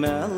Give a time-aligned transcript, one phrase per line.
[0.00, 0.37] مال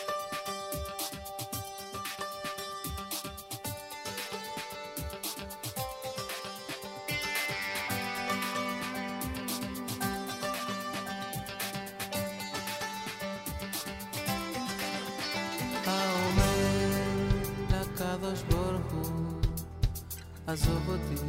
[20.50, 21.22] עזוב אותי,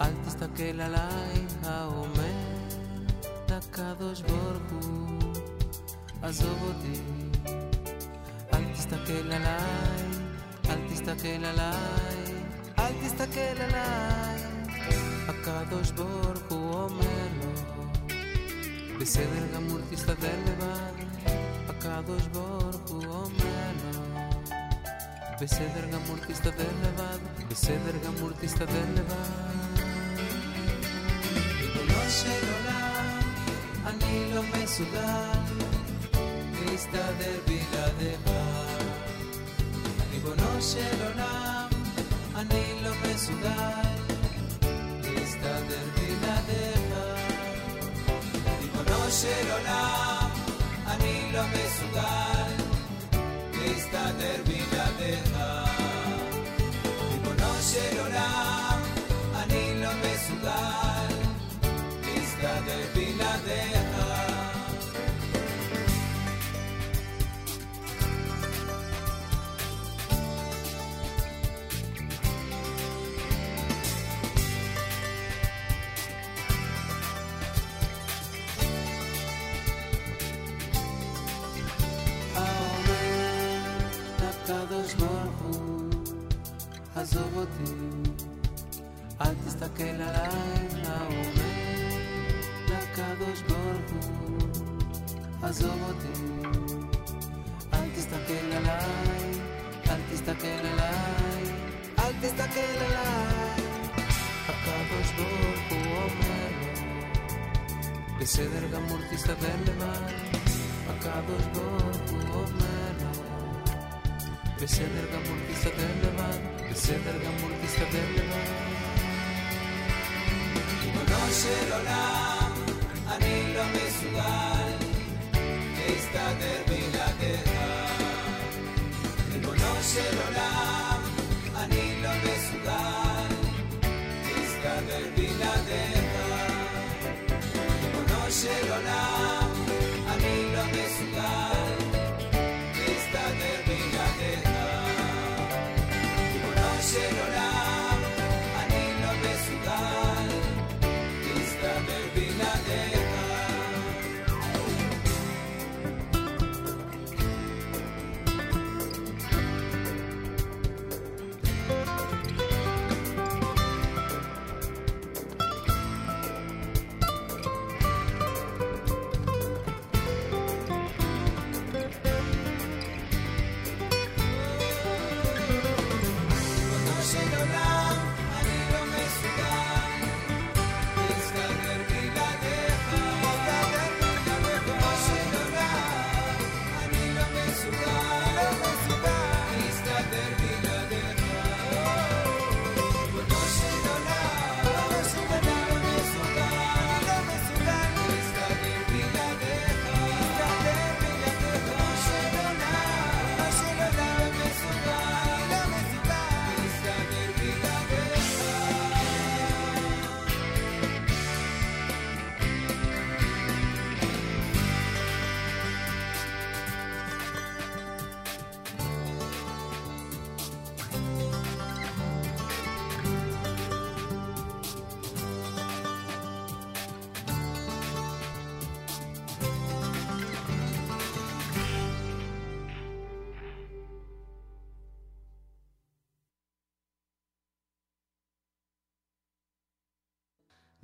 [0.00, 2.54] אל תסתכל עליי, האומר
[3.50, 5.32] לקדוש ברוך הוא,
[6.22, 7.00] עזוב אותי,
[8.52, 10.02] אל תסתכל עליי,
[10.68, 12.34] אל תסתכל עליי,
[12.78, 14.40] אל תסתכל עליי,
[15.28, 17.52] הקדוש ברוך הוא אומר לו,
[19.00, 21.04] בסדר גמור תסתדר לבד,
[21.68, 23.57] הקדוש ברוך הוא אומר
[25.39, 29.79] Besé Bergamurtista de Levado, besé Bergamurtista de Levado.
[31.61, 33.23] Riconosce l'oram,
[33.89, 35.45] anilo mesulam,
[36.57, 38.81] Crista del Vila de Bar.
[40.11, 41.69] Riconosce l'oram,
[42.35, 43.95] anilo mesulam,
[45.05, 47.19] Crista del Vila de Bar.
[48.61, 50.31] Riconosce l'oram,
[50.93, 52.51] anilo mesulam,
[53.53, 54.78] Crista del Vila
[57.69, 58.81] Barcelona,
[59.43, 60.78] anhelo de sudar.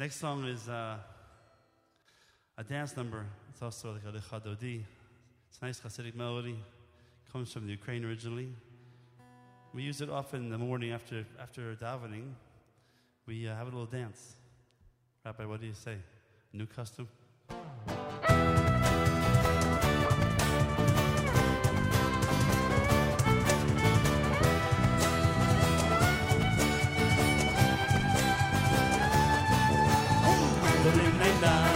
[0.05, 0.97] Next song is uh,
[2.59, 3.25] a dance number.
[3.49, 4.83] It's also like a lechadodi.
[5.49, 6.51] It's a nice Hasidic melody.
[6.51, 8.49] It Comes from the Ukraine originally.
[9.73, 12.33] We use it often in the morning after after davening.
[13.25, 14.35] We uh, have a little dance.
[15.25, 15.97] Rabbi, what do you say?
[16.53, 17.07] New custom?
[31.47, 31.74] Oh,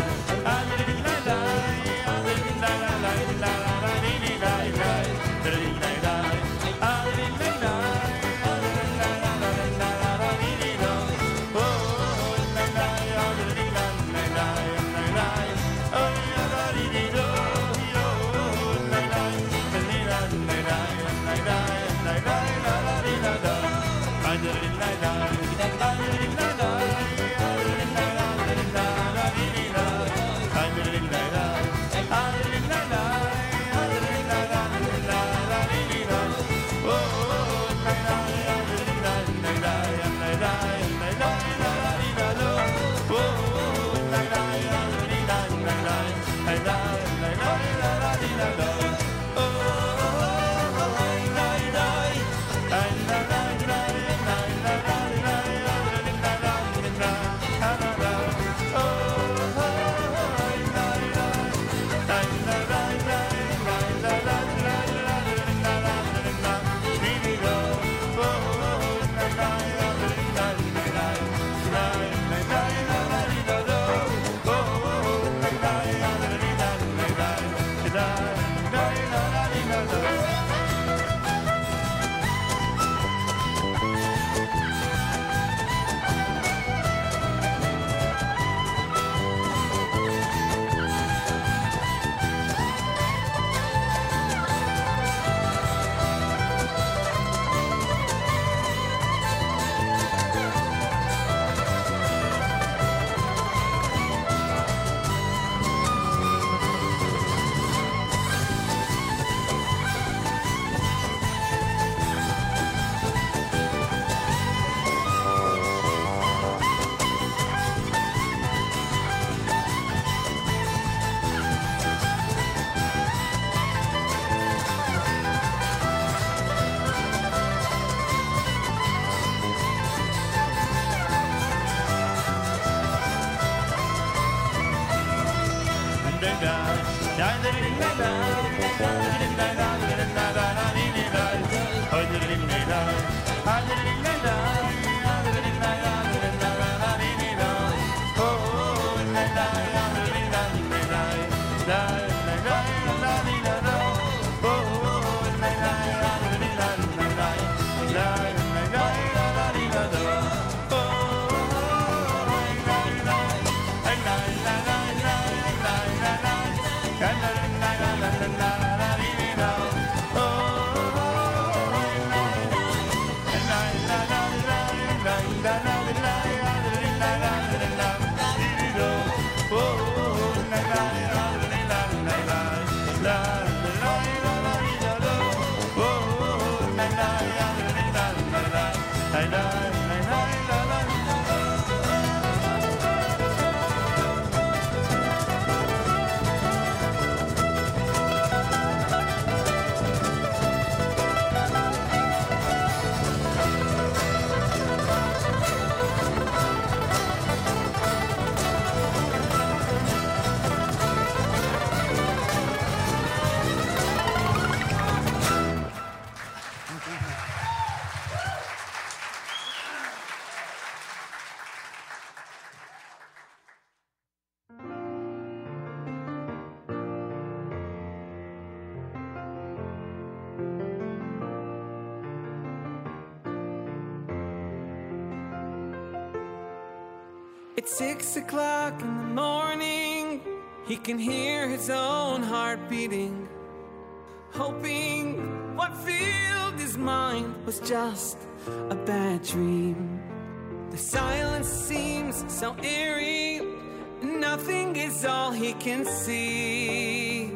[255.70, 257.32] can see.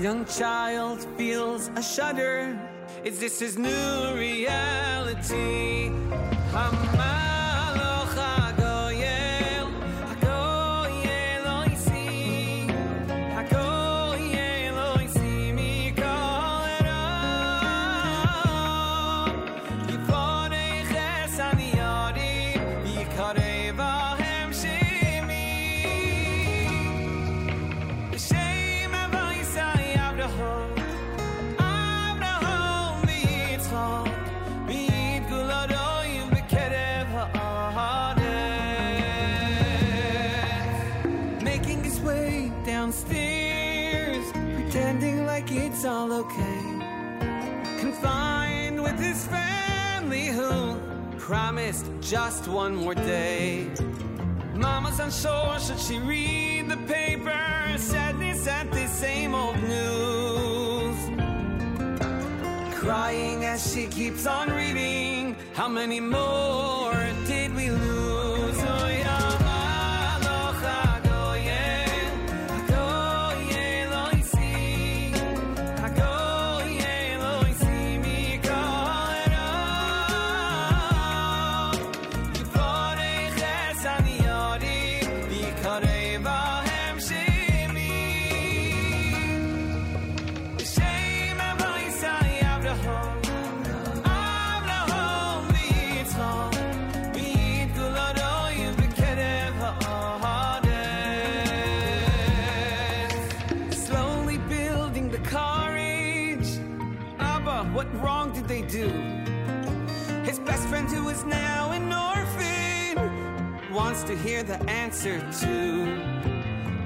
[0.00, 2.58] Young child feels a shudder.
[3.04, 5.92] Is this his new reality?
[6.52, 7.19] Am
[49.10, 50.76] His family who
[51.18, 53.68] promised just one more day.
[54.54, 57.76] Mama's unsure, should she read the paper?
[57.76, 60.96] Sadness at the same old news.
[62.78, 66.79] Crying as she keeps on reading, how many more?
[114.04, 115.84] to hear the answer to.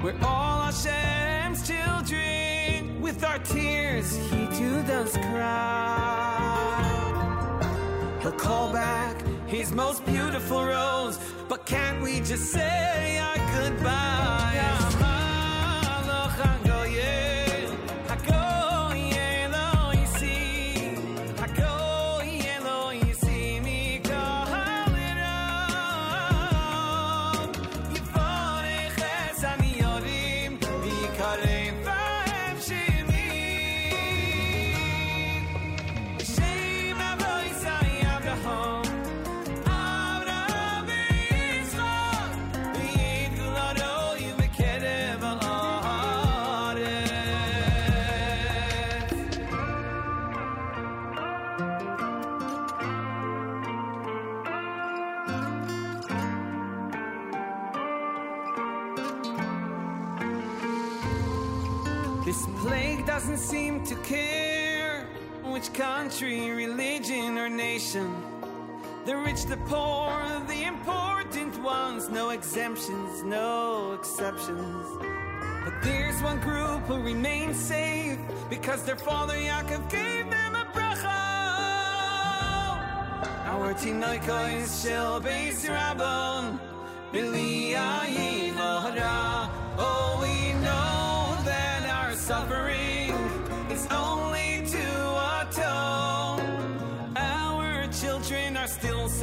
[0.02, 3.00] We're all Hashem's children.
[3.00, 6.80] With our tears, He too does cry.
[8.23, 9.16] He'll call back
[9.47, 11.18] His most beautiful rose,
[11.49, 15.23] but can't we just say our goodbyes?
[69.04, 70.10] The rich, the poor,
[70.48, 74.86] the important ones, no exemptions, no exceptions.
[75.62, 81.22] But there's one group who remains safe because their father Yaakov gave them a bracha.
[83.52, 86.58] Our tinoikos shel beis rabon,
[87.12, 88.54] b'li ayin.
[89.76, 93.12] Oh, we know that our suffering
[93.70, 94.53] is only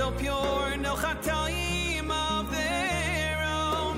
[0.02, 3.96] so pure, no chatayim of their own.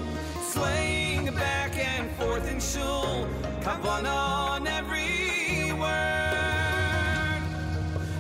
[0.52, 3.26] Swaying back and forth in shul,
[3.62, 7.44] kavan on every word.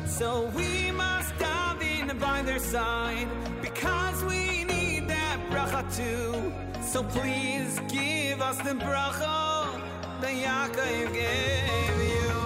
[0.08, 3.28] So we must dive in by their side
[3.62, 6.54] because we need that bracha too.
[6.92, 9.42] So please give us the bracha
[10.22, 12.43] that Yaakov gave you.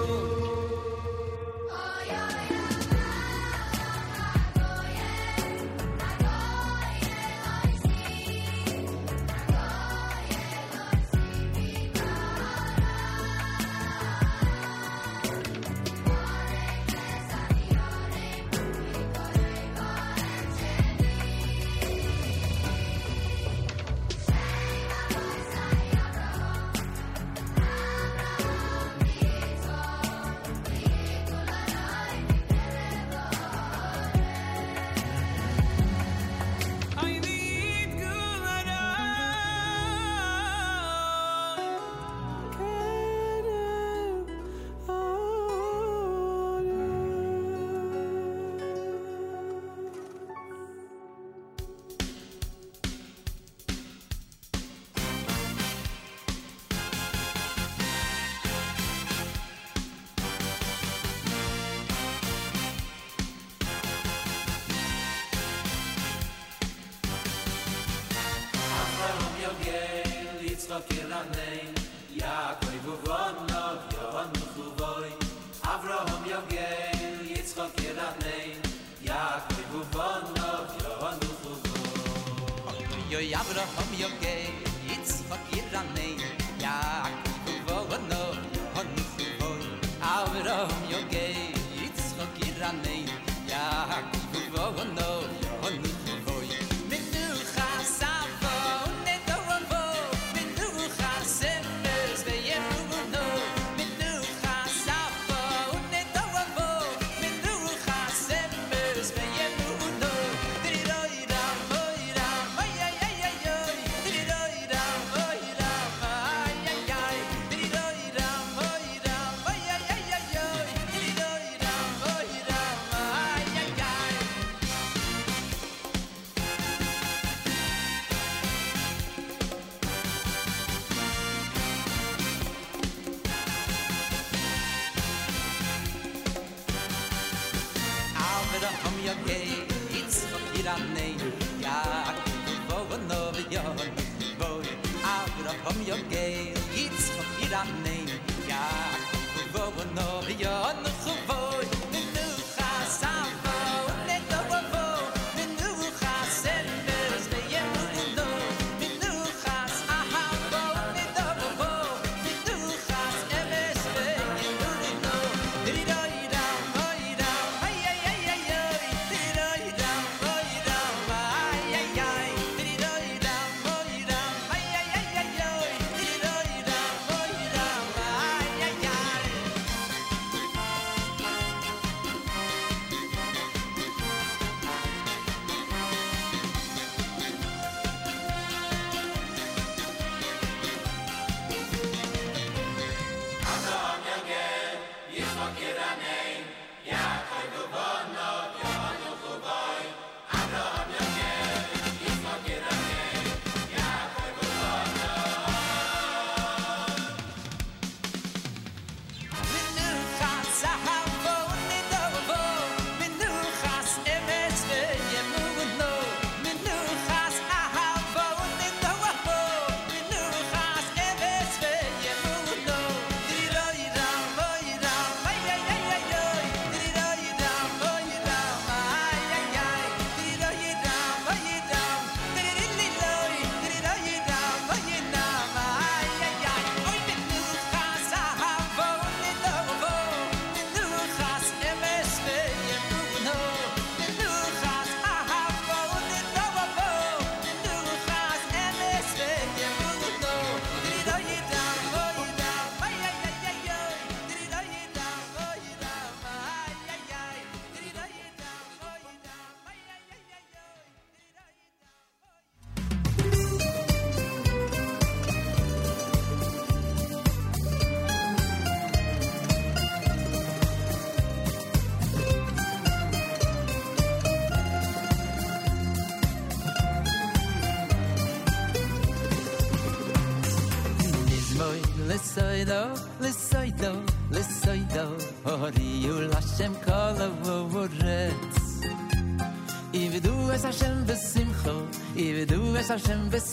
[292.98, 293.47] Ividu es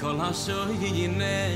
[0.00, 1.54] Kol ha-shoi yi-yi-nei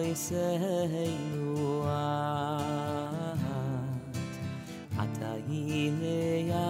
[0.00, 1.92] khoy selveinuah
[5.02, 6.66] atayle ya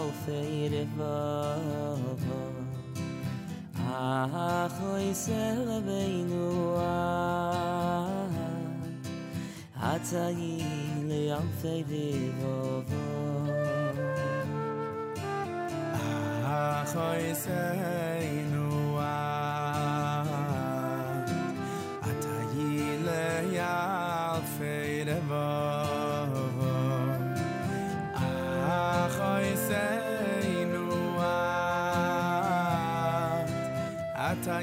[0.00, 2.40] o feyle vava
[4.78, 6.32] khoy selveinuah
[9.92, 12.08] atayle ya o feyde
[12.40, 13.02] vava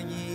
[0.05, 0.28] моей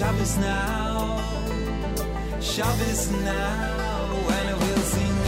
[0.00, 1.18] Shabbos now,
[2.40, 5.19] Shabbos now, and we'll sing.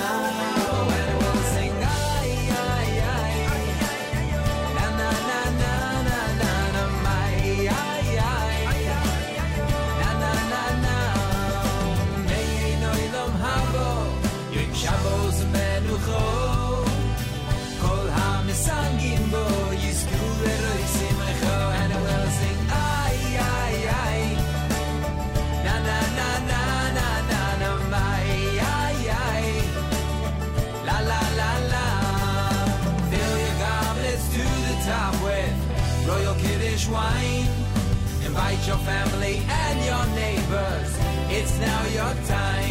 [0.00, 0.59] now.
[38.30, 40.96] Invite your family and your neighbors.
[41.30, 42.69] It's now your time.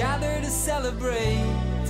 [0.00, 1.84] gather to celebrate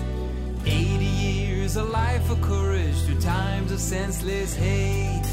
[0.67, 5.29] 80 years, a life of courage through times of senseless hate.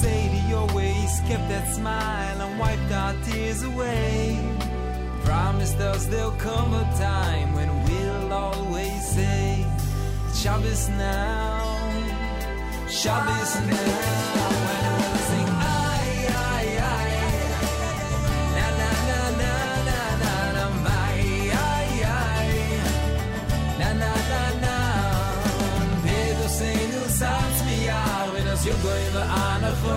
[0.00, 4.38] Say to your ways, kept that smile and wiped our tears away.
[5.24, 9.66] Promised us there'll come a time when we'll always say,
[10.32, 11.58] Shabbos now,
[12.88, 14.81] Shabbos now.
[29.14, 29.96] le an kho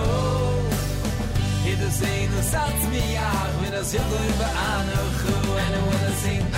[1.70, 4.88] it is in the south me out when as you über an
[5.20, 6.55] kho and when er i sing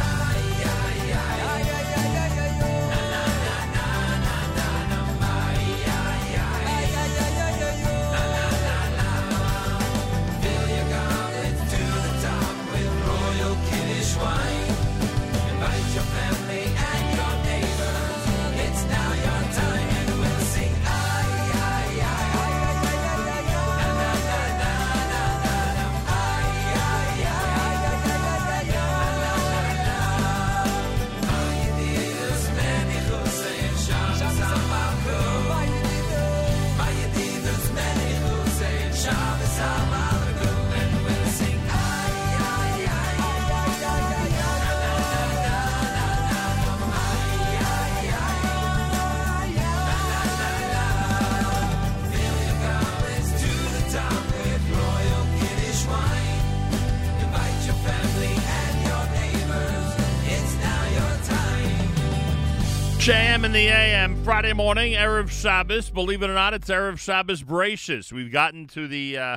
[63.49, 64.23] in the a.m.
[64.25, 65.89] Friday morning, Erev Shabbos.
[65.89, 68.13] Believe it or not, it's Erev Shabbos Bereishis.
[68.13, 69.37] We've gotten to the uh,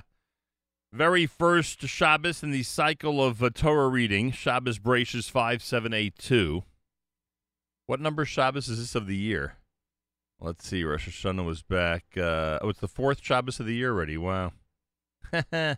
[0.91, 6.63] very first Shabbos in the cycle of uh, Torah reading, Shabbos Bereishis 5782.
[7.85, 9.55] What number Shabbos is this of the year?
[10.41, 10.83] Let's see.
[10.83, 12.03] Rosh Hashanah was back.
[12.17, 14.17] Uh, oh, it's the fourth Shabbos of the year already.
[14.17, 14.51] Wow.
[15.53, 15.77] Time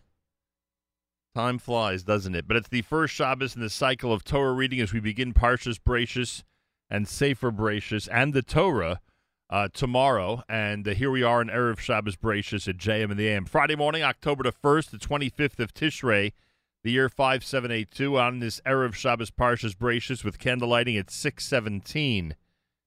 [1.60, 2.48] flies, doesn't it?
[2.48, 5.78] But it's the first Shabbos in the cycle of Torah reading as we begin Parshas
[5.78, 6.42] Bereishis
[6.90, 9.00] and Sefer Bereishis and the Torah
[9.50, 10.42] uh, tomorrow.
[10.48, 13.44] And uh, here we are in Erev Shabbos Bereishis at JM in the AM.
[13.44, 16.32] Friday morning, October the 1st, the 25th of Tishrei,
[16.82, 22.36] the year 5782, on this Erev Shabbos Parshas Bereishis with candlelighting at 617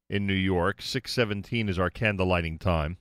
[0.10, 0.82] in New York.
[0.82, 2.98] 617 is our candlelighting time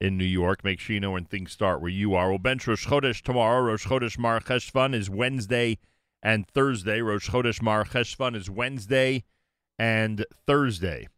[0.00, 0.64] in New York.
[0.64, 2.28] Make sure you know when things start where you are.
[2.28, 3.62] We'll bench Rosh Chodesh tomorrow.
[3.62, 5.78] Rosh Chodesh Mar Cheshvan is Wednesday
[6.22, 7.00] and Thursday.
[7.00, 9.24] Rosh Chodesh Mar Cheshvan is Wednesday
[9.78, 11.08] and Thursday.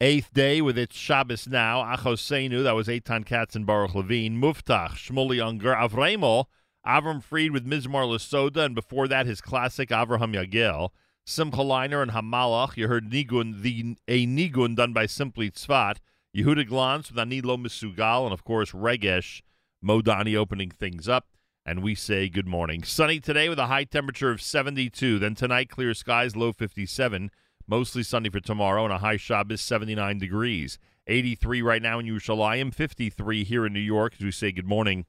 [0.00, 1.82] Eighth day with its Shabbos now.
[1.82, 4.38] Achosenu, that was Eitan Katz and Baruch Levine.
[4.40, 5.74] Muftach, Shmuley Unger.
[5.74, 6.46] Avremel,
[6.86, 10.90] Avram Fried with Mizmar Lasoda, and before that his classic Avraham Yagel.
[11.24, 12.76] Simcha Leiner and Hamalach.
[12.76, 15.96] You heard Nigun, the a Nigun done by Simply Tsfas.
[16.36, 19.40] Yehuda Glantz with Anilo Misugal, and of course Regesh
[19.82, 21.26] Modani opening things up.
[21.68, 22.84] And we say good morning.
[22.84, 25.18] Sunny today with a high temperature of 72.
[25.18, 27.28] Then tonight, clear skies, low 57.
[27.66, 30.78] Mostly sunny for tomorrow, and a high Shabbos 79 degrees.
[31.08, 35.06] 83 right now in Yerushalayim, 53 here in New York as we say good morning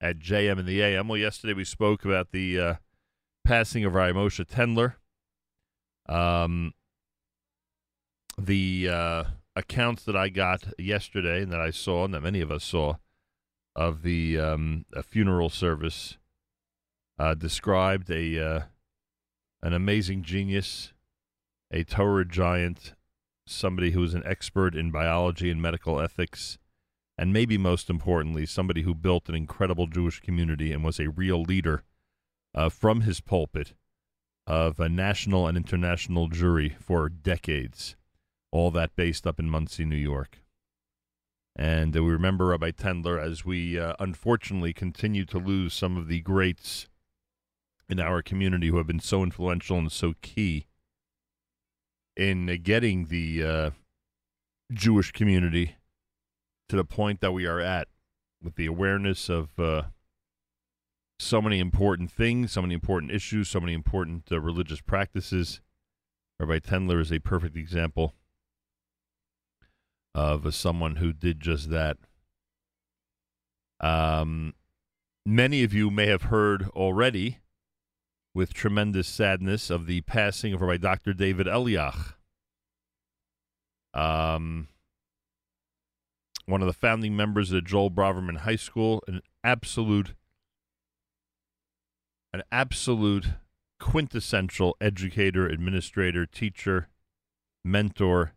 [0.00, 1.06] at JM in the AM.
[1.06, 2.74] Well, yesterday we spoke about the uh,
[3.44, 4.94] passing of Rabbi Tendler.
[6.08, 6.72] Um,
[8.36, 12.50] the uh, accounts that I got yesterday and that I saw, and that many of
[12.50, 12.96] us saw,
[13.74, 16.18] of the um, funeral service
[17.18, 18.60] uh, described a uh,
[19.62, 20.92] an amazing genius,
[21.70, 22.94] a Torah giant,
[23.46, 26.58] somebody who was an expert in biology and medical ethics,
[27.18, 31.42] and maybe most importantly, somebody who built an incredible Jewish community and was a real
[31.42, 31.82] leader
[32.54, 33.74] uh, from his pulpit
[34.46, 37.96] of a national and international Jewry for decades.
[38.50, 40.38] All that based up in Monsey, New York.
[41.56, 46.20] And we remember Rabbi Tendler as we uh, unfortunately continue to lose some of the
[46.20, 46.88] greats
[47.88, 50.66] in our community who have been so influential and so key
[52.16, 53.70] in getting the uh,
[54.72, 55.76] Jewish community
[56.68, 57.88] to the point that we are at
[58.42, 59.82] with the awareness of uh,
[61.18, 65.60] so many important things, so many important issues, so many important uh, religious practices.
[66.38, 68.14] Rabbi Tendler is a perfect example
[70.14, 71.96] of uh, someone who did just that.
[73.80, 74.54] Um,
[75.24, 77.38] many of you may have heard already,
[78.34, 81.12] with tremendous sadness, of the passing of Rabbi Dr.
[81.12, 82.14] David Eliach.
[83.94, 84.68] Um,
[86.46, 90.14] one of the founding members of Joel Braverman High School, an absolute,
[92.32, 93.28] an absolute
[93.78, 96.88] quintessential educator, administrator, teacher,
[97.64, 98.32] mentor.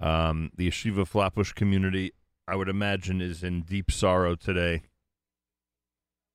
[0.00, 2.12] Um, the Yeshiva Flatbush community,
[2.48, 4.82] I would imagine, is in deep sorrow today.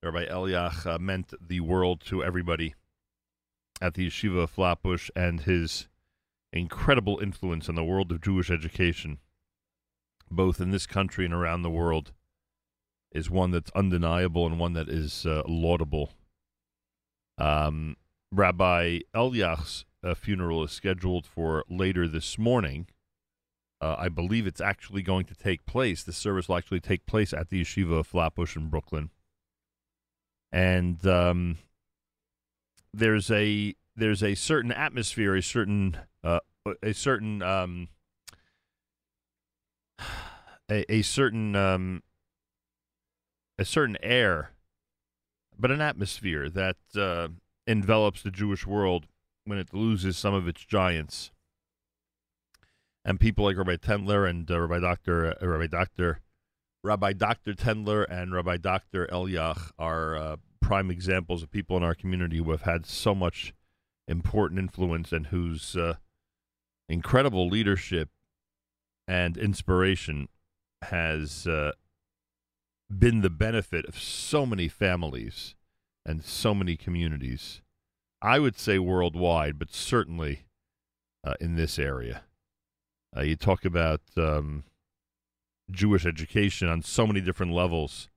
[0.03, 2.75] Rabbi Eliach uh, meant the world to everybody
[3.81, 5.87] at the Yeshiva Flatbush, and his
[6.53, 9.17] incredible influence on the world of Jewish education,
[10.29, 12.13] both in this country and around the world,
[13.11, 16.11] is one that's undeniable and one that is uh, laudable.
[17.37, 17.97] Um,
[18.31, 22.87] Rabbi Eliach's uh, funeral is scheduled for later this morning.
[23.85, 26.01] Uh, I believe it's actually going to take place.
[26.01, 29.11] The service will actually take place at the Yeshiva of Flatbush in Brooklyn.
[30.51, 31.59] And um,
[32.91, 36.39] there's a there's a certain atmosphere, a certain uh,
[36.81, 37.89] a certain um,
[40.71, 42.01] a, a certain um,
[43.59, 44.49] a certain air,
[45.59, 47.27] but an atmosphere that uh,
[47.67, 49.05] envelops the Jewish world
[49.43, 51.29] when it loses some of its giants.
[53.05, 56.19] And people like Rabbi Tendler and uh, Rabbi Doctor uh, Rabbi Doctor
[56.83, 61.93] Rabbi Doctor Tendler and Rabbi Doctor Eliach are uh, prime examples of people in our
[61.93, 63.53] community who have had so much
[64.07, 65.95] important influence and whose uh,
[66.89, 68.09] incredible leadership
[69.07, 70.27] and inspiration
[70.81, 71.71] has uh,
[72.89, 75.55] been the benefit of so many families
[76.05, 77.61] and so many communities.
[78.21, 80.47] I would say worldwide, but certainly
[81.23, 82.23] uh, in this area.
[83.15, 84.63] Uh, you talk about um,
[85.71, 88.09] Jewish education on so many different levels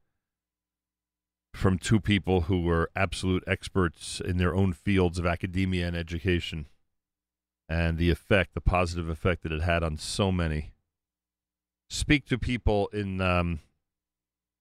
[1.55, 6.67] from two people who were absolute experts in their own fields of academia and education
[7.69, 10.73] and the effect, the positive effect that it had on so many.
[11.91, 13.61] Speak to people in um,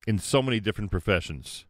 [0.05, 1.65] in so many different professions,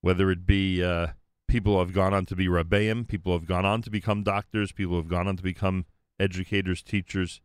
[0.00, 1.08] whether it be uh,
[1.48, 4.22] people who have gone on to be rabbeim, people who have gone on to become
[4.22, 5.84] doctors, people who have gone on to become
[6.18, 7.40] educators, teachers.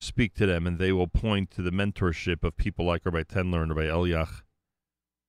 [0.00, 3.62] Speak to them, and they will point to the mentorship of people like Rabbi Tendler
[3.62, 4.42] and Rabbi Eliach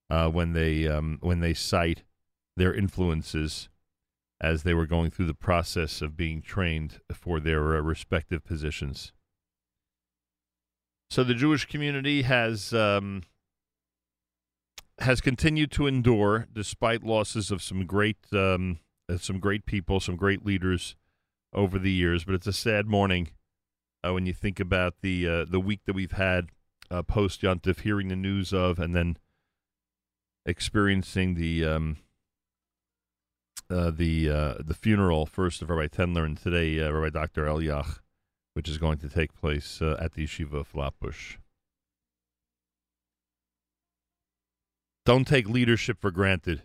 [0.09, 2.03] uh, when they um, when they cite
[2.57, 3.69] their influences
[4.41, 9.13] as they were going through the process of being trained for their uh, respective positions.
[11.09, 13.23] So the Jewish community has um,
[14.99, 18.79] has continued to endure despite losses of some great um,
[19.17, 20.95] some great people, some great leaders
[21.55, 22.25] over the years.
[22.25, 23.29] But it's a sad morning
[24.05, 26.49] uh, when you think about the uh, the week that we've had
[26.91, 29.17] uh, post Yontif, hearing the news of, and then
[30.45, 31.97] experiencing the um,
[33.69, 37.45] uh, the uh, the funeral first of Rabbi Tendler and today uh, Rabbi Dr.
[37.45, 37.99] Eliach,
[38.53, 41.37] which is going to take place at the yeshiva of Flatbush.
[45.05, 46.63] Don't take leadership for granted.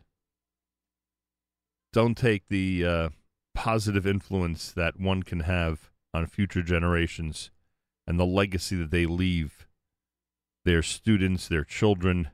[1.92, 3.10] Don't take the
[3.60, 7.50] positive influence that one can have on future generations
[8.06, 9.66] and the legacy that they leave
[10.64, 12.30] their students, their children,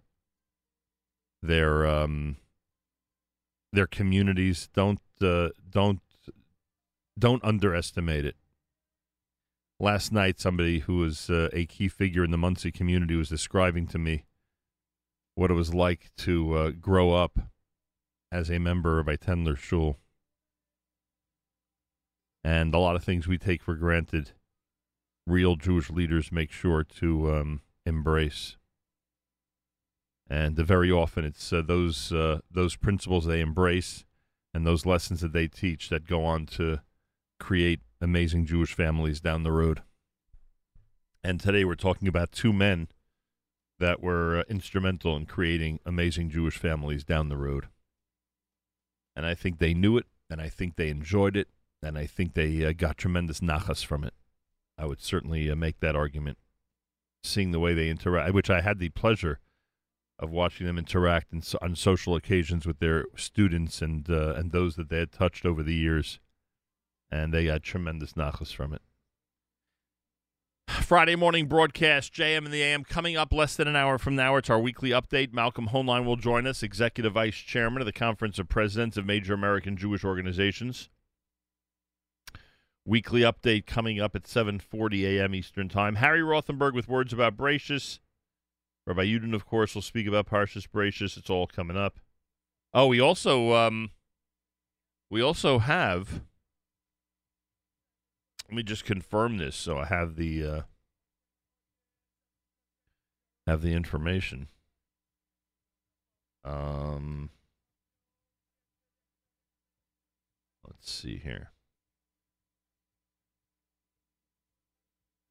[1.43, 2.37] their um,
[3.73, 4.69] their communities.
[4.73, 5.99] Don't uh, don't
[7.19, 8.37] don't underestimate it.
[9.81, 13.89] Last night, somebody who was uh, a key figure in the Monsey community was describing
[13.89, 14.27] to me
[15.35, 17.41] what it was like to uh, grow up
[18.31, 19.99] as a member of a Tendler shul.
[22.47, 24.31] And a lot of things we take for granted,
[25.27, 28.57] real Jewish leaders make sure to um, embrace.
[30.31, 34.05] And uh, very often, it's uh, those uh, those principles they embrace
[34.55, 36.83] and those lessons that they teach that go on to
[37.41, 39.83] create amazing Jewish families down the road.
[41.25, 42.87] And today, we're talking about two men
[43.81, 47.67] that were uh, instrumental in creating amazing Jewish families down the road.
[49.17, 51.49] And I think they knew it, and I think they enjoyed it,
[51.87, 54.13] and I think they uh, got tremendous nachas from it.
[54.77, 56.39] I would certainly uh, make that argument.
[57.23, 59.41] Seeing the way they interact, which I had the pleasure
[60.19, 64.77] of watching them interact in, on social occasions with their students and uh, and those
[64.77, 66.21] that they had touched over the years,
[67.11, 68.83] and they got tremendous nachas from it.
[70.69, 74.37] Friday morning broadcast, JM in the AM, coming up less than an hour from now.
[74.37, 75.33] It's our weekly update.
[75.33, 79.35] Malcolm Hoenlein will join us, Executive Vice Chairman of the Conference of Presidents of Major
[79.35, 80.91] American Jewish Organizations.
[82.89, 85.35] Weekly update coming up at 7.40 a.m.
[85.35, 85.97] Eastern Time.
[85.97, 87.99] Harry Rothenberg with words about Bereishis.
[88.87, 91.17] Rabbi Yudin, of course, will speak about Parshas Bereishis.
[91.17, 91.99] It's all coming up.
[92.73, 93.91] Oh, we also um,
[95.11, 96.23] we also have
[98.49, 100.61] let me just confirm this so I have the uh,
[103.47, 104.49] have the information.
[106.45, 107.31] Um,
[110.65, 111.51] let's see here.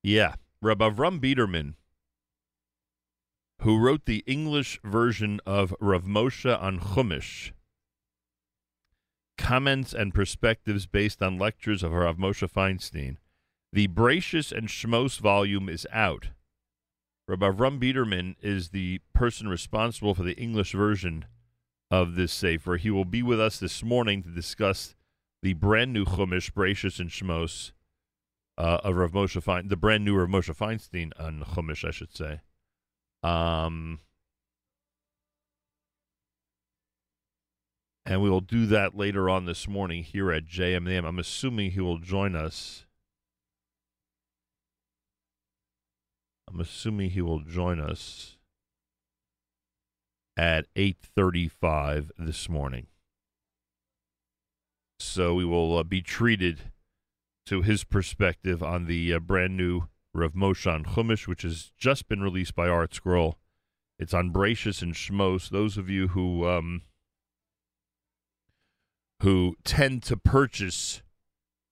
[0.08, 1.74] Yeah, Rabbi Avram Biderman,
[3.64, 7.54] who wrote the English version of Rav Moshe on Chumash,
[9.36, 13.18] comments and perspectives based on lectures of Rav Moshe Feinstein.
[13.74, 16.28] The Bereishis and Shmos volume is out.
[17.28, 21.26] Rabbi Avram Biderman is the person responsible for the English version
[21.90, 22.78] of this Sefer.
[22.78, 24.94] He will be with us this morning to discuss
[25.42, 27.72] the brand new Chumash, Bereishis and Shmos,
[28.58, 32.16] uh, of Rav Moshe Fein, the brand new Rav Moshe Feinstein on Chumash, I should
[32.16, 32.42] say.
[33.24, 34.00] Um,
[38.06, 41.06] And we will do that later on this morning here at JMM.
[41.06, 42.86] I'm assuming he will join us.
[46.48, 48.38] I'm assuming he will join us
[50.38, 52.88] at 8:35 this morning.
[55.00, 56.72] So we will uh, be treated
[57.46, 59.84] to his perspective on the uh, brand new
[60.14, 63.36] Rav Moshe on Chumash, which has just been released by ArtScroll.
[64.00, 65.50] It's on Bereishis and Shmos.
[65.50, 66.82] Those of you who um,
[69.22, 71.02] who tend to purchase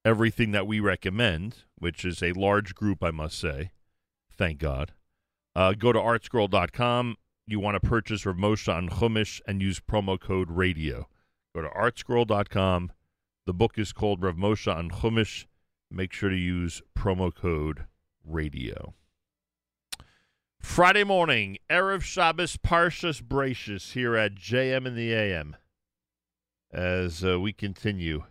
[0.05, 3.71] everything that we recommend, which is a large group, I must say.
[4.37, 4.93] Thank God.
[5.55, 7.17] Uh, go to artscroll.com.
[7.45, 11.07] You want to purchase Rav Moshe on Chumash and use promo code radio.
[11.53, 12.91] Go to artscroll.com.
[13.45, 15.45] The book is called Rav Moshe on Chumash.
[15.95, 17.85] Make sure to use promo code
[18.25, 18.95] radio.
[20.59, 25.55] Friday morning, Erev Shabbos Parshas Bereishis here at JM in the AM
[26.71, 28.23] as uh, we continue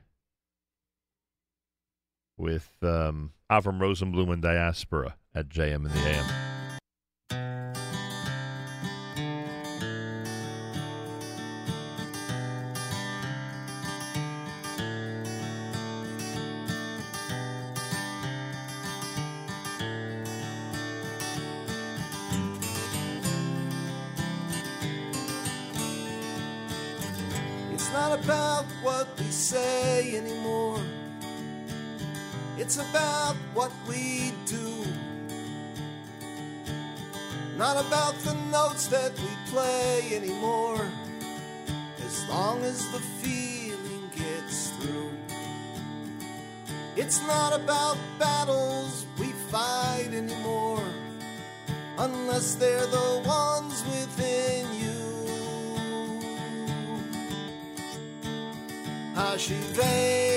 [2.37, 6.52] with um, Avram Rosenblum and Diaspora at JM in the AM.
[33.63, 34.85] what we do,
[37.57, 40.85] not about the notes that we play anymore,
[42.05, 45.11] as long as the feeling gets through.
[46.97, 50.83] It's not about battles we fight anymore,
[51.99, 55.03] unless they're the ones within you.
[59.15, 60.32] Hashive.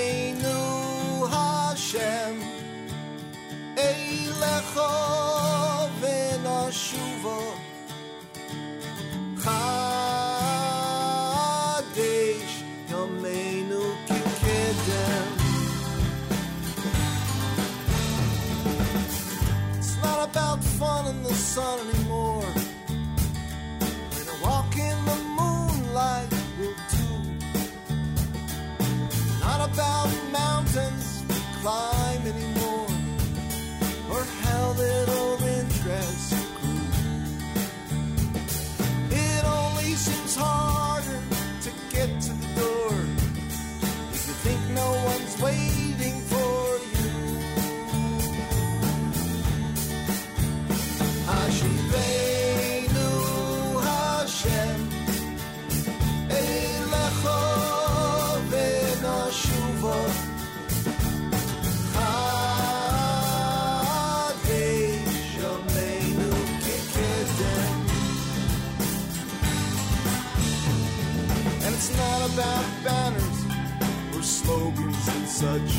[75.46, 75.74] such.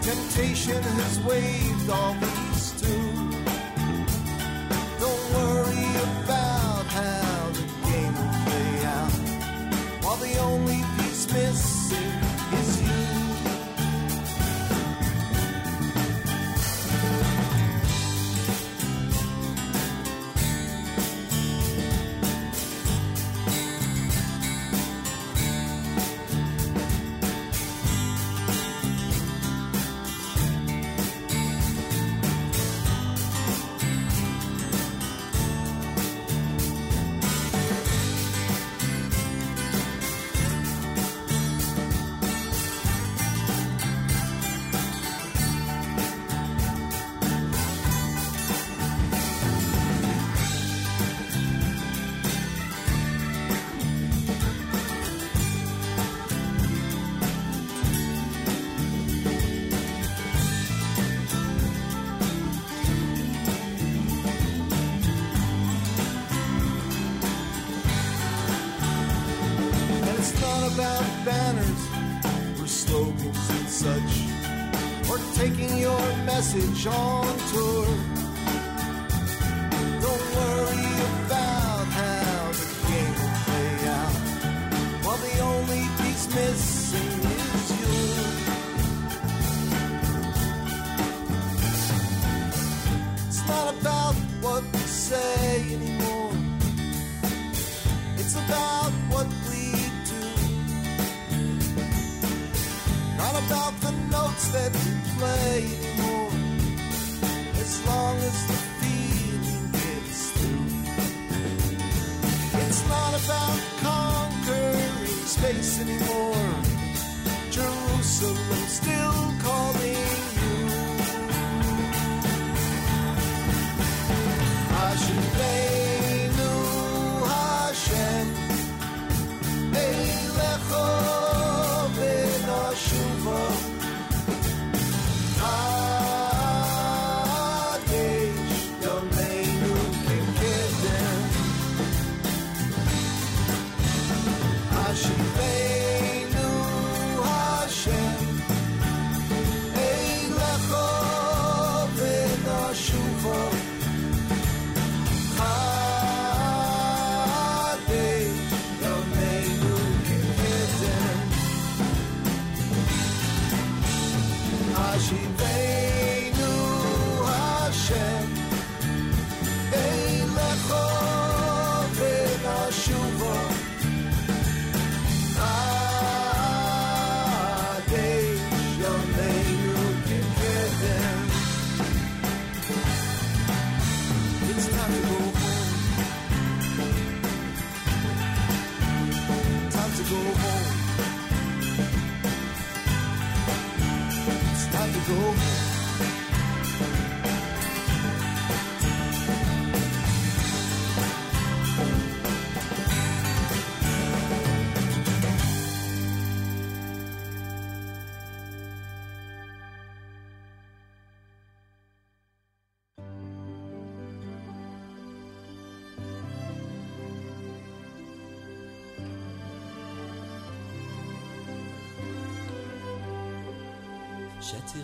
[0.00, 3.08] Temptation has waved all these too.
[5.02, 9.14] Don't worry about how the game will play out.
[10.02, 10.80] While the only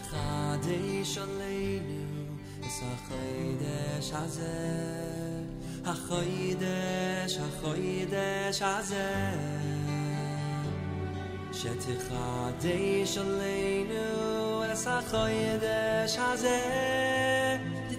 [0.09, 5.45] Chadish Aleinu Es Ha-Chadish Azeh
[5.85, 9.37] Ha-Chadish, Ha-Chadish Azeh
[11.53, 14.07] Sheti Chadish Aleinu
[14.71, 17.97] Es Ha-Chadish Azeh Di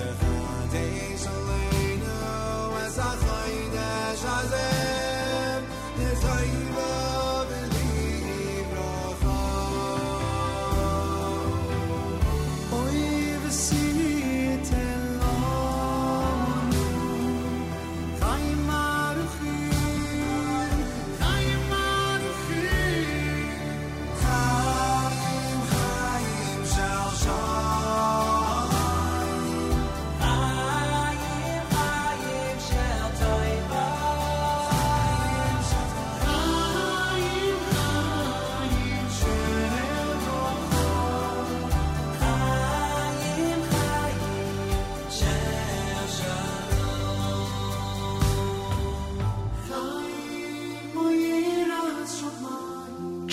[0.00, 0.39] the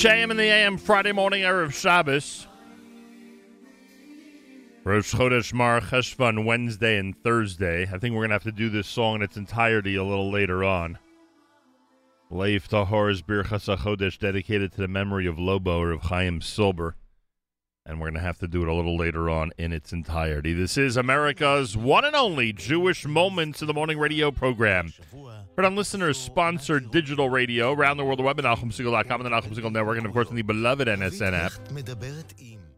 [0.07, 0.31] a.m.
[0.31, 0.77] in the a.m.
[0.77, 2.47] Friday morning, Erev Shabbos.
[4.85, 7.83] Rosh Chodesh Mar Cheshvan Wednesday and Thursday.
[7.83, 10.31] I think we're going to have to do this song in its entirety a little
[10.31, 10.97] later on.
[12.29, 16.95] Lev Tahor's Birchas Chodesh dedicated to the memory of Lobo or of Chaim Silber.
[17.85, 20.53] And we're going to have to do it a little later on in its entirety.
[20.53, 24.93] This is America's one and only Jewish Moments in the Morning radio program.
[25.57, 29.55] Heard on listeners sponsored digital radio around the world, the web at NachumSegal.com and the
[29.59, 31.51] Segal Network, and of course on the beloved NSN app.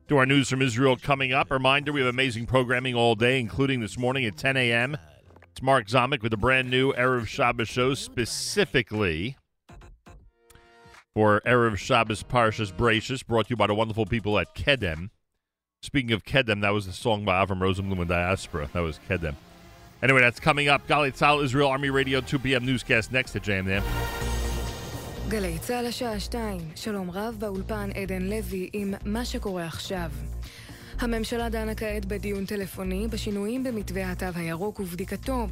[0.08, 1.52] To our news from Israel coming up.
[1.52, 4.96] Reminder we have amazing programming all day, including this morning at 10 a.m.
[5.52, 9.36] It's Mark Zomick with a brand new Erev Shabbos show specifically
[11.14, 15.10] for Erev Shabbos Parshas Brachus, brought to you by the wonderful people at Kedem.
[15.82, 18.70] Speaking of Kedem, that was the song by Avram Rosenblum and Diaspora.
[18.72, 19.36] That was Kedem.
[20.02, 20.88] Anyway, that's coming up.
[20.88, 22.66] Galei Tzahal, Israel Army Radio, 2 p.m.
[22.66, 23.84] newscast next to JMDM.
[25.30, 30.12] גלי צה"ל השעה 2, שלום רב באולפן עדן לוי עם מה שקורה עכשיו.
[31.00, 35.48] הממשלה דנה כעת בדיון טלפוני בשינויים במתווה התו הירוק ובדיקתו.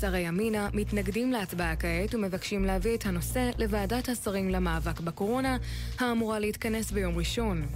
[0.00, 5.56] שרי ימינה מתנגדים להצבעה כעת ומבקשים להביא את הנושא לוועדת השרים למאבק בקורונה,
[5.98, 7.66] האמורה להתכנס ביום ראשון.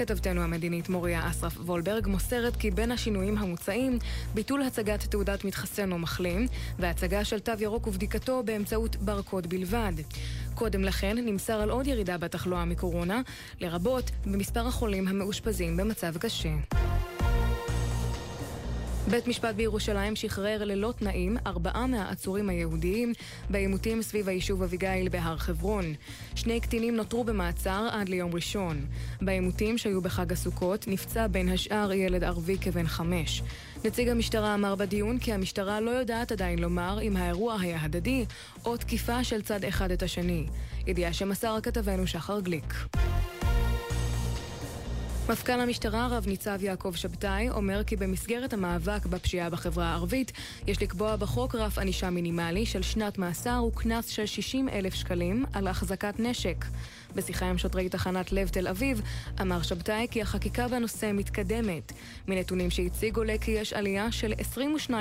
[0.00, 3.98] כתבתנו המדינית מוריה אסרף וולברג מוסרת כי בין השינויים המוצעים
[4.34, 6.46] ביטול הצגת תעודת מתחסן או מחלים
[6.78, 9.92] והצגה של תו ירוק ובדיקתו באמצעות ברקוד בלבד.
[10.54, 13.20] קודם לכן נמסר על עוד ירידה בתחלואה מקורונה,
[13.60, 16.52] לרבות במספר החולים המאושפזים במצב קשה.
[19.08, 23.12] בית משפט בירושלים שחרר ללא תנאים ארבעה מהעצורים היהודיים
[23.50, 25.94] בעימותים סביב היישוב אביגיל בהר חברון.
[26.34, 28.86] שני קטינים נותרו במעצר עד ליום ראשון.
[29.20, 33.42] בעימותים שהיו בחג הסוכות נפצע בין השאר ילד ערבי כבן חמש.
[33.84, 38.24] נציג המשטרה אמר בדיון כי המשטרה לא יודעת עדיין לומר אם האירוע היה הדדי
[38.64, 40.46] או תקיפה של צד אחד את השני.
[40.86, 42.74] ידיעה שמסר כתבנו שחר גליק.
[45.30, 50.32] מפכ"ל המשטרה, רב ניצב יעקב שבתאי, אומר כי במסגרת המאבק בפשיעה בחברה הערבית,
[50.66, 55.68] יש לקבוע בחוק רף ענישה מינימלי של שנת מאסר וקנס של 60 אלף שקלים על
[55.68, 56.64] החזקת נשק.
[57.14, 59.02] בשיחה עם שוטרי תחנת לב תל אביב,
[59.40, 61.92] אמר שבתאי כי החקיקה בנושא מתקדמת.
[62.28, 64.32] מנתונים שהציג עולה כי יש עלייה של
[64.88, 64.92] 22%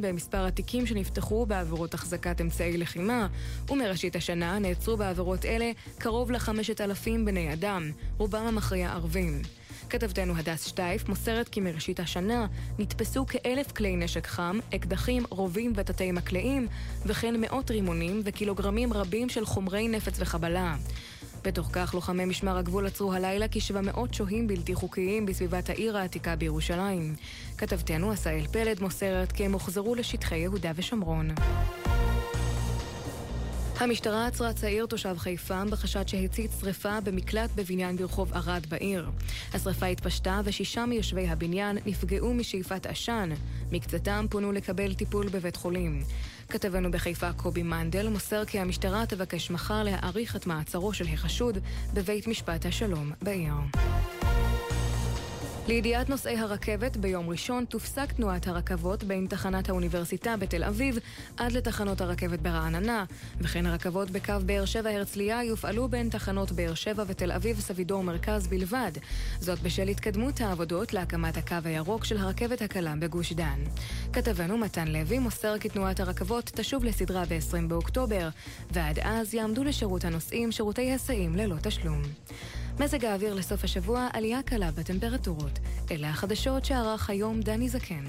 [0.00, 3.26] במספר התיקים שנפתחו בעבירות החזקת אמצעי לחימה,
[3.68, 9.42] ומראשית השנה נעצרו בעבירות אלה קרוב ל-5,000 בני אדם, רובם המכריע ערבים.
[9.90, 12.46] כתבתנו הדס שטייף מוסרת כי מראשית השנה
[12.78, 16.68] נתפסו כאלף כלי נשק חם, אקדחים, רובים ותתי מקלעים,
[17.06, 20.76] וכן מאות רימונים וקילוגרמים רבים של חומרי נפץ וחבלה.
[21.46, 27.14] בתוך כך לוחמי משמר הגבול עצרו הלילה כ-700 שוהים בלתי חוקיים בסביבת העיר העתיקה בירושלים.
[27.58, 31.30] כתבתנו עשאל פלד מוסרת כי הם הוחזרו לשטחי יהודה ושומרון.
[33.80, 39.10] המשטרה עצרה צעיר תושב חיפה בחשד שהצית שרפה במקלט בבניין ברחוב ערד בעיר.
[39.54, 43.30] השרפה התפשטה ושישה מיושבי הבניין נפגעו משאיפת עשן.
[43.72, 46.02] מקצתם פונו לקבל טיפול בבית חולים.
[46.48, 51.58] כתבנו בחיפה קובי מנדל מוסר כי המשטרה תבקש מחר להאריך את מעצרו של החשוד
[51.94, 53.54] בבית משפט השלום בעיר.
[55.68, 60.98] לידיעת נוסעי הרכבת, ביום ראשון תופסק תנועת הרכבות בין תחנת האוניברסיטה בתל אביב
[61.36, 63.04] עד לתחנות הרכבת ברעננה,
[63.40, 68.46] וכן הרכבות בקו באר שבע הרצליה יופעלו בין תחנות באר שבע ותל אביב סבידור מרכז
[68.46, 68.92] בלבד.
[69.40, 73.58] זאת בשל התקדמות העבודות להקמת הקו הירוק של הרכבת הקלה בגוש דן.
[74.12, 78.28] כתבנו מתן לוי מוסר כי תנועת הרכבות תשוב לסדרה ב-20 באוקטובר,
[78.70, 82.02] ועד אז יעמדו לשירות הנוסעים שירותי היסעים ללא תשלום.
[82.80, 85.58] מזג האוויר לסוף השבוע, עלייה קלה בטמפרטורות.
[85.90, 88.04] אלה החדשות שערך היום דני זקן.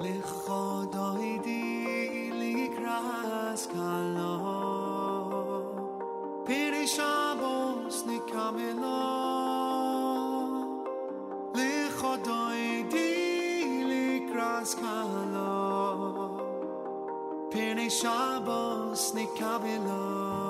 [0.00, 4.73] לכבודוי די לקרס קלו
[6.46, 9.00] پیریشابوس نکاملا
[11.54, 16.30] لی خدای دیلی کراس کالا
[17.52, 20.43] پیریشابوس نکاملا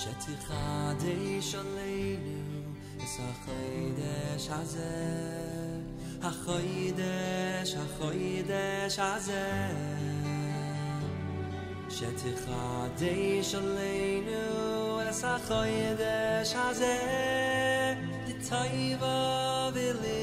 [0.00, 2.72] שתי חדש עלינו
[3.04, 5.20] אס החיידש הזה.
[6.22, 9.50] החיידש, החיידש הזה.
[11.90, 12.34] שתי
[13.54, 16.98] עלינו אס החיידש הזה.
[18.26, 18.96] די
[19.74, 20.19] ולי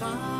[0.00, 0.39] gaan.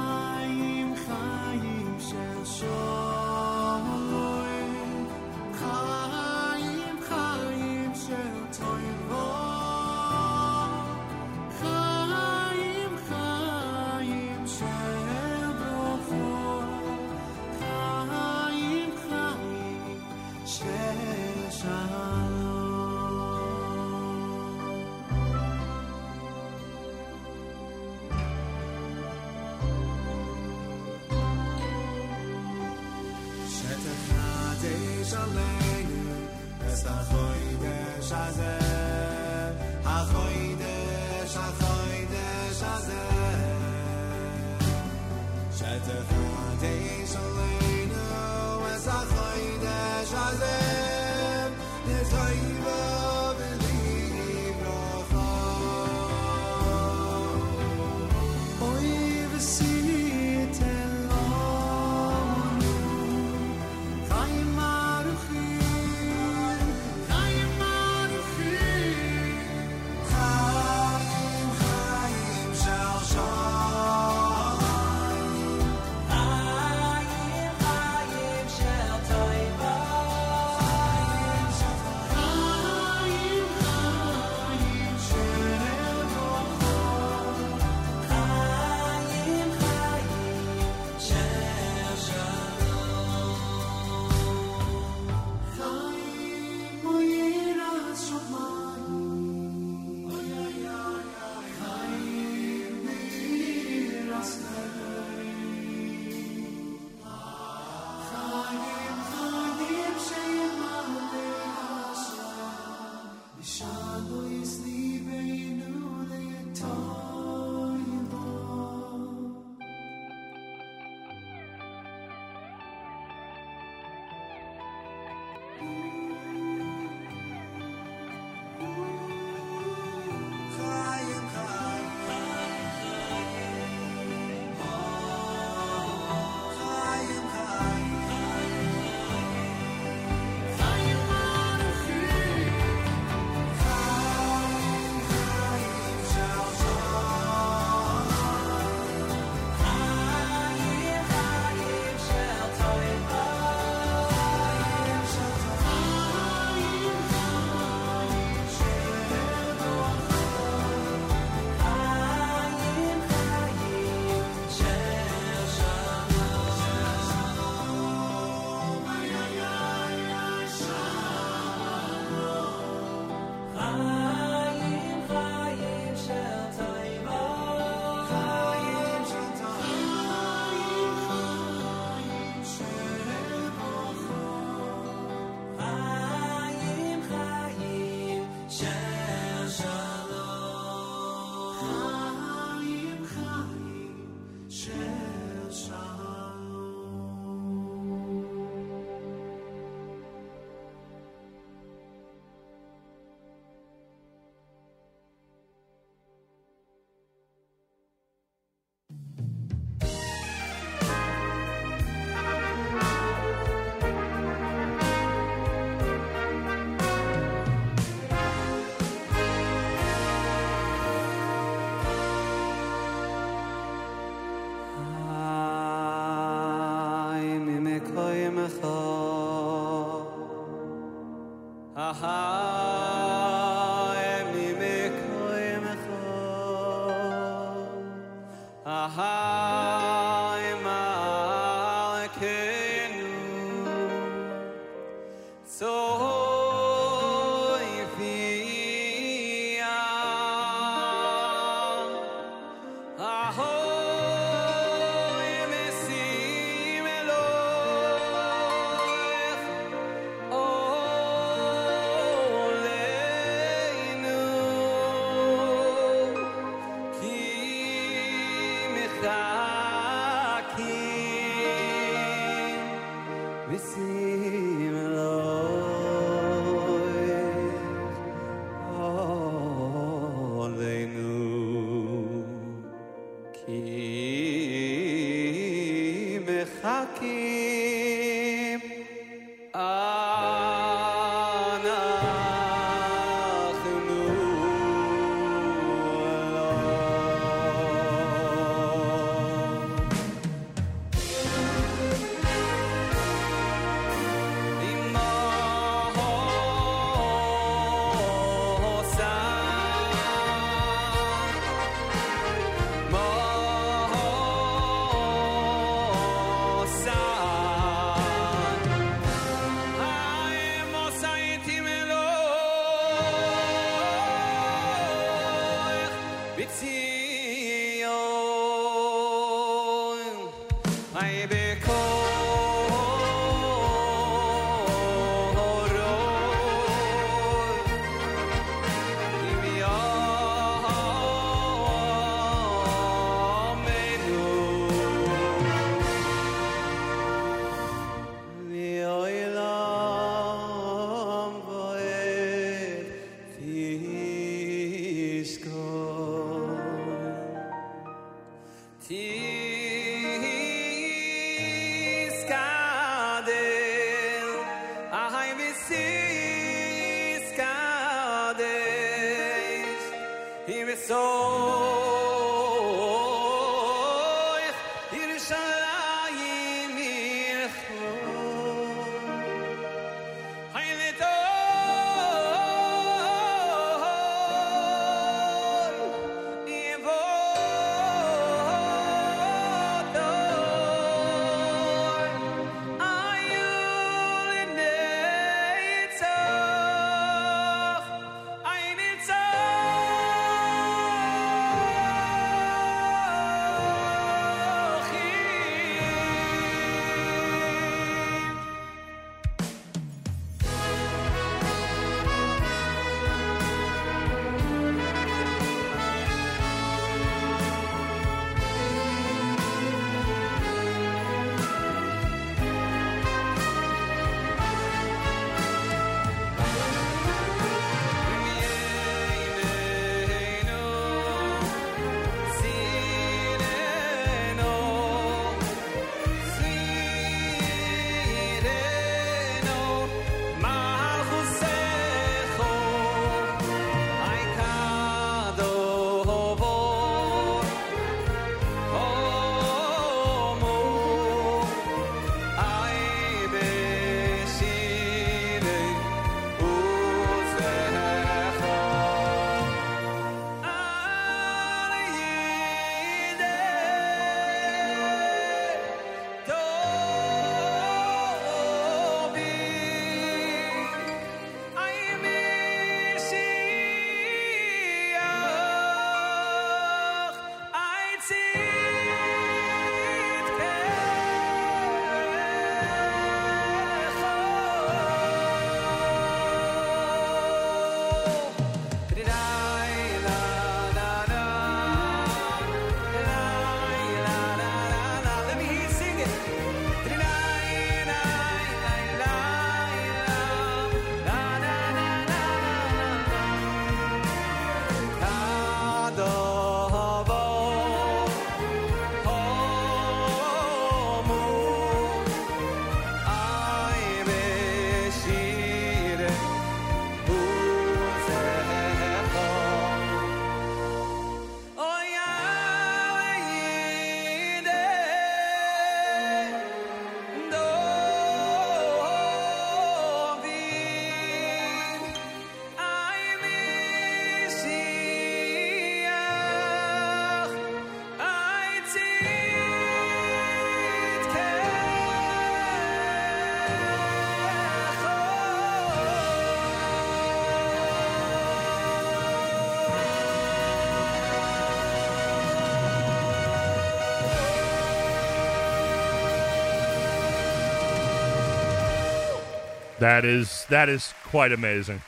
[559.81, 561.81] That is that is quite amazing.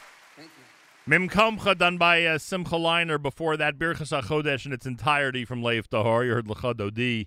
[1.06, 3.20] Mim Komcha done by uh, Simcha Leiner.
[3.20, 6.24] Before that, Birchas HaChodesh in its entirety from Lev Tahor.
[6.24, 7.26] You heard Lecha Dodi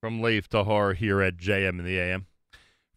[0.00, 2.26] from Lev Tahor here at JM in the AM.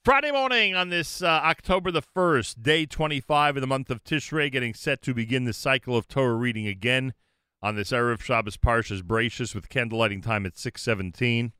[0.03, 4.51] Friday morning on this uh, October the 1st, day 25 of the month of Tishrei,
[4.51, 7.13] getting set to begin the cycle of Torah reading again
[7.61, 11.53] on this Erev Shabbos Parshas Brachus with candlelighting time at 617.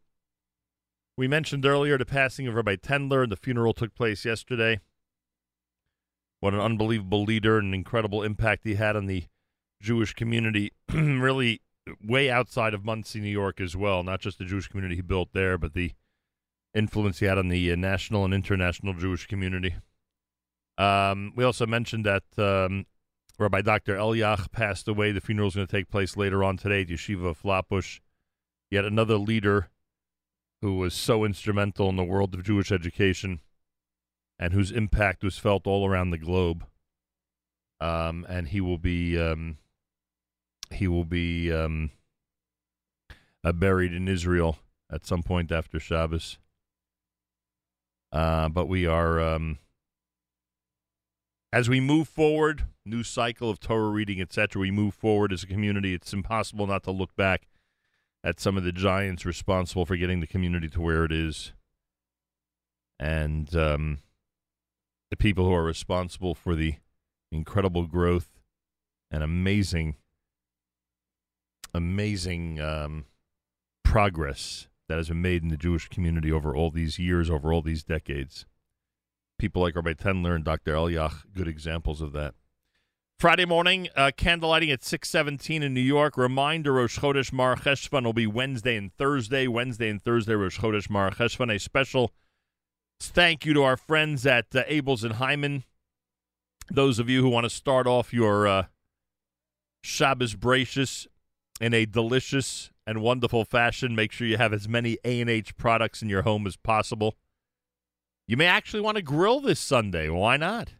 [1.15, 4.79] We mentioned earlier the passing of Rabbi Tendler, and the funeral took place yesterday.
[6.39, 9.25] What an unbelievable leader and incredible impact he had on the
[9.81, 11.61] Jewish community, really
[12.01, 14.03] way outside of Monsey, New York as well.
[14.03, 15.93] Not just the Jewish community he built there, but the
[16.73, 19.75] influence he had on the uh, national and international Jewish community.
[20.77, 22.85] Um, we also mentioned that um,
[23.37, 23.95] Rabbi Dr.
[23.95, 25.11] Eliach passed away.
[25.11, 27.99] The funeral is going to take place later on today at Yeshiva Flatbush.
[28.71, 29.69] Yet another leader
[30.61, 33.39] who was so instrumental in the world of Jewish education
[34.39, 36.65] and whose impact was felt all around the globe.
[37.81, 39.57] Um, and he will be um,
[40.71, 41.91] he will be um,
[43.43, 44.59] uh, buried in Israel
[44.91, 46.37] at some point after Shabbos.
[48.11, 49.59] Uh, but we are um,
[51.53, 54.59] as we move forward, new cycle of Torah reading, etc.
[54.59, 55.93] We move forward as a community.
[55.93, 57.47] It's impossible not to look back
[58.23, 61.53] at some of the giants responsible for getting the community to where it is,
[62.99, 63.99] and um,
[65.09, 66.75] the people who are responsible for the
[67.31, 68.39] incredible growth
[69.11, 69.95] and amazing,
[71.73, 73.05] amazing um,
[73.83, 77.61] progress that has been made in the Jewish community over all these years, over all
[77.61, 78.45] these decades.
[79.37, 80.73] People like Rabbi Tendler and Dr.
[80.73, 82.33] Eliach, good examples of that.
[83.19, 86.15] Friday morning, uh, candlelighting at 617 in New York.
[86.15, 89.45] Reminder, Rosh Chodesh Mar Cheshvan will be Wednesday and Thursday.
[89.45, 91.53] Wednesday and Thursday, Rosh Chodesh Mar Cheshvan.
[91.53, 92.13] A special
[93.07, 95.63] thank you to our friends at uh, Abeles and Hyman.
[96.69, 98.65] Those of you who want to start off your uh,
[99.83, 101.07] Shabbos Brachus
[101.59, 106.09] in a delicious and wonderful fashion, make sure you have as many A&H products in
[106.09, 107.15] your home as possible.
[108.27, 110.09] You may actually want to grill this Sunday.
[110.09, 110.73] Why not?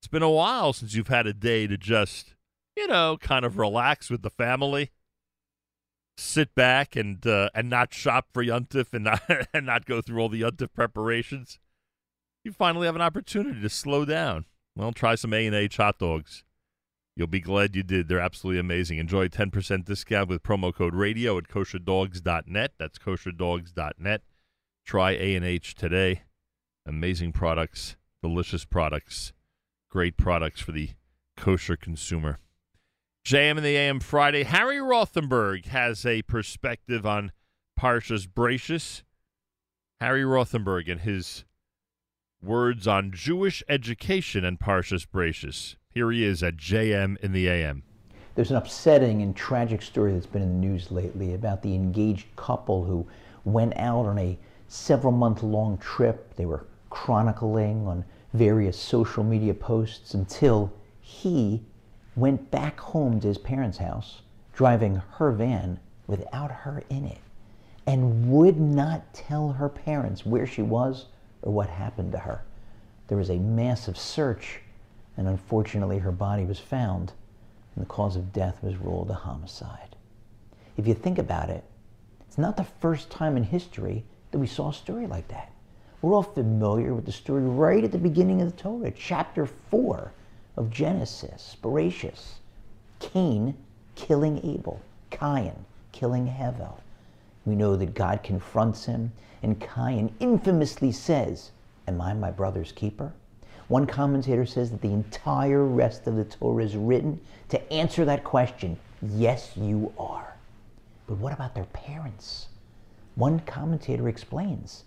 [0.00, 2.34] It's been a while since you've had a day to just,
[2.76, 4.90] you know, kind of relax with the family,
[6.20, 9.22] sit back and uh, and not shop for yuntif and not
[9.54, 11.58] and not go through all the yuntif preparations.
[12.44, 14.46] You finally have an opportunity to slow down.
[14.76, 16.44] Well, try some A and H hot dogs.
[17.16, 18.08] You'll be glad you did.
[18.08, 18.98] They're absolutely amazing.
[18.98, 22.72] Enjoy 10% discount with promo code radio at kosherdogs.net.
[22.78, 24.22] That's kosherdogs.net.
[24.86, 26.22] Try A&H today.
[26.86, 29.34] Amazing products, delicious products
[29.90, 30.90] great products for the
[31.36, 32.38] kosher consumer.
[33.24, 34.44] JM in the AM Friday.
[34.44, 37.32] Harry Rothenberg has a perspective on
[37.78, 39.02] Parshas Brachus.
[40.00, 41.44] Harry Rothenberg and his
[42.42, 45.76] words on Jewish education and Parshas Brachus.
[45.90, 47.82] Here he is at JM in the AM.
[48.34, 52.34] There's an upsetting and tragic story that's been in the news lately about the engaged
[52.36, 53.06] couple who
[53.44, 54.38] went out on a
[54.68, 56.34] several month long trip.
[56.36, 61.62] They were chronicling on various social media posts until he
[62.20, 64.20] went back home to his parents' house,
[64.52, 67.18] driving her van without her in it,
[67.86, 71.06] and would not tell her parents where she was
[71.40, 72.42] or what happened to her.
[73.08, 74.60] There was a massive search,
[75.16, 77.12] and unfortunately, her body was found,
[77.74, 79.96] and the cause of death was ruled a homicide.
[80.76, 81.64] If you think about it,
[82.28, 85.50] it's not the first time in history that we saw a story like that.
[86.02, 90.12] We're all familiar with the story right at the beginning of the Torah, chapter 4
[90.56, 92.34] of Genesis, Bereishis.
[92.98, 93.54] Cain
[93.94, 96.74] killing Abel, Cain killing Hevel.
[97.44, 99.12] We know that God confronts him,
[99.42, 101.50] and Cain infamously says,
[101.88, 103.12] Am I my brother's keeper?
[103.68, 108.24] One commentator says that the entire rest of the Torah is written to answer that
[108.24, 110.34] question yes, you are.
[111.06, 112.48] But what about their parents?
[113.14, 114.84] One commentator explains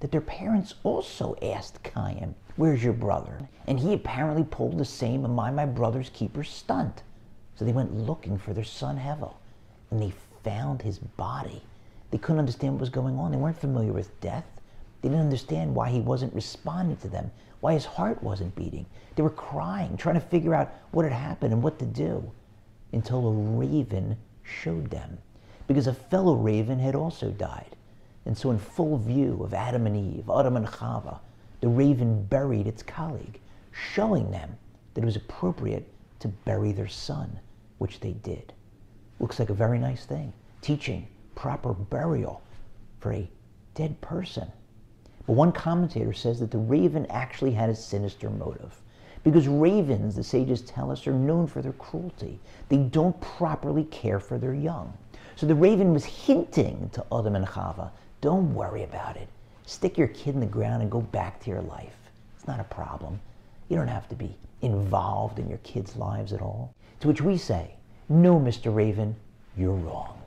[0.00, 3.48] that their parents also asked Cain, Where's your brother?
[3.66, 7.02] And he apparently pulled the same Am I my brother's keeper stunt.
[7.54, 9.34] So they went looking for their son Hevel,
[9.90, 10.12] and they
[10.44, 11.62] found his body.
[12.10, 13.30] They couldn't understand what was going on.
[13.30, 14.46] They weren't familiar with death.
[15.00, 18.86] They didn't understand why he wasn't responding to them, why his heart wasn't beating.
[19.14, 22.30] They were crying, trying to figure out what had happened and what to do,
[22.92, 25.18] until a raven showed them.
[25.66, 27.76] Because a fellow raven had also died.
[28.26, 31.20] And so, in full view of Adam and Eve, Adam and Chava,
[31.60, 33.40] the raven buried its colleague,
[33.70, 34.58] showing them
[34.94, 35.88] that it was appropriate
[36.18, 37.38] to bury their son,
[37.78, 38.52] which they did.
[39.20, 42.42] Looks like a very nice thing, teaching proper burial
[42.98, 43.30] for a
[43.74, 44.50] dead person.
[45.26, 48.80] But one commentator says that the raven actually had a sinister motive.
[49.22, 52.40] Because ravens, the sages tell us, are known for their cruelty.
[52.68, 54.96] They don't properly care for their young.
[55.34, 57.90] So the raven was hinting to Adam and Chava
[58.26, 59.28] don't worry about it.
[59.66, 61.94] Stick your kid in the ground and go back to your life.
[62.34, 63.20] It's not a problem.
[63.68, 66.74] You don't have to be involved in your kids' lives at all.
[66.98, 67.76] To which we say,
[68.08, 68.74] No, Mr.
[68.74, 69.14] Raven,
[69.56, 70.18] you're wrong.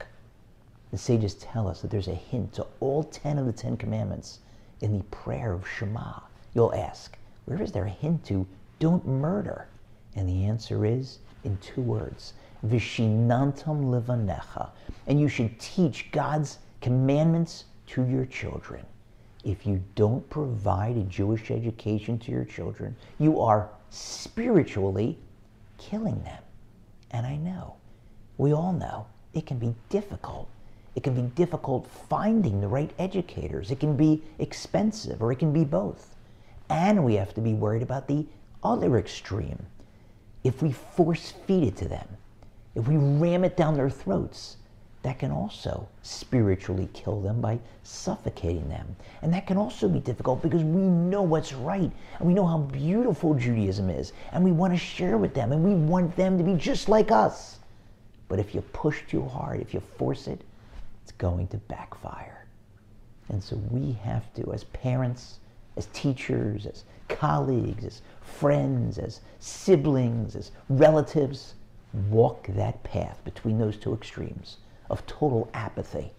[0.91, 4.39] The sages tell us that there's a hint to all 10 of the 10 commandments
[4.79, 6.21] in the prayer of Shema.
[6.55, 8.47] You'll ask, where is there a hint to
[8.79, 9.67] don't murder?
[10.15, 12.31] And the answer is in two words
[12.65, 14.69] Vishinantam levanecha.
[15.05, 18.85] And you should teach God's commandments to your children.
[19.43, 25.17] If you don't provide a Jewish education to your children, you are spiritually
[25.77, 26.43] killing them.
[27.11, 27.75] And I know,
[28.37, 30.49] we all know, it can be difficult.
[30.95, 33.71] It can be difficult finding the right educators.
[33.71, 36.15] It can be expensive, or it can be both.
[36.69, 38.25] And we have to be worried about the
[38.63, 39.65] other extreme.
[40.43, 42.07] If we force feed it to them,
[42.75, 44.57] if we ram it down their throats,
[45.01, 48.95] that can also spiritually kill them by suffocating them.
[49.21, 51.89] And that can also be difficult because we know what's right
[52.19, 55.63] and we know how beautiful Judaism is and we want to share with them and
[55.63, 57.59] we want them to be just like us.
[58.27, 60.41] But if you push too hard, if you force it,
[61.03, 62.45] it's going to backfire.
[63.29, 65.39] And so we have to, as parents,
[65.77, 71.53] as teachers, as colleagues, as friends, as siblings, as relatives,
[72.09, 74.57] walk that path between those two extremes
[74.89, 76.11] of total apathy.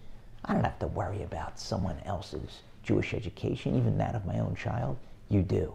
[0.45, 4.55] I don't have to worry about someone else's Jewish education, even that of my own
[4.55, 4.97] child.
[5.29, 5.73] You do.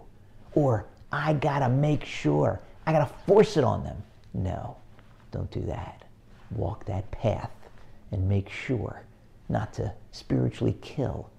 [0.54, 4.02] Or I gotta make sure, I gotta force it on them.
[4.34, 4.76] No,
[5.30, 6.04] don't do that.
[6.50, 7.50] Walk that path
[8.12, 9.02] and make sure
[9.48, 11.30] not to spiritually kill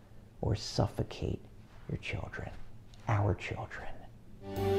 [0.42, 1.42] or suffocate
[1.90, 2.50] your children,
[3.08, 4.77] our children.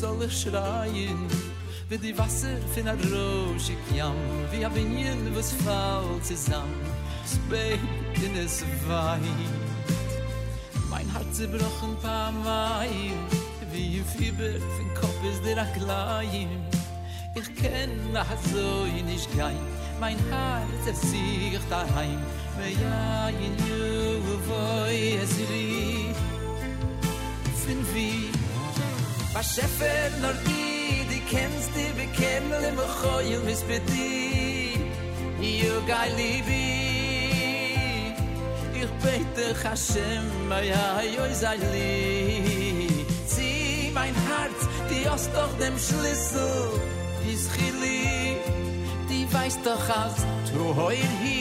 [0.00, 1.26] Soll ich schreien
[1.88, 4.14] Wie die Wasser von der Roschig Jam
[4.50, 6.86] Wie ein Binien, was fällt zusammen
[7.26, 7.80] Speck
[8.24, 9.24] in es weint
[10.88, 12.88] Mein Herz zerbrochen paar Mal
[13.72, 16.48] Wie ein Fieber von Kopf ist der Klein.
[17.34, 19.64] Ich kenn nach so nicht gein
[19.98, 22.20] Mein Herz ist sich daheim
[22.56, 26.14] Me ja in you voi es ri
[27.62, 28.37] Fin vi
[29.38, 34.74] a Bashefer nor di di kennst di bekennel im khoy und mis bit di
[35.60, 36.54] you guy live
[38.82, 41.94] ich bitte hashem mei hayoy zayli
[43.32, 44.60] see mein hart
[44.90, 46.56] di ost doch dem schlüssel
[47.22, 48.36] dis khili
[49.08, 51.40] di weiß doch aus tu heul hi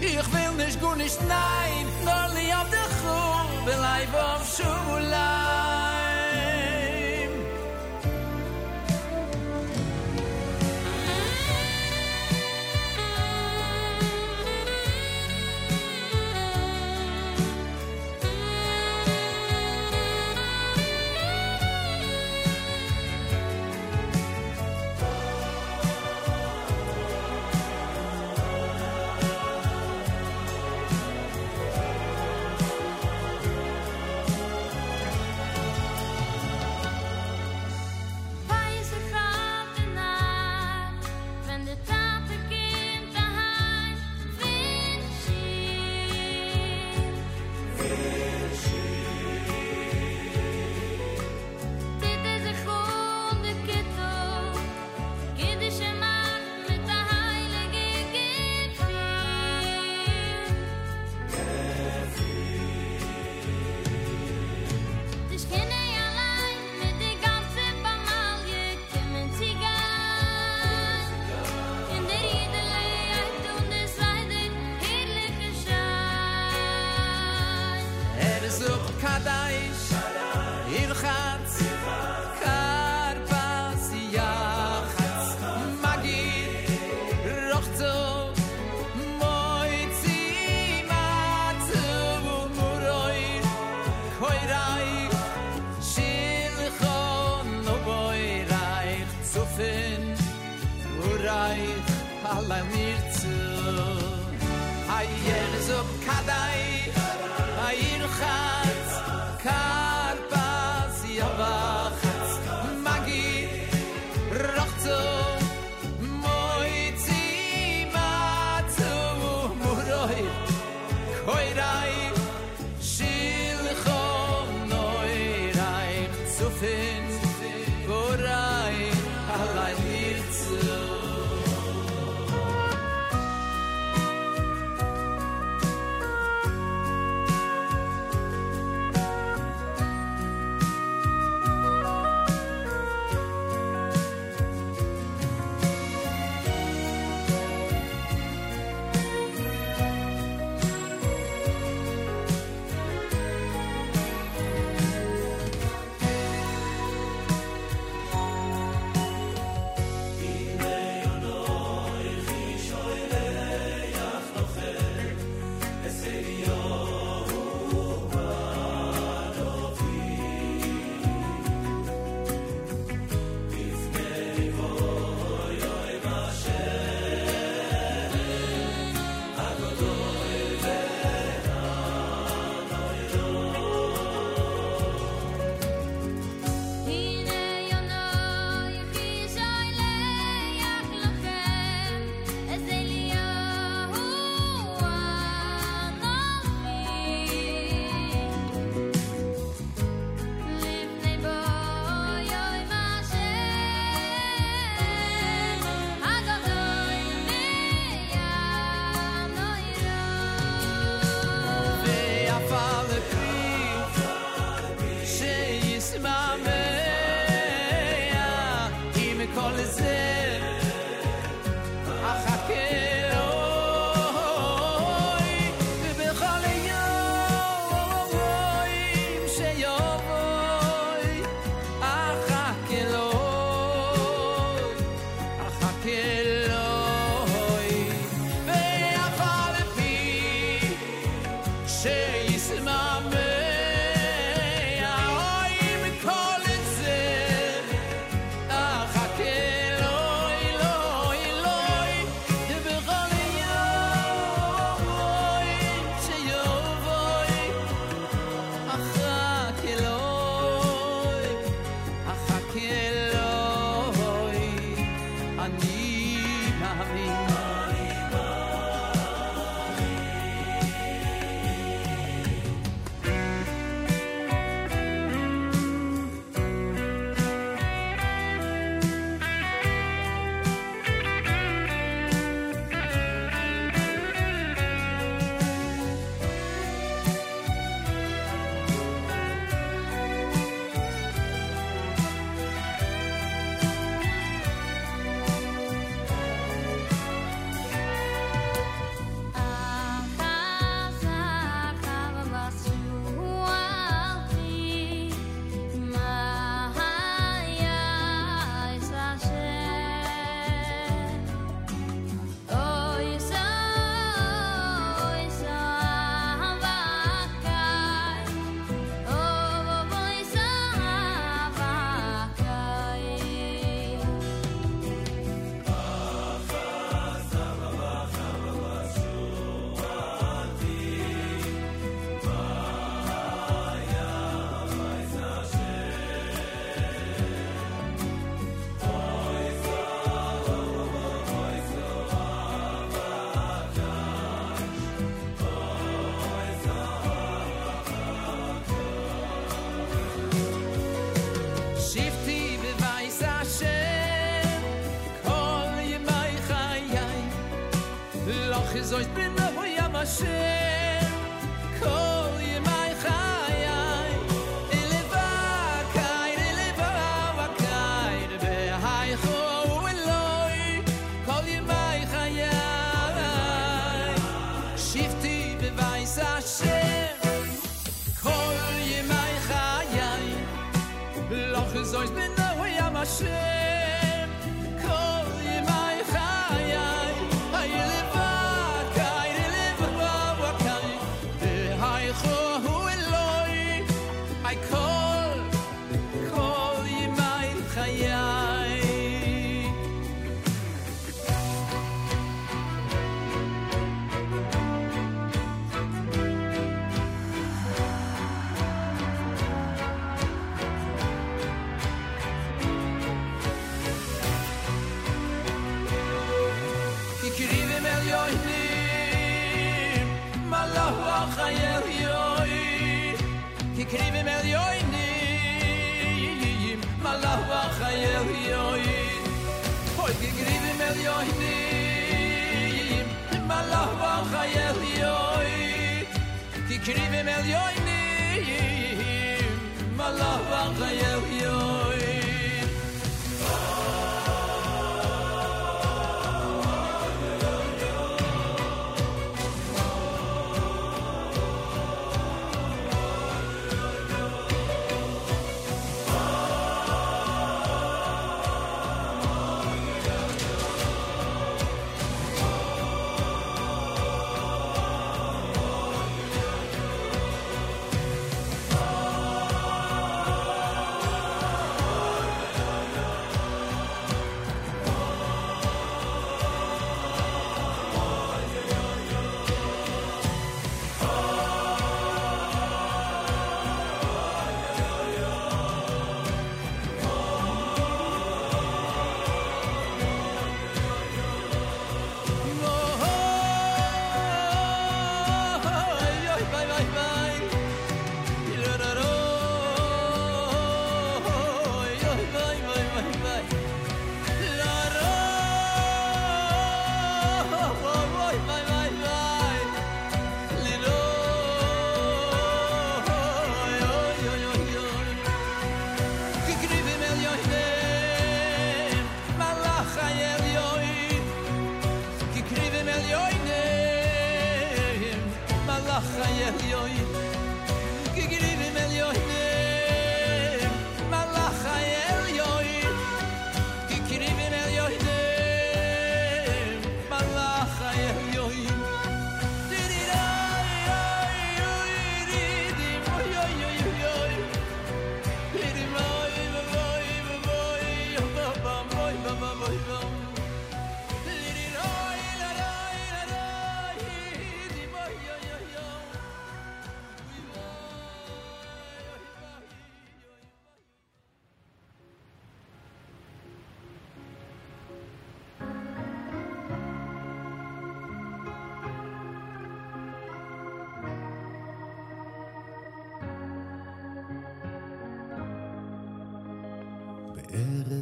[0.00, 5.45] ich will nicht gut nicht nein nur li auf der khum belai vor shula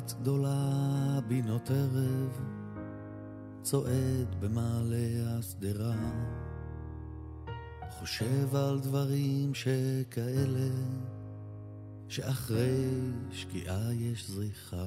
[0.04, 2.40] בארץ גדולה בינות ערב,
[3.62, 5.94] צועד במעלה השדרה,
[7.90, 10.70] חושב על דברים שכאלה,
[12.08, 12.86] שאחרי
[13.30, 14.86] שקיעה יש זריחה.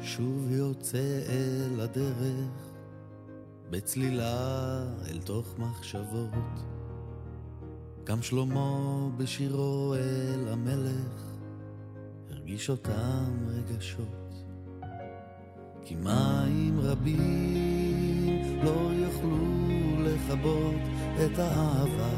[0.00, 2.70] שוב יוצא אל הדרך,
[3.70, 6.64] בצלילה אל תוך מחשבות.
[8.04, 11.29] גם שלמה בשירו אל המלך,
[12.50, 14.44] הרגיש אותם רגשות.
[15.84, 19.38] כי מים רבים לא יוכלו
[20.04, 20.74] לכבות
[21.24, 22.14] את האהבה.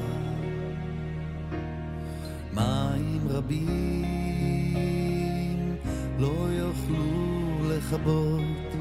[2.54, 4.06] מים רבים
[6.18, 8.74] לא יוכלו לכבות.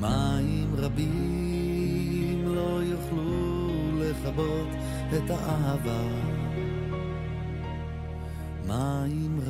[0.00, 3.70] מים רבים לא יוכלו
[4.00, 4.68] לכבות
[5.16, 6.31] את האהבה.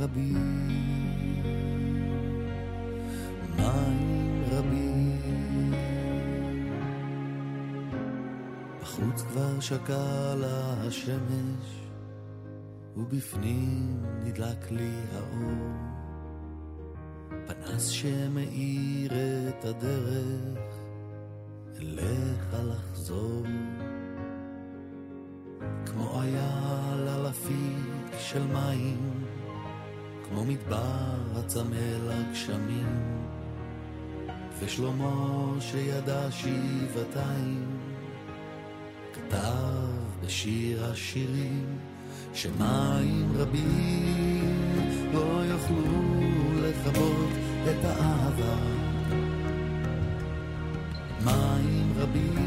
[0.02, 0.68] רבים,
[3.56, 5.72] מים רבים.
[8.80, 10.34] בחוץ כבר שקעה
[10.86, 11.88] השמש,
[12.96, 15.68] ובפנים נדלק לי האור.
[17.46, 19.12] פנס שמאיר
[19.48, 20.74] את הדרך,
[21.78, 23.42] אליך לחזור.
[25.86, 29.21] כמו אייל על אפיק של מים,
[30.32, 31.76] כמו מדבר הצמא
[32.08, 33.18] לגשמים,
[34.58, 37.78] ושלמה שידע שבעתיים,
[39.12, 41.78] כתב בשיר השירים,
[42.34, 44.56] שמים רבים
[45.12, 46.02] לא יוכלו
[46.62, 47.30] לכבות
[47.64, 48.56] את האהבה.
[51.24, 52.41] מים רבים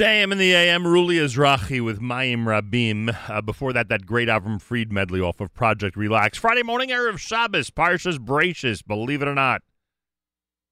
[0.00, 3.14] JM in the AM, Ruli Azrahi with Mayim Rabim.
[3.28, 6.38] Uh, before that, that great Avram Fried medley off of Project Relax.
[6.38, 9.60] Friday morning, Erev Shabbos, Parshas Bereishis, believe it or not.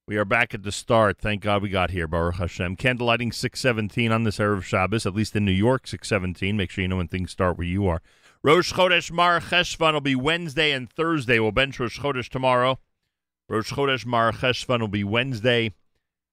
[0.06, 1.18] We are back at the start.
[1.18, 2.76] Thank God we got here, Baruch Hashem.
[2.78, 6.56] Candlelighting 617 on this Erev Shabbos, at least in New York, 617.
[6.56, 8.00] Make sure you know when things start where you are.
[8.42, 11.38] Rosh Chodesh Mar Cheshvan will be Wednesday and Thursday.
[11.38, 12.78] We'll bench Rosh Chodesh tomorrow.
[13.46, 15.74] Rosh Chodesh Mar Cheshvan will be Wednesday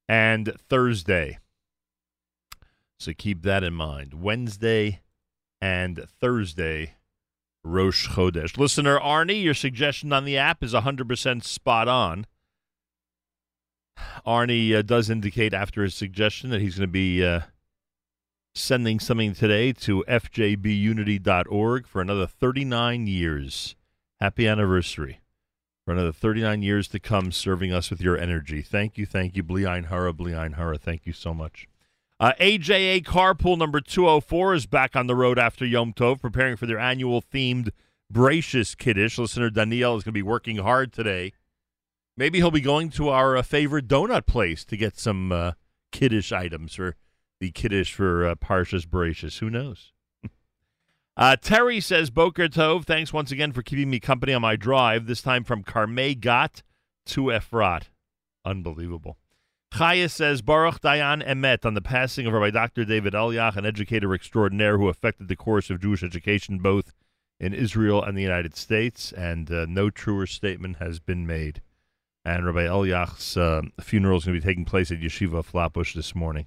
[0.07, 1.39] and Thursday.
[2.99, 4.13] So keep that in mind.
[4.15, 5.01] Wednesday
[5.61, 6.95] and Thursday,
[7.63, 8.57] Rosh Chodesh.
[8.57, 12.26] Listener Arnie, your suggestion on the app is 100% spot on.
[14.26, 17.41] Arnie uh, does indicate after his suggestion that he's going to be uh,
[18.53, 23.76] sending something today to fjbunity.org for another 39 years.
[24.19, 25.19] Happy anniversary.
[25.85, 28.61] For another 39 years to come, serving us with your energy.
[28.61, 30.77] Thank you, thank you, Blein Hara, Blein Hara.
[30.77, 31.67] Thank you so much.
[32.17, 36.65] Uh, AJA Carpool number 204 is back on the road after Yom Tov, preparing for
[36.65, 37.71] their annual themed
[38.11, 39.17] Bereishis Kiddush.
[39.17, 41.33] Listener Danielle is going to be working hard today.
[42.15, 45.51] Maybe he'll be going to our uh, favorite donut place to get some uh,
[45.91, 46.95] Kiddush items for
[47.41, 49.39] the kiddish for uh, Parshas Bereishis.
[49.39, 49.91] Who knows?
[51.17, 55.05] Uh, Terry says, Boker Tov, thanks once again for keeping me company on my drive,
[55.05, 56.61] this time from Karmei Gat
[57.05, 57.83] to Efrat.
[58.43, 59.17] Unbelievable.
[59.76, 62.85] Chaya says, Baruch Dayan Emet on the passing of Rabbi Dr.
[62.85, 66.93] David Eliach, an educator extraordinaire who affected the course of Jewish education both
[67.41, 71.61] in Israel and the United States, and uh, no truer statement has been made.
[72.23, 76.15] And Rabbi Eliach's uh, funeral is going to be taking place at Yeshiva Flatbush this
[76.15, 76.45] morning.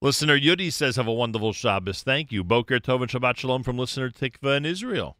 [0.00, 2.04] Listener Yudi says, Have a wonderful Shabbos.
[2.04, 2.44] Thank you.
[2.44, 5.16] Boker Tov and Shabbat Shalom from listener Tikva in Israel.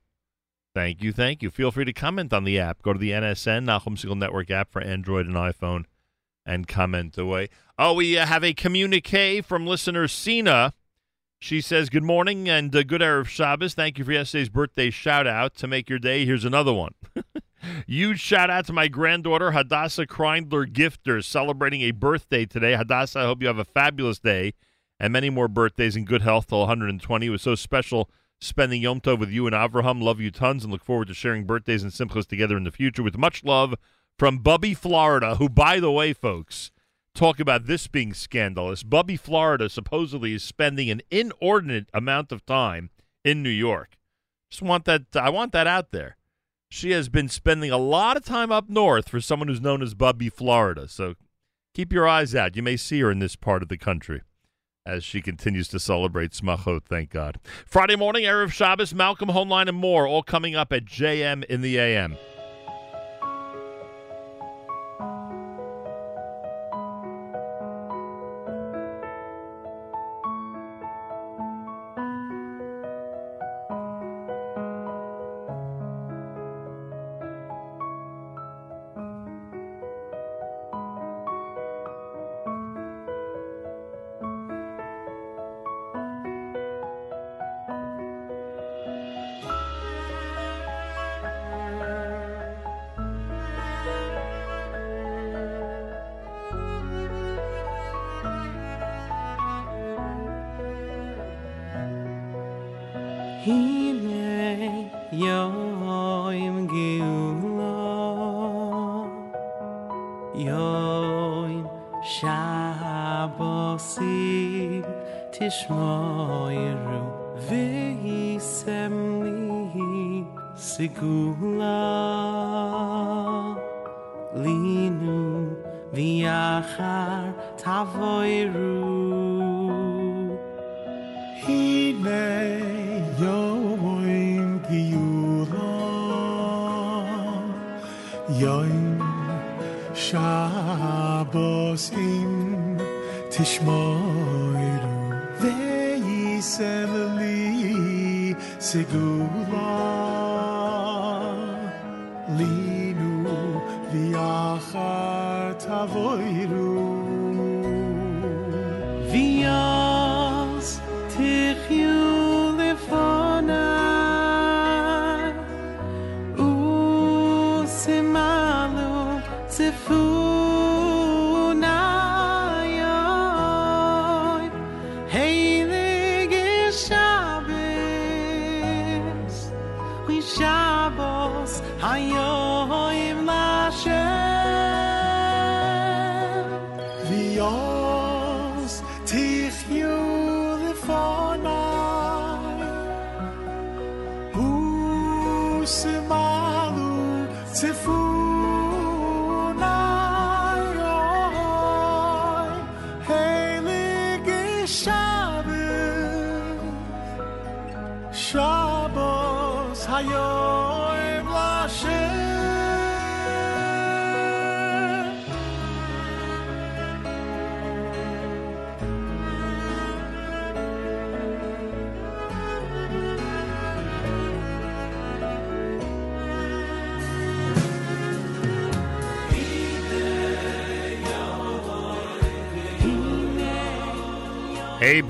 [0.73, 1.51] Thank you, thank you.
[1.51, 2.82] Feel free to comment on the app.
[2.82, 5.86] Go to the NSN, Nachum Segal Network app for Android and iPhone,
[6.49, 7.51] and comment away.
[7.79, 10.73] Oh, we uh, have a communique from listener Sina.
[11.39, 13.75] She says, Good morning and uh, good Erev Shabbos.
[13.75, 15.55] Thank you for yesterday's birthday shout out.
[15.57, 16.95] To make your day, here's another one.
[17.87, 22.75] Huge shout out to my granddaughter, Hadassah Kreindler Gifter, celebrating a birthday today.
[22.75, 24.55] Hadassah, I hope you have a fabulous day
[24.99, 27.27] and many more birthdays in good health till 120.
[27.27, 28.11] It was so special
[28.41, 30.03] spending Yom Tov with you and Avraham.
[30.03, 33.03] Love you tons and look forward to sharing birthdays and Simchas together in the future.
[33.03, 33.75] With much love
[34.19, 36.73] from Bubby Florida, who, by the way, folks,
[37.15, 38.82] talk about this being scandalous.
[38.82, 42.90] Bubby Florida supposedly is spending an inordinate amount of time
[43.24, 43.97] in New York.
[44.51, 46.16] Just want that I want that out there.
[46.70, 49.95] She has been spending a lot of time up north for someone who's known as
[49.95, 50.89] Bubby Florida.
[50.89, 51.15] So
[51.74, 52.57] keep your eyes out.
[52.57, 54.23] You may see her in this part of the country
[54.85, 57.39] as she continues to celebrate Smachot, thank God.
[57.66, 61.78] Friday morning, Erev Shabbos, Malcolm Hoenlein, and more, all coming up at JM in the
[61.78, 62.16] AM.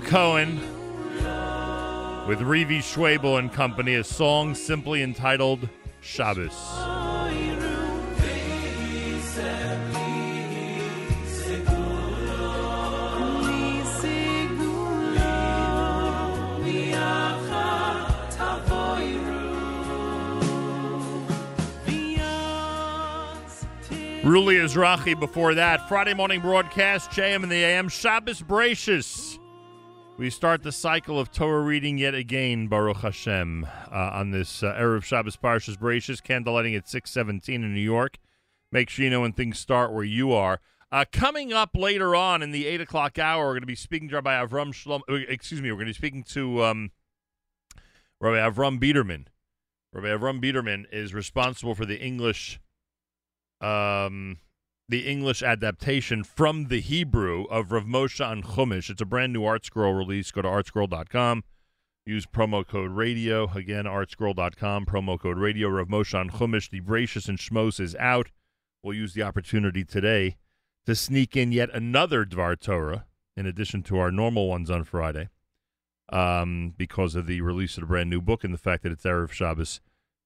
[0.08, 0.56] Cohen
[2.26, 5.68] with Revi Schwabel and Company, a song simply entitled
[6.00, 6.54] Shabbos.
[24.22, 25.86] Ruli Izrahi before that.
[25.88, 29.07] Friday morning broadcast, JM in the AM, Shabbos Bereishis.
[30.18, 34.74] We start the cycle of Torah reading yet again, Baruch Hashem, uh, on this uh,
[34.74, 38.18] Erev Shabbos Parshas Bereishis, candlelighting at 617 in New York.
[38.72, 40.58] Make sure you know when things start where you are.
[40.90, 44.08] Uh, coming up later on in the 8 o'clock hour, we're going to be speaking
[44.08, 45.02] to Rabbi Avram Shlom.
[45.08, 46.90] uh, Excuse me, we're going to be speaking to um,
[48.20, 49.26] Rabbi Avram Biderman.
[49.92, 52.58] Rabbi Avram Biderman is responsible for the English
[53.60, 54.38] um,
[54.88, 58.88] the English adaptation from the Hebrew of Rav Moshe on Chumash.
[58.88, 60.30] It's a brand new ArtScroll release.
[60.30, 61.44] Go to artscroll.com.
[62.06, 63.50] Use promo code radio.
[63.54, 65.68] Again, artscroll.com, promo code radio.
[65.68, 66.70] Rav Moshe on Chumash.
[66.70, 68.30] The Bereishis and Shmos is out.
[68.82, 70.38] We'll use the opportunity today
[70.86, 73.04] to sneak in yet another Dvar Torah
[73.36, 75.28] in addition to our normal ones on Friday
[76.10, 79.04] um, because of the release of the brand new book and the fact that it's
[79.04, 79.82] Erev Shabbos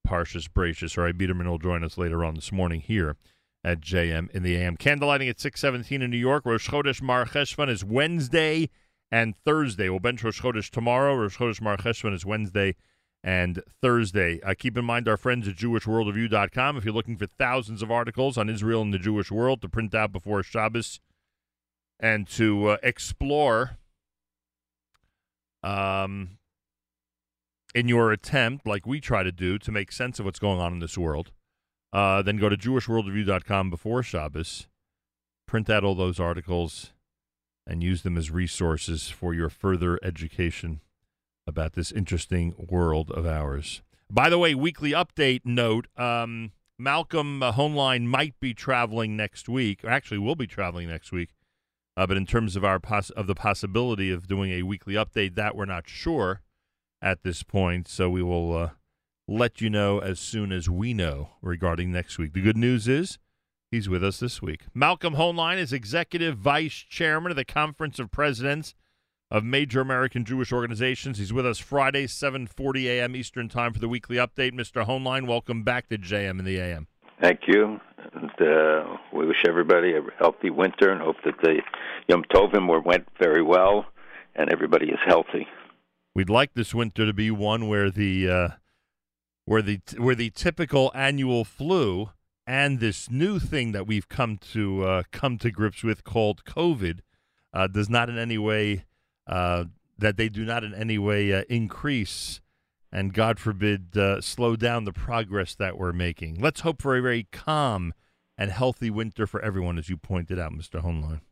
[0.06, 0.96] Parshas Bereishis.
[0.96, 3.16] All right, Biderman will join us later on this morning here
[3.64, 4.76] at JM in the AM.
[4.76, 6.44] Candlelighting at 617 in New York.
[6.44, 8.70] Rosh Chodesh Mar Cheshvan is Wednesday
[9.10, 9.88] and Thursday.
[9.88, 11.14] We'll bench Rosh Chodesh tomorrow.
[11.14, 12.74] Rosh Chodesh Mar Cheshvan is Wednesday
[13.22, 14.40] and Thursday.
[14.42, 16.76] Uh, keep in mind our friends at JewishWorldReview.com.
[16.76, 19.94] If you're looking for thousands of articles on Israel and the Jewish world to print
[19.94, 21.00] out before Shabbos
[22.00, 23.78] and to uh, explore
[25.62, 26.38] um,
[27.74, 30.72] in your attempt, like we try to do, to make sense of what's going on
[30.72, 31.30] in this world,
[31.92, 34.66] uh, then go to JewishWorldReview.com before Shabbos,
[35.46, 36.92] print out all those articles,
[37.66, 40.80] and use them as resources for your further education
[41.46, 43.82] about this interesting world of ours.
[44.10, 49.90] By the way, weekly update note um, Malcolm uh, might be traveling next week, or
[49.90, 51.30] actually will be traveling next week.
[51.96, 55.34] Uh, but in terms of our poss- of the possibility of doing a weekly update,
[55.34, 56.40] that we're not sure
[57.02, 57.86] at this point.
[57.86, 58.70] So we will uh,
[59.28, 62.32] let you know as soon as we know regarding next week.
[62.32, 63.18] The good news is
[63.70, 64.62] he's with us this week.
[64.74, 68.74] Malcolm Hoenlein is executive vice chairman of the Conference of Presidents
[69.30, 71.18] of Major American Jewish Organizations.
[71.18, 73.16] He's with us Friday, 7:40 a.m.
[73.16, 74.52] Eastern Time for the weekly update.
[74.52, 74.84] Mr.
[74.84, 76.86] Hoenlein, welcome back to JM in the AM.
[77.20, 77.80] Thank you.
[78.14, 81.62] And uh, we wish everybody a healthy winter and hope that the
[82.08, 83.86] Yom Tovim were, went very well
[84.34, 85.46] and everybody is healthy.
[86.14, 88.48] We'd like this winter to be one where the uh,
[89.44, 92.10] where the where the typical annual flu
[92.46, 97.00] and this new thing that we've come to uh, come to grips with called COVID
[97.52, 98.84] uh, does not in any way
[99.26, 99.64] uh,
[99.98, 102.40] that they do not in any way uh, increase
[102.92, 106.38] and God forbid, uh, slow down the progress that we're making.
[106.38, 107.94] Let's hope for a very calm
[108.36, 110.82] and healthy winter for everyone, as you pointed out, Mr.
[110.82, 111.22] Hoenlein.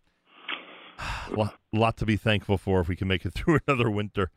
[1.36, 4.30] lot, lot to be thankful for if we can make it through another winter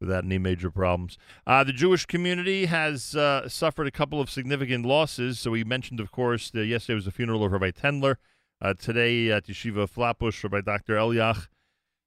[0.00, 1.18] without any major problems.
[1.46, 5.38] Uh, the Jewish community has uh, suffered a couple of significant losses.
[5.38, 8.16] So we mentioned, of course, that yesterday was the funeral of Rabbi Tendler.
[8.62, 10.96] Uh, today at Yeshiva Flatbush, Rabbi Dr.
[10.96, 11.48] Eliach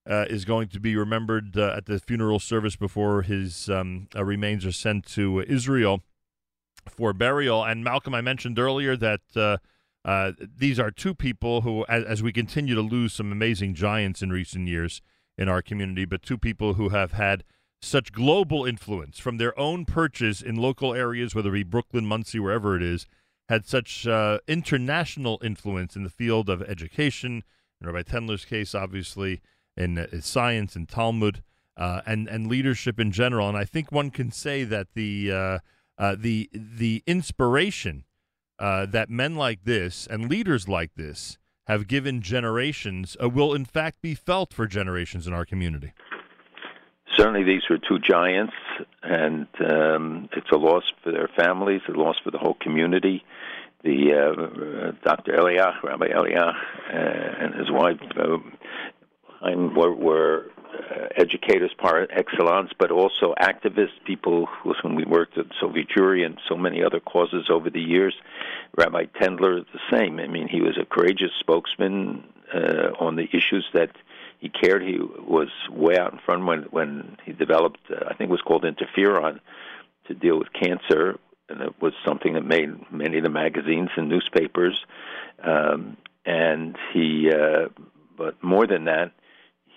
[0.07, 4.23] uh, is going to be remembered uh, at the funeral service before his um, uh,
[4.23, 6.01] remains are sent to Israel
[6.87, 7.63] for burial.
[7.63, 9.59] And Malcolm, I mentioned earlier that
[10.57, 14.29] these are two people who, as, as we continue to lose some amazing giants in
[14.29, 15.01] recent years
[15.37, 17.43] in our community, but two people who have had
[17.83, 22.39] such global influence from their own perches in local areas, whether it be Brooklyn, Monsey,
[22.39, 23.07] wherever it is,
[23.49, 27.43] had such uh, international influence in the field of education.
[27.81, 29.41] In Rabbi Tendler's case, obviously,
[29.75, 31.43] in, uh, science and Talmud,
[31.75, 33.49] uh, and and leadership in general.
[33.49, 35.59] And I think one can say that the uh,
[35.97, 38.05] uh, the the inspiration
[38.59, 41.37] uh, that men like this and leaders like this
[41.67, 45.93] have given generations will in fact be felt for generations in our community.
[47.15, 48.53] Certainly, these were two giants,
[49.03, 53.23] and um, it's a loss for their families, a loss for the whole community.
[53.83, 55.33] The uh, Dr.
[55.33, 56.55] Eliach, Rabbi Eliach,
[56.89, 58.37] uh, and his wife uh,
[59.75, 65.45] were, were uh, educators par excellence, but also activists, people with whom we worked at
[65.59, 68.15] Soviet Jewry and so many other causes over the years.
[68.75, 70.19] Rabbi Tendler, the same.
[70.19, 72.23] I mean, he was a courageous spokesman
[72.53, 73.91] uh, on the issues that
[74.43, 74.81] he cared.
[74.81, 78.41] He was way out in front when when he developed, uh, I think it was
[78.41, 79.39] called interferon,
[80.07, 81.17] to deal with cancer,
[81.47, 84.77] and it was something that made many of the magazines and newspapers.
[85.41, 85.95] Um,
[86.25, 87.69] and he, uh,
[88.17, 89.13] but more than that,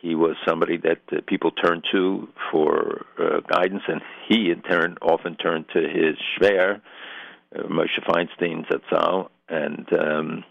[0.03, 4.97] he was somebody that uh, people turned to for uh, guidance, and he in turn
[5.01, 6.81] often turned to his shver,
[7.55, 10.45] uh, Moshe Feinstein Zatzal, and um,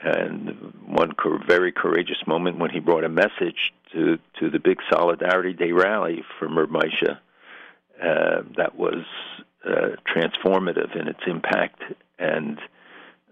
[0.00, 4.78] and one co- very courageous moment when he brought a message to to the big
[4.90, 9.04] Solidarity Day rally from Reb uh, that was
[9.64, 11.82] uh, transformative in its impact
[12.18, 12.58] and.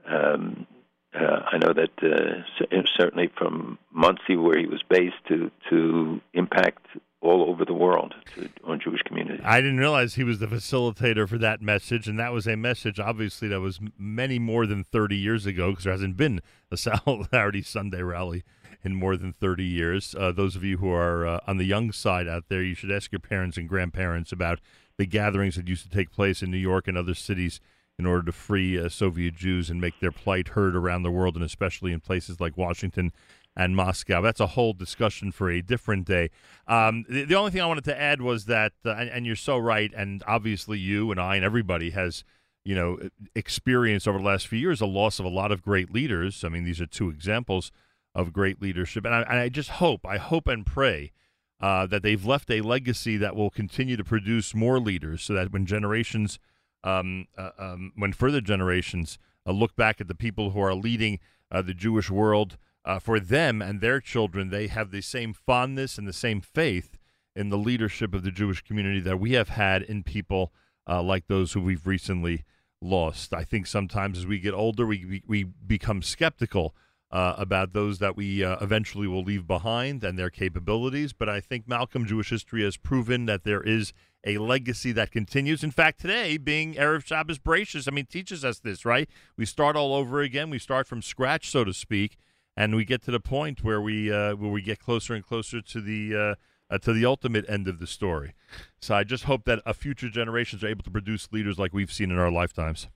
[0.07, 0.67] Um,
[1.15, 2.67] uh, I know that uh,
[2.99, 6.85] certainly from Monsey, where he was based, to to impact
[7.25, 9.41] all over the world to, on Jewish communities.
[9.45, 13.01] I didn't realize he was the facilitator for that message, and that was a message,
[13.01, 16.41] obviously, that was many more than 30 years ago, because there hasn't been
[16.71, 18.45] a Solidarity Sunday rally
[18.83, 20.15] in more than 30 years.
[20.19, 22.93] Uh, those of you who are uh, on the young side out there, you should
[22.93, 24.61] ask your parents and grandparents about
[24.99, 27.59] the gatherings that used to take place in New York and other cities
[27.99, 31.37] in order to free uh, Soviet Jews and make their plight heard around the world,
[31.37, 33.13] and especially in places like Washington
[33.57, 34.21] and Moscow.
[34.21, 36.31] That's a whole discussion for a different day.
[36.67, 39.37] Um, the, the only thing I wanted to add was that, uh, and, and you're
[39.37, 42.25] so right, and obviously you and I and everybody has,
[42.65, 42.99] you know,
[43.35, 46.43] experienced over the last few years a loss of a lot of great leaders.
[46.45, 47.71] I mean, these are two examples
[48.15, 51.13] of great leadership, and I, and I just hope, I hope and pray.
[51.61, 55.51] Uh, that they've left a legacy that will continue to produce more leaders so that
[55.51, 56.39] when generations
[56.85, 61.19] um, uh, um, when further generations uh, look back at the people who are leading
[61.51, 65.99] uh, the Jewish world, uh, for them and their children, they have the same fondness
[65.99, 66.99] and the same faith
[67.35, 70.53] in the leadership of the Jewish community that we have had in people
[70.89, 72.45] uh, like those who we've recently
[72.81, 73.33] lost.
[73.33, 76.75] I think sometimes as we get older, we we, become skeptical.
[77.11, 81.13] Uh, about those that we uh, eventually will leave behind and their capabilities.
[81.13, 83.93] But I think Malcolm Jewish history has proven that there is
[84.27, 85.63] a legacy that continues.
[85.63, 89.09] In fact, today, being Erev Shabbos Bereishis, I mean, teaches us this, right?
[89.37, 90.51] We start all over again.
[90.51, 92.17] We start from scratch, so to speak,
[92.57, 95.61] and we get to the point where we uh, where we get closer and closer
[95.61, 96.35] to the uh,
[96.75, 98.35] uh, to the ultimate end of the story.
[98.81, 101.93] So I just hope that uh, future generations are able to produce leaders like we've
[101.93, 102.89] seen in our lifetimes.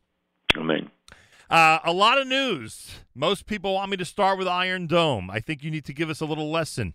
[0.57, 0.91] Amen.
[1.51, 3.01] Uh, a lot of news.
[3.15, 5.31] Most people want me to start with Iron Dome.
[5.31, 6.95] I think you need to give us a little lesson.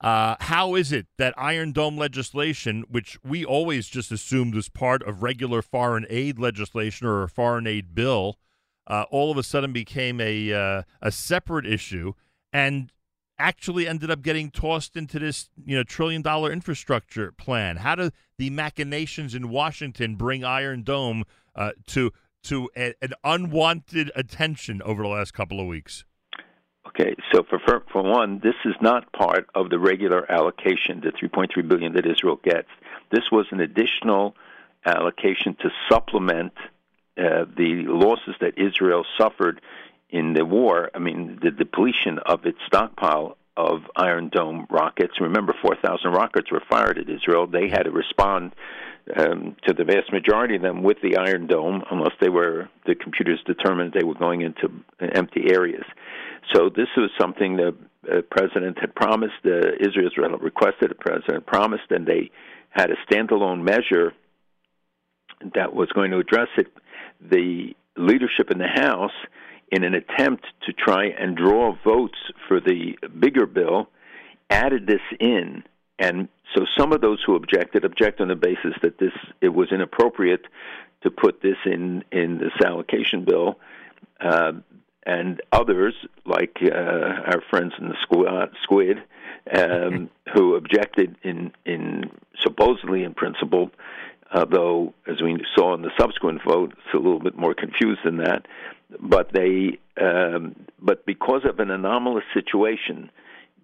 [0.00, 5.02] Uh, how is it that Iron Dome legislation, which we always just assumed was part
[5.02, 8.36] of regular foreign aid legislation or a foreign aid bill,
[8.86, 12.12] uh, all of a sudden became a uh, a separate issue
[12.52, 12.92] and
[13.38, 17.76] actually ended up getting tossed into this you know trillion dollar infrastructure plan?
[17.76, 22.12] How do the machinations in Washington bring Iron Dome uh, to
[22.44, 26.04] to a, an unwanted attention over the last couple of weeks?
[26.88, 31.12] Okay, so for, for for one, this is not part of the regular allocation, the
[31.12, 32.68] 3.3 billion that Israel gets.
[33.10, 34.34] This was an additional
[34.84, 36.52] allocation to supplement
[37.18, 39.60] uh, the losses that Israel suffered
[40.10, 40.90] in the war.
[40.94, 45.14] I mean, the depletion of its stockpile of Iron Dome rockets.
[45.20, 47.46] Remember, 4,000 rockets were fired at Israel.
[47.46, 48.54] They had to respond
[49.16, 52.94] um, to the vast majority of them with the Iron Dome, unless they were the
[52.94, 54.68] computers determined they were going into
[55.00, 55.84] empty areas.
[56.52, 57.74] So this was something the
[58.30, 59.34] president had promised.
[59.44, 62.30] Uh, Israel's requested, the president promised, and they
[62.70, 64.12] had a standalone measure
[65.54, 66.68] that was going to address it.
[67.20, 69.12] The leadership in the House,
[69.70, 73.88] in an attempt to try and draw votes for the bigger bill,
[74.50, 75.64] added this in,
[75.98, 79.72] and so some of those who objected object on the basis that this it was
[79.72, 80.46] inappropriate
[81.02, 83.58] to put this in in this allocation bill.
[84.20, 84.52] Uh,
[85.06, 85.94] and others,
[86.26, 87.94] like uh, our friends in the
[88.62, 88.98] Squid,
[89.56, 92.10] um, who objected in, in
[92.42, 93.70] supposedly in principle,
[94.36, 98.00] uh, though as we saw in the subsequent vote, it's a little bit more confused
[98.04, 98.46] than that.
[99.00, 103.10] But they, um, but because of an anomalous situation,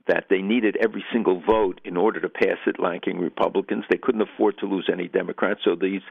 [0.09, 3.85] that they needed every single vote in order to pass it, lacking Republicans.
[3.89, 6.03] They couldn't afford to lose any Democrats, so these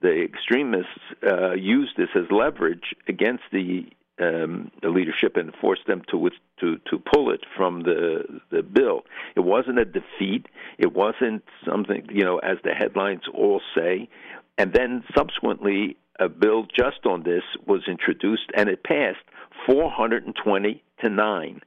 [0.00, 3.84] the extremists uh, used this as leverage against the
[4.20, 6.30] um, the leadership and forced them to
[6.60, 9.02] to to pull it from the the bill.
[9.36, 10.46] It wasn't a defeat.
[10.78, 14.08] It wasn't something you know, as the headlines all say.
[14.56, 19.24] And then subsequently, a bill just on this was introduced, and it passed
[19.66, 21.60] 420 to nine.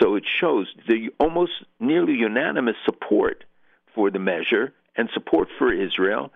[0.00, 3.44] So it shows the almost nearly unanimous support
[3.94, 6.32] for the measure and support for Israel.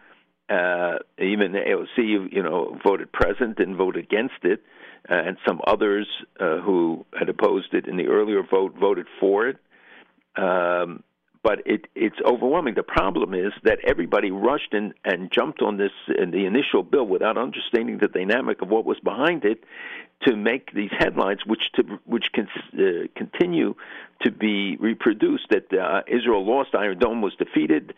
[0.49, 4.62] Uh, even the AOC, you know, voted present and voted against it,
[5.09, 6.07] and some others
[6.41, 9.57] uh, who had opposed it in the earlier vote voted for it.
[10.37, 11.03] Um,
[11.43, 12.74] but it, it's overwhelming.
[12.74, 17.07] The problem is that everybody rushed in and jumped on this in the initial bill
[17.07, 19.62] without understanding the dynamic of what was behind it
[20.27, 23.77] to make these headlines, which to, which can uh, continue
[24.23, 25.47] to be reproduced.
[25.51, 27.95] That uh, Israel lost, Iron Dome was defeated,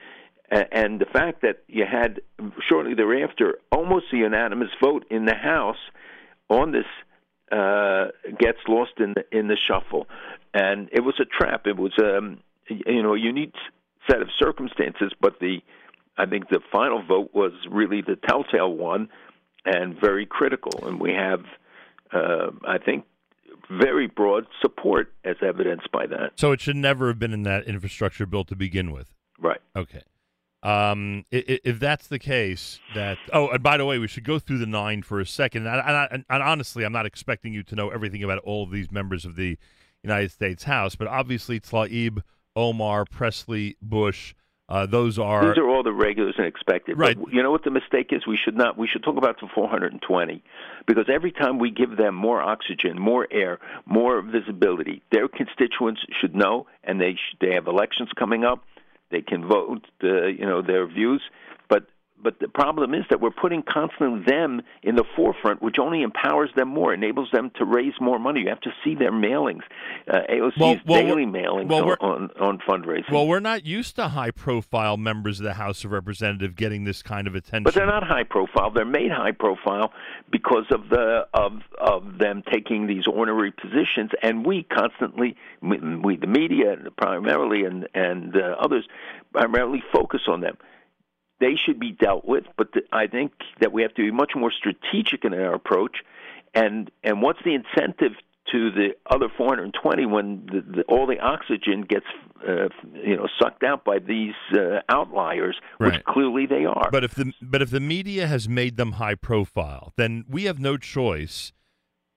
[0.50, 2.20] and the fact that you had
[2.68, 5.78] shortly thereafter almost a unanimous vote in the House
[6.48, 6.86] on this
[7.52, 8.06] uh,
[8.38, 10.06] gets lost in the in the shuffle,
[10.54, 11.66] and it was a trap.
[11.66, 13.54] It was um, you know a unique
[14.10, 15.58] set of circumstances, but the
[16.16, 19.08] I think the final vote was really the telltale one,
[19.64, 20.86] and very critical.
[20.86, 21.44] And we have,
[22.12, 23.04] uh, I think,
[23.70, 26.32] very broad support as evidenced by that.
[26.36, 29.14] So it should never have been in that infrastructure bill to begin with.
[29.38, 29.60] Right.
[29.76, 30.02] Okay.
[30.62, 34.38] Um, if, if that's the case, that oh, and by the way, we should go
[34.38, 35.66] through the nine for a second.
[35.66, 38.70] And, and, and, and honestly, I'm not expecting you to know everything about all of
[38.70, 39.56] these members of the
[40.02, 42.22] United States House, but obviously, Tlaib,
[42.56, 44.34] Omar, Presley, Bush.
[44.70, 46.98] Uh, those are these are all the regulars and expected.
[46.98, 47.18] Right.
[47.18, 48.26] But you know what the mistake is?
[48.26, 48.76] We should not.
[48.76, 50.44] We should talk about the 420
[50.86, 56.34] because every time we give them more oxygen, more air, more visibility, their constituents should
[56.34, 58.62] know, and they sh- they have elections coming up.
[59.10, 61.22] They can vote, uh, you know, their views.
[62.20, 66.50] But the problem is that we're putting constantly them in the forefront, which only empowers
[66.56, 68.40] them more, enables them to raise more money.
[68.40, 69.62] You have to see their mailings,
[70.12, 73.12] uh, AOC's Well, well, daily mailings well, we're- on, on on fundraising.
[73.12, 77.26] well, we're not used to high-profile members of the House of Representatives getting this kind
[77.26, 77.62] of attention.
[77.64, 78.70] But they're not high profile.
[78.70, 79.92] They're made high profile
[80.30, 86.16] because of the of of them taking these ornery positions, and we constantly, we, we
[86.16, 88.86] the media primarily, and and uh, others
[89.32, 90.56] primarily focus on them.
[91.40, 94.32] They should be dealt with, but th- I think that we have to be much
[94.34, 95.98] more strategic in our approach.
[96.54, 98.12] And and what's the incentive
[98.52, 102.06] to the other 420 when the, the, all the oxygen gets
[102.46, 106.88] uh, you know sucked out by these uh, outliers, which clearly they are.
[106.90, 110.58] But if the but if the media has made them high profile, then we have
[110.58, 111.52] no choice.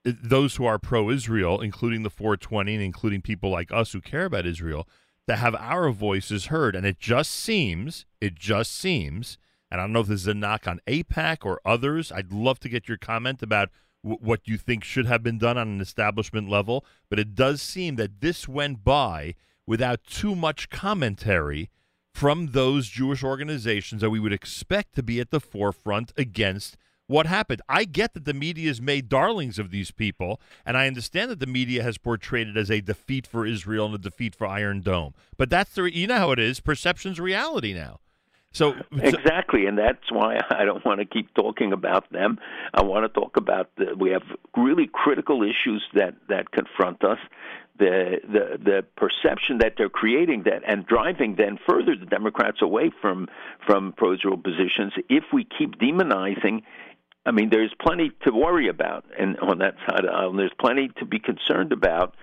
[0.03, 4.47] Those who are pro-Israel, including the 420 and including people like us who care about
[4.47, 4.87] Israel,
[5.27, 6.75] to have our voices heard.
[6.75, 9.37] And it just seems, it just seems,
[9.69, 12.11] and I don't know if this is a knock on AIPAC or others.
[12.11, 13.69] I'd love to get your comment about
[14.03, 16.85] w- what you think should have been done on an establishment level.
[17.09, 19.35] But it does seem that this went by
[19.65, 21.69] without too much commentary
[22.13, 26.75] from those Jewish organizations that we would expect to be at the forefront against
[27.11, 27.61] what happened.
[27.67, 31.39] I get that the media has made darlings of these people, and I understand that
[31.39, 34.79] the media has portrayed it as a defeat for Israel and a defeat for Iron
[34.79, 35.13] Dome.
[35.37, 36.61] But that's the you know how it is.
[36.61, 37.99] Perception's reality now.
[38.53, 42.39] So, Exactly, and that's why I don't want to keep talking about them.
[42.73, 44.23] I want to talk about the, we have
[44.55, 47.19] really critical issues that that confront us.
[47.77, 52.91] The the the perception that they're creating that and driving then further the Democrats away
[53.01, 53.27] from
[53.65, 54.93] from pro-Israel positions.
[55.09, 56.63] If we keep demonizing.
[57.25, 60.53] I mean, there's plenty to worry about, and on that side of the aisle, there's
[60.59, 62.15] plenty to be concerned about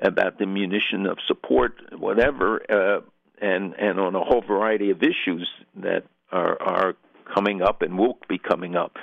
[0.00, 3.00] about the munition of support, whatever, uh,
[3.40, 6.94] and and on a whole variety of issues that are are
[7.34, 8.96] coming up and will be coming up.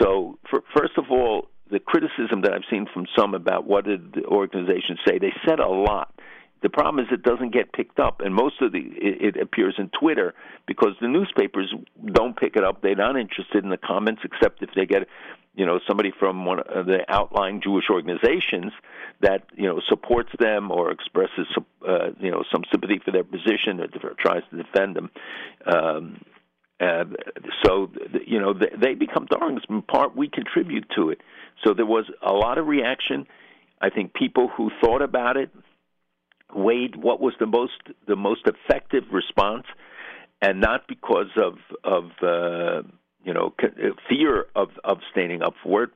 [0.00, 4.14] So, for, first of all, the criticism that I've seen from some about what did
[4.14, 6.12] the organization say, they said a lot.
[6.62, 9.76] The problem is it doesn't get picked up, and most of the it, it appears
[9.78, 10.34] in Twitter
[10.66, 11.72] because the newspapers
[12.12, 12.82] don't pick it up.
[12.82, 15.06] They're not interested in the comments except if they get,
[15.54, 18.72] you know, somebody from one of the outlying Jewish organizations
[19.20, 21.46] that you know supports them or expresses,
[21.86, 25.10] uh, you know, some sympathy for their position or tries to defend them.
[25.64, 26.20] Um,
[26.80, 27.04] uh,
[27.64, 27.90] so
[28.26, 29.62] you know they, they become darlings.
[29.68, 31.20] In part, we contribute to it.
[31.64, 33.26] So there was a lot of reaction.
[33.80, 35.50] I think people who thought about it
[36.54, 39.64] weighed what was the most the most effective response,
[40.40, 42.82] and not because of of uh,
[43.24, 43.54] you know
[44.08, 45.90] fear of of standing up for it.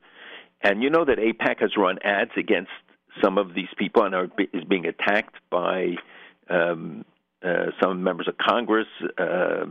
[0.62, 2.70] And you know that AIPAC has run ads against
[3.22, 5.96] some of these people and are, is being attacked by
[6.48, 7.04] um,
[7.42, 8.86] uh, some members of Congress
[9.18, 9.64] uh,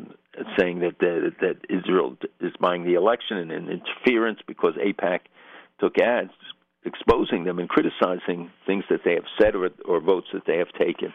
[0.58, 5.20] saying that, that that Israel is buying the election and, and interference because AIPAC
[5.80, 6.32] took ads
[6.86, 10.72] exposing them and criticizing things that they have said or, or votes that they have
[10.80, 11.14] taken.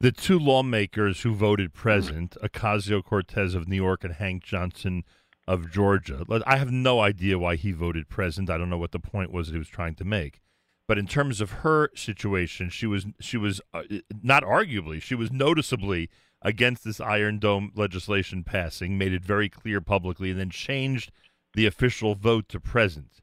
[0.00, 5.04] The two lawmakers who voted present, Ocasio Cortez of New York and Hank Johnson
[5.46, 8.48] of Georgia, I have no idea why he voted present.
[8.48, 10.40] I don't know what the point was that he was trying to make.
[10.88, 13.82] But in terms of her situation, she was she was uh,
[14.22, 16.10] not arguably she was noticeably
[16.42, 21.12] against this Iron Dome legislation passing, made it very clear publicly, and then changed
[21.54, 23.20] the official vote to present.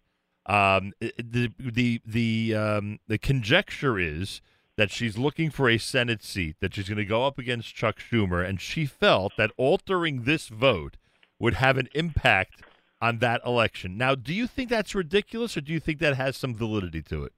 [0.48, 4.42] Um, the the the um, the conjecture is
[4.78, 7.98] that she's looking for a Senate seat, that she's going to go up against Chuck
[8.00, 10.96] Schumer, and she felt that altering this vote
[11.40, 12.62] would have an impact
[13.02, 13.98] on that election.
[13.98, 17.24] Now, do you think that's ridiculous, or do you think that has some validity to
[17.24, 17.34] it?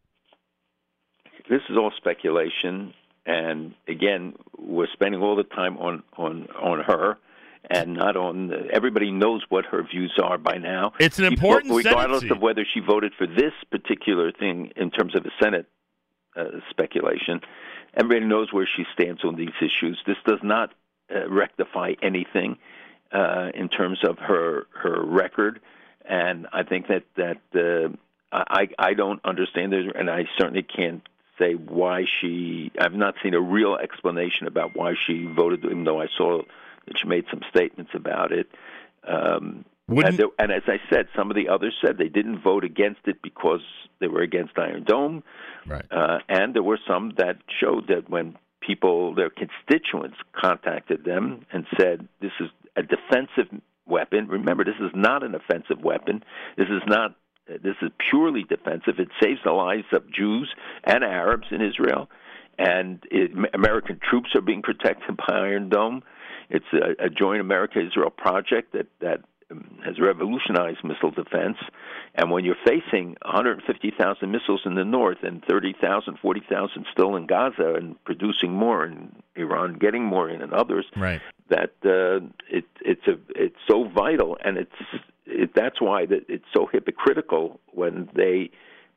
[1.49, 2.93] This is all speculation,
[3.25, 7.17] and again, we're spending all the time on on on her
[7.69, 10.93] and not on the, everybody knows what her views are by now.
[10.99, 15.23] It's an important regardless of whether she voted for this particular thing in terms of
[15.23, 15.67] the Senate
[16.35, 17.41] uh, speculation.
[17.93, 20.01] Everybody knows where she stands on these issues.
[20.05, 20.71] This does not
[21.13, 22.57] uh, rectify anything
[23.11, 25.59] uh, in terms of her her record,
[26.05, 27.95] and I think that that uh,
[28.31, 31.01] I I don't understand it, and I certainly can't
[31.39, 32.71] say why she.
[32.79, 36.43] I've not seen a real explanation about why she voted, even though I saw
[36.89, 38.49] that she made some statements about it.
[39.07, 42.63] Um, and, there, and as I said, some of the others said they didn't vote
[42.63, 43.61] against it because
[43.99, 45.23] they were against Iron Dome.
[45.65, 45.85] Right.
[45.89, 51.65] Uh, and there were some that showed that when people, their constituents, contacted them and
[51.79, 53.47] said, "This is a defensive
[53.87, 56.23] weapon." Remember, this is not an offensive weapon.
[56.57, 57.15] This is not.
[57.47, 58.99] This is purely defensive.
[58.99, 60.53] It saves the lives of Jews
[60.83, 62.07] and Arabs in Israel,
[62.59, 66.03] and it, American troops are being protected by Iron Dome.
[66.49, 69.21] It's a, a joint America-Israel project that that
[69.83, 71.57] has revolutionized missile defense.
[72.15, 77.73] And when you're facing 150,000 missiles in the north and 30,000, 40,000 still in Gaza
[77.75, 81.21] and producing more, and Iran getting more in, and others, right.
[81.49, 84.75] that uh, it, it's a it's so vital, and it's
[85.25, 88.51] it, that's why that it's so hypocritical when they,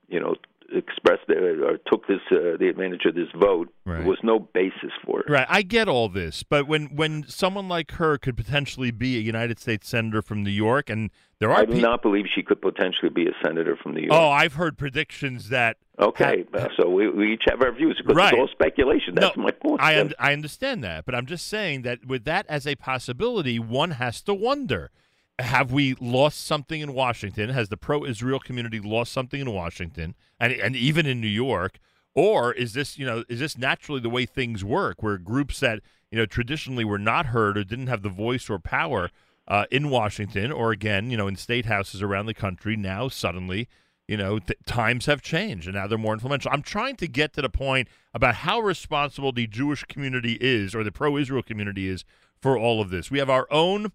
[0.08, 0.34] you know,
[0.74, 3.72] expressed their, or took this uh, the advantage of this vote.
[3.84, 3.98] Right.
[3.98, 5.30] There was no basis for it.
[5.30, 9.20] Right, I get all this, but when when someone like her could potentially be a
[9.20, 12.42] United States senator from New York, and there are I do pe- not believe she
[12.42, 14.12] could potentially be a senator from New York.
[14.12, 18.16] oh, I've heard predictions that Okay, uh, so we, we each have our views because
[18.16, 18.32] Right.
[18.32, 19.14] it's all speculation.
[19.14, 19.80] That's No, my point.
[19.82, 23.58] I un- I understand that, but I'm just saying that with that as a possibility,
[23.58, 24.90] one has to wonder:
[25.38, 27.50] Have we lost something in Washington?
[27.50, 31.78] Has the pro-Israel community lost something in Washington, and and even in New York?
[32.14, 35.80] Or is this, you know, is this naturally the way things work, where groups that
[36.10, 39.10] you know traditionally were not heard or didn't have the voice or power
[39.48, 43.68] uh, in Washington, or again, you know, in state houses around the country, now suddenly
[44.08, 46.50] you know, th- times have changed and now they're more influential.
[46.52, 50.84] I'm trying to get to the point about how responsible the Jewish community is or
[50.84, 52.04] the pro Israel community is
[52.40, 53.10] for all of this.
[53.10, 53.92] We have our own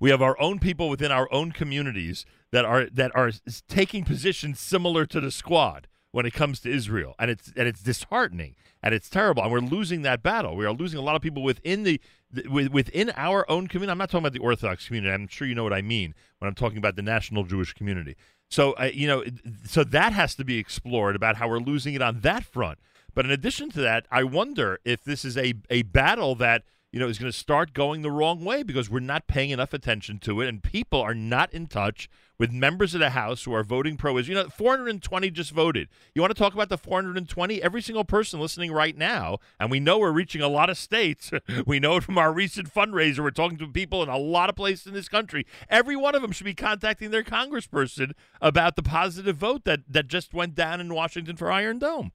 [0.00, 3.32] we have our own people within our own communities that are that are
[3.68, 7.82] taking positions similar to the squad when it comes to Israel, and it's and it's
[7.82, 8.54] disheartening
[8.84, 10.54] and it's terrible, and we're losing that battle.
[10.56, 12.00] We are losing a lot of people within the,
[12.30, 13.90] the within our own community.
[13.90, 15.12] I'm not talking about the Orthodox community.
[15.12, 18.14] I'm sure you know what I mean when I'm talking about the national Jewish community.
[18.50, 19.24] So uh, you know,
[19.66, 22.78] so that has to be explored about how we're losing it on that front.
[23.14, 26.64] But in addition to that, I wonder if this is a a battle that
[26.94, 29.74] you know, is going to start going the wrong way because we're not paying enough
[29.74, 32.08] attention to it, and people are not in touch
[32.38, 35.88] with members of the House who are voting pro Is You know, 420 just voted.
[36.14, 37.60] You want to talk about the 420?
[37.60, 41.32] Every single person listening right now, and we know we're reaching a lot of states.
[41.66, 43.24] we know it from our recent fundraiser.
[43.24, 45.44] We're talking to people in a lot of places in this country.
[45.68, 50.06] Every one of them should be contacting their congressperson about the positive vote that, that
[50.06, 52.12] just went down in Washington for Iron Dome.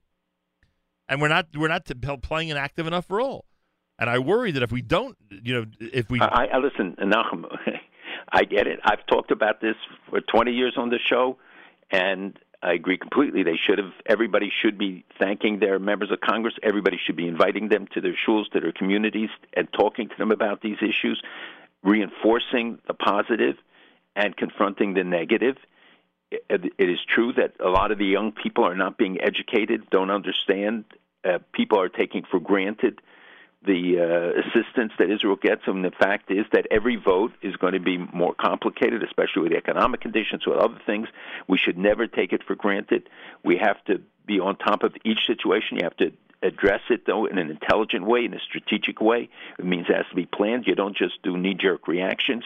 [1.06, 1.86] And we're not we're not
[2.22, 3.44] playing an active enough role.
[4.00, 7.44] And I worry that if we don't, you know, if we I, I listen, Nachum.
[8.32, 8.80] I get it.
[8.84, 9.76] I've talked about this
[10.08, 11.36] for 20 years on the show,
[11.90, 13.42] and I agree completely.
[13.42, 13.92] They should have.
[14.06, 16.54] Everybody should be thanking their members of Congress.
[16.62, 20.30] Everybody should be inviting them to their schools, to their communities, and talking to them
[20.30, 21.20] about these issues,
[21.82, 23.56] reinforcing the positive
[24.16, 25.56] and confronting the negative.
[26.30, 29.90] It, it is true that a lot of the young people are not being educated,
[29.90, 30.84] don't understand.
[31.24, 33.00] Uh, people are taking for granted
[33.66, 35.62] the uh, assistance that Israel gets.
[35.66, 39.52] And the fact is that every vote is going to be more complicated, especially with
[39.52, 41.08] economic conditions, with other things.
[41.46, 43.08] We should never take it for granted.
[43.44, 45.76] We have to be on top of each situation.
[45.76, 46.12] You have to
[46.42, 49.28] address it though in an intelligent way, in a strategic way.
[49.58, 50.66] It means it has to be planned.
[50.66, 52.44] You don't just do knee-jerk reactions.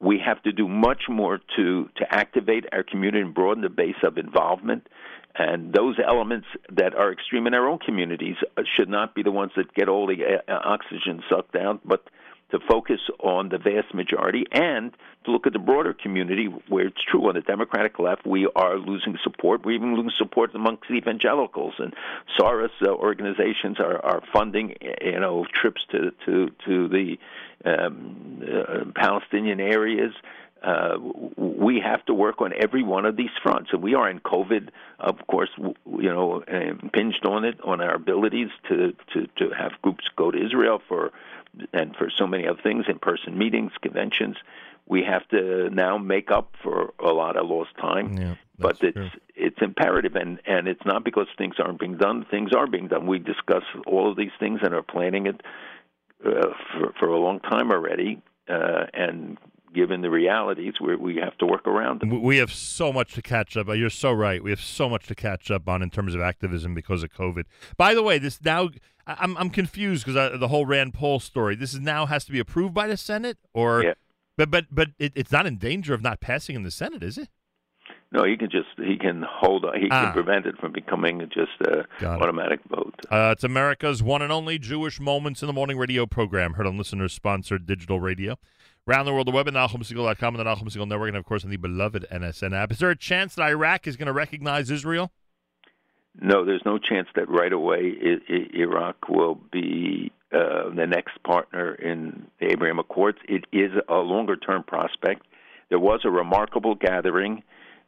[0.00, 4.02] We have to do much more to to activate our community and broaden the base
[4.02, 4.88] of involvement.
[5.34, 8.36] And those elements that are extreme in our own communities
[8.76, 12.04] should not be the ones that get all the uh, oxygen sucked out, but
[12.50, 14.92] to focus on the vast majority and
[15.24, 18.78] to look at the broader community where it's true on the Democratic left we are
[18.78, 19.64] losing support.
[19.64, 21.94] We're even losing support amongst evangelicals and
[22.38, 27.18] Soros uh, organizations are, are funding you know trips to to to the
[27.64, 30.12] um, uh, Palestinian areas.
[30.62, 30.98] Uh,
[31.36, 34.68] we have to work on every one of these fronts, and we are in COVID,
[34.98, 40.04] of course, you know, impinged on it on our abilities to to to have groups
[40.16, 41.12] go to Israel for
[41.72, 44.36] and for so many other things, in-person meetings, conventions.
[44.86, 48.18] We have to now make up for a lot of lost time.
[48.18, 49.10] Yeah, but it's true.
[49.34, 52.26] it's imperative, and and it's not because things aren't being done.
[52.30, 53.06] Things are being done.
[53.06, 55.40] We discuss all of these things and are planning it
[56.24, 59.38] uh, for for a long time already, uh, and
[59.74, 62.22] given the realities, we we have to work around them.
[62.22, 63.68] We have so much to catch up.
[63.68, 64.42] You're so right.
[64.42, 67.44] We have so much to catch up on in terms of activism because of COVID.
[67.76, 68.70] By the way, this now
[69.06, 71.54] I'm I'm confused because the whole Rand Paul story.
[71.56, 73.94] This is now has to be approved by the Senate, or Yeah.
[74.36, 77.18] but but but it, it's not in danger of not passing in the Senate, is
[77.18, 77.28] it?
[78.12, 80.06] No, he can just he can hold he Ah.
[80.06, 82.22] can prevent it from becoming just a Got it.
[82.22, 82.94] automatic vote.
[83.08, 86.76] Uh, it's America's one and only Jewish Moments in the Morning radio program, heard on
[86.76, 88.36] listeners sponsored digital radio.
[88.88, 91.44] Around the world, the web at NachumSegal.com and the Nachum Segal Network, and of course
[91.44, 92.72] on the beloved NSN app.
[92.72, 95.12] Is there a chance that Iraq is going to recognize Israel?
[96.20, 97.92] No, there's no chance that right away
[98.54, 103.18] Iraq will be uh, the next partner in the Abraham Accords.
[103.28, 105.26] It is a longer term prospect.
[105.68, 107.42] There was a remarkable gathering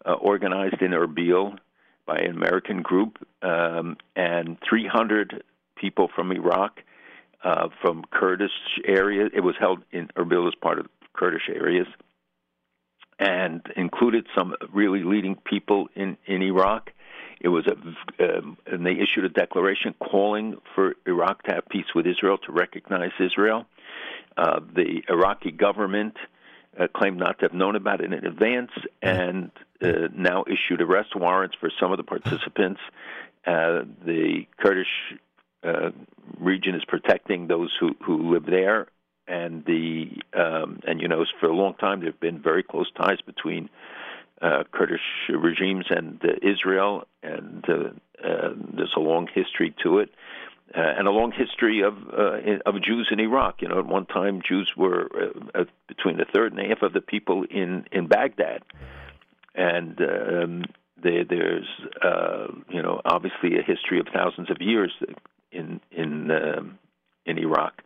[0.06, 1.59] uh, organized in Erbil
[2.06, 5.43] by an American group, um, and 300
[5.77, 6.81] people from Iraq,
[7.44, 8.51] uh, from Kurdish
[8.85, 9.31] areas.
[9.35, 11.86] It was held in Erbil as part of Kurdish areas,
[13.19, 16.90] and included some really leading people in in Iraq.
[17.40, 17.77] It was a,
[18.24, 22.52] um, and they issued a declaration calling for Iraq to have peace with Israel, to
[22.52, 23.66] recognize Israel.
[24.36, 26.16] Uh, the Iraqi government
[26.78, 28.70] uh, claimed not to have known about it in advance,
[29.02, 29.51] and
[29.82, 32.81] uh, now issued arrest warrants for some of the participants.
[33.44, 34.86] Uh, the Kurdish
[35.65, 35.91] uh,
[36.39, 38.89] region is protecting those who, who live there,
[39.29, 42.91] and the um, and you know for a long time there have been very close
[42.97, 43.71] ties between
[44.41, 50.11] uh, Kurdish regimes and uh, Israel, and uh, uh, there's a long history to it,
[50.75, 51.95] and a long history of
[52.67, 53.63] of Jews in Iraq.
[53.63, 55.09] You know, at one time Jews were
[55.87, 58.63] between a third and a half of the people in in Baghdad,
[59.55, 60.65] and um,
[61.03, 61.69] there, there's
[62.03, 64.93] uh, you know obviously a history of thousands of years
[65.53, 66.79] in in um,
[67.27, 67.83] in Iraq.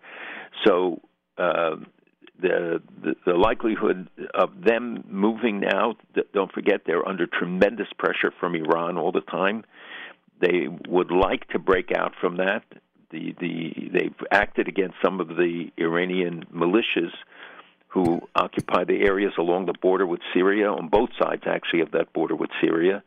[0.64, 1.00] So.
[1.38, 1.76] Uh,
[2.38, 5.94] the, the the likelihood of them moving now
[6.34, 9.64] don't forget they're under tremendous pressure from Iran all the time
[10.40, 12.62] they would like to break out from that
[13.10, 17.12] the the they've acted against some of the Iranian militias
[17.88, 22.12] who occupy the areas along the border with Syria on both sides actually of that
[22.12, 23.02] border with Syria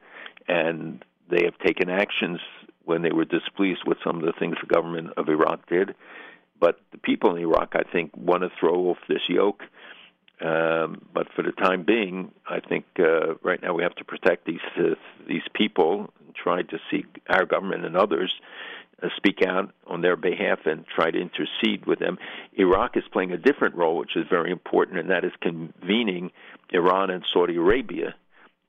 [0.48, 2.40] and they have taken actions
[2.86, 5.96] when they were displeased with some of the things the government of Iraq did
[6.60, 9.62] but the people in Iraq, I think, want to throw off this yoke.
[10.42, 14.46] Um, but for the time being, I think uh, right now we have to protect
[14.46, 14.96] these uh,
[15.28, 18.32] these people and try to see our government and others
[19.04, 22.18] uh, speak out on their behalf and try to intercede with them.
[22.54, 26.32] Iraq is playing a different role, which is very important, and that is convening
[26.72, 28.16] Iran and Saudi Arabia.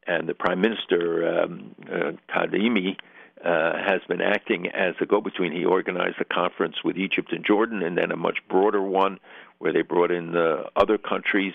[0.08, 2.96] And the Prime Minister um, uh, Kadhimi
[3.44, 5.52] uh, has been acting as a go-between.
[5.52, 9.18] He organized a conference with Egypt and Jordan, and then a much broader one
[9.58, 11.54] where they brought in the other countries,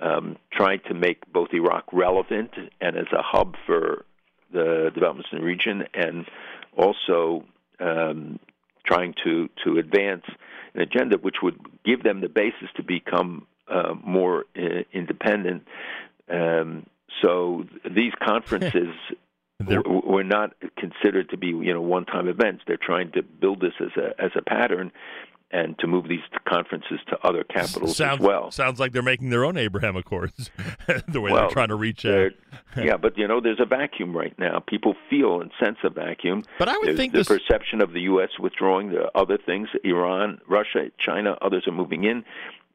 [0.00, 2.50] um, trying to make both Iraq relevant
[2.80, 4.04] and as a hub for
[4.52, 6.26] the developments in the region, and
[6.76, 7.44] also
[7.80, 8.38] um,
[8.84, 10.24] trying to to advance
[10.74, 15.66] an agenda which would give them the basis to become uh, more uh, independent.
[16.28, 16.86] Um,
[17.22, 18.94] so these conferences
[19.86, 22.62] were not considered to be you know one-time events.
[22.66, 24.92] They're trying to build this as a as a pattern.
[25.54, 28.50] And to move these conferences to other capitals sounds as well.
[28.50, 30.50] sounds like they're making their own Abraham Accords.
[31.08, 32.32] the way Well, they're trying to reach out.
[32.78, 34.60] yeah, but you know, there's a vacuum right now.
[34.60, 36.42] People feel and sense a vacuum.
[36.58, 38.30] But I would there's think the this- perception of the U.S.
[38.40, 38.92] withdrawing.
[38.92, 39.68] There are other things.
[39.84, 42.24] Iran, Russia, China, others are moving in.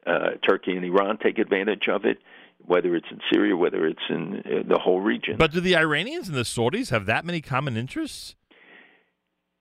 [0.05, 2.19] Uh, Turkey and Iran take advantage of it.
[2.65, 6.27] Whether it's in Syria, whether it's in uh, the whole region, But do the Iranians
[6.27, 8.35] and the Saudis have that many common interests?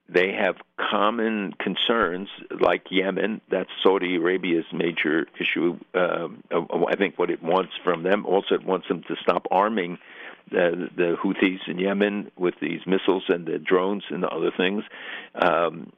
[0.09, 2.29] they have common concerns
[2.61, 3.41] like Yemen.
[3.51, 5.77] That's Saudi Arabia's major issue.
[5.93, 9.97] Uh, I think what it wants from them also it wants them to stop arming
[10.49, 14.83] the, the Houthis in Yemen with these missiles and the drones and the other things.
[15.35, 15.91] Um,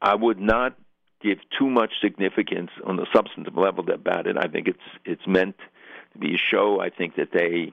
[0.00, 0.74] I would not
[1.20, 4.36] give too much significance on the substantive level about it.
[4.38, 5.56] I think it's it's meant
[6.16, 6.80] be show.
[6.80, 7.72] I think that they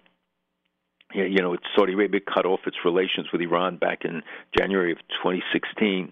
[1.14, 4.24] you know, Saudi Arabia cut off its relations with Iran back in
[4.58, 6.12] January of 2016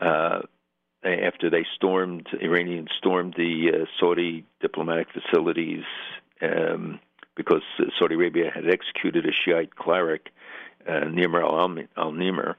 [0.00, 0.40] uh,
[1.04, 5.84] after they stormed, Iranians stormed the uh, Saudi diplomatic facilities
[6.40, 7.00] um,
[7.36, 7.62] because
[7.98, 10.28] Saudi Arabia had executed a Shiite cleric,
[10.86, 12.54] uh, Nimr al-Nimr.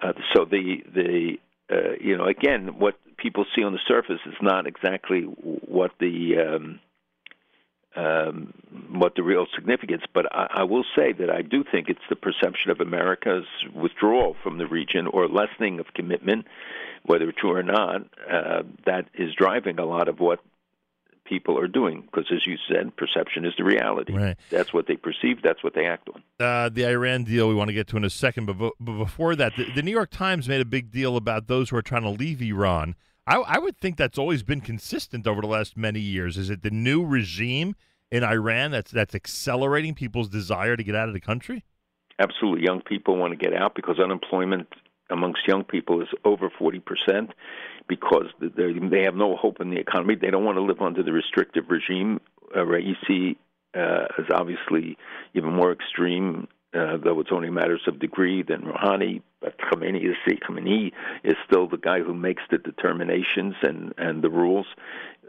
[0.00, 1.38] Uh, so the the
[1.70, 6.36] uh, you know again what people see on the surface is not exactly what the
[6.38, 6.80] um,
[7.96, 8.52] um,
[8.90, 10.02] what the real significance.
[10.12, 14.36] But I, I will say that I do think it's the perception of America's withdrawal
[14.42, 16.46] from the region or lessening of commitment,
[17.04, 20.40] whether true or not, uh, that is driving a lot of what
[21.24, 22.02] people are doing.
[22.02, 24.12] Because as you said, perception is the reality.
[24.12, 24.36] Right.
[24.50, 25.42] That's what they perceive.
[25.42, 26.22] That's what they act on.
[26.38, 29.34] Uh, the Iran deal we want to get to in a second, but, but before
[29.36, 32.02] that, the, the New York Times made a big deal about those who are trying
[32.02, 32.94] to leave Iran.
[33.26, 36.36] I, I would think that's always been consistent over the last many years.
[36.36, 37.74] Is it the new regime
[38.10, 41.64] in Iran that's that's accelerating people's desire to get out of the country?
[42.18, 44.68] Absolutely, young people want to get out because unemployment
[45.10, 47.30] amongst young people is over forty percent.
[47.86, 50.14] Because they they have no hope in the economy.
[50.14, 52.18] They don't want to live under the restrictive regime.
[52.56, 53.36] Uh, Raisi
[53.76, 54.96] uh, is obviously
[55.34, 59.22] even more extreme, uh, though it's only matters of degree than Rouhani.
[59.40, 60.92] But Khamenei is Khamenei
[61.22, 64.66] is still the guy who makes the determinations and and the rules.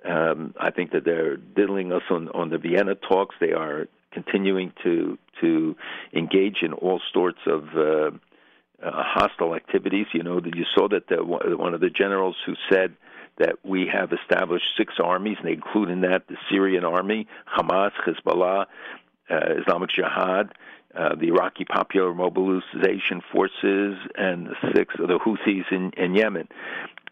[0.03, 3.35] Um, I think that they're diddling us on on the Vienna talks.
[3.39, 5.75] They are continuing to to
[6.13, 8.11] engage in all sorts of uh,
[8.81, 10.07] uh, hostile activities.
[10.13, 12.95] You know that you saw that the, one of the generals who said
[13.37, 17.27] that we have established six armies, and they include in that the Syrian army,
[17.57, 18.65] Hamas, Hezbollah,
[19.29, 20.53] uh, Islamic Jihad,
[20.95, 26.47] uh, the Iraqi Popular Mobilization Forces, and the six of the Houthis in, in Yemen,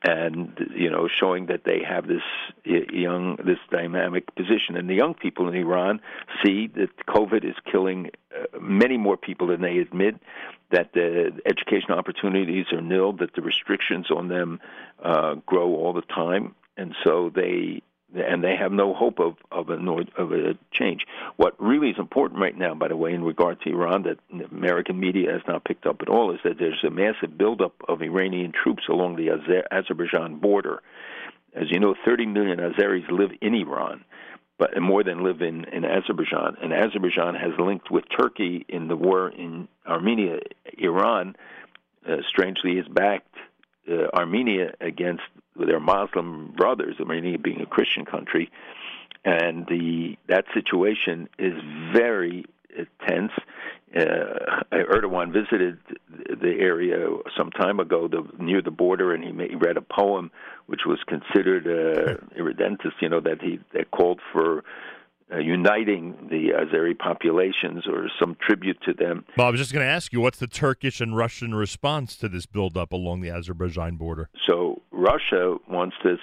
[0.04, 2.24] and you know showing that they have this
[2.66, 6.02] young, this dynamic position, and the young people in Iran
[6.44, 10.16] see that COVID is killing uh, many more people than they admit.
[10.72, 14.60] That the educational opportunities are nil, that the restrictions on them
[15.04, 17.84] uh, grow all the time, and so they
[18.15, 19.73] and they have no hope of of a
[20.18, 21.06] of a change.
[21.38, 24.19] What really is important right now, by the way, in regard to Iran, that
[24.52, 28.02] American media has not picked up at all, is that there's a massive buildup of
[28.02, 30.81] Iranian troops along the Azer- Azerbaijan border.
[31.56, 34.03] As you know, 30 million Azeris live in Iran,
[34.57, 36.57] but more than live in in Azerbaijan.
[36.61, 40.40] And Azerbaijan has linked with Turkey in the war in Armenia.
[40.77, 41.35] Iran,
[42.07, 43.35] uh, strangely, is backed
[43.90, 45.23] uh, Armenia against
[45.56, 48.52] their Muslim brothers, Armenia being a Christian country,
[49.26, 51.54] and the that situation is
[51.94, 52.46] very
[53.08, 53.32] tense.
[53.96, 55.78] Uh, Erdogan visited
[56.10, 57.08] the area
[57.38, 60.32] some time ago, the, near the border, and he, made, he read a poem
[60.66, 62.96] which was considered uh, irredentist.
[63.02, 64.64] You know that he that called for
[65.32, 69.26] uh, uniting the Azeri populations or some tribute to them.
[69.38, 72.30] Well, I was just going to ask you, what's the Turkish and Russian response to
[72.30, 74.30] this buildup along the Azerbaijan border?
[74.45, 76.20] So Russia wants this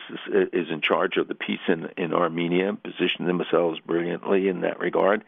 [0.53, 5.25] is in charge of the peace in in Armenia, position themselves brilliantly in that regard.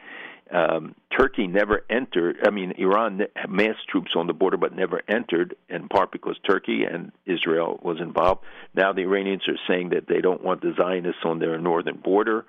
[0.52, 2.36] Um, Turkey never entered.
[2.44, 6.84] I mean, Iran massed troops on the border, but never entered, in part because Turkey
[6.84, 8.42] and Israel was involved.
[8.74, 12.44] Now the Iranians are saying that they don't want the Zionists on their northern border.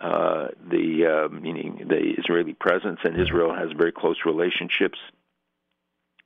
[0.00, 4.98] Uh, the uh, meaning the Israeli presence, and Israel has very close relationships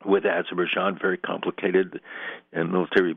[0.04, 2.00] with Azerbaijan, very complicated
[2.52, 3.16] and military,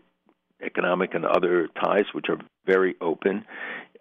[0.63, 3.45] economic, and other ties, which are very open.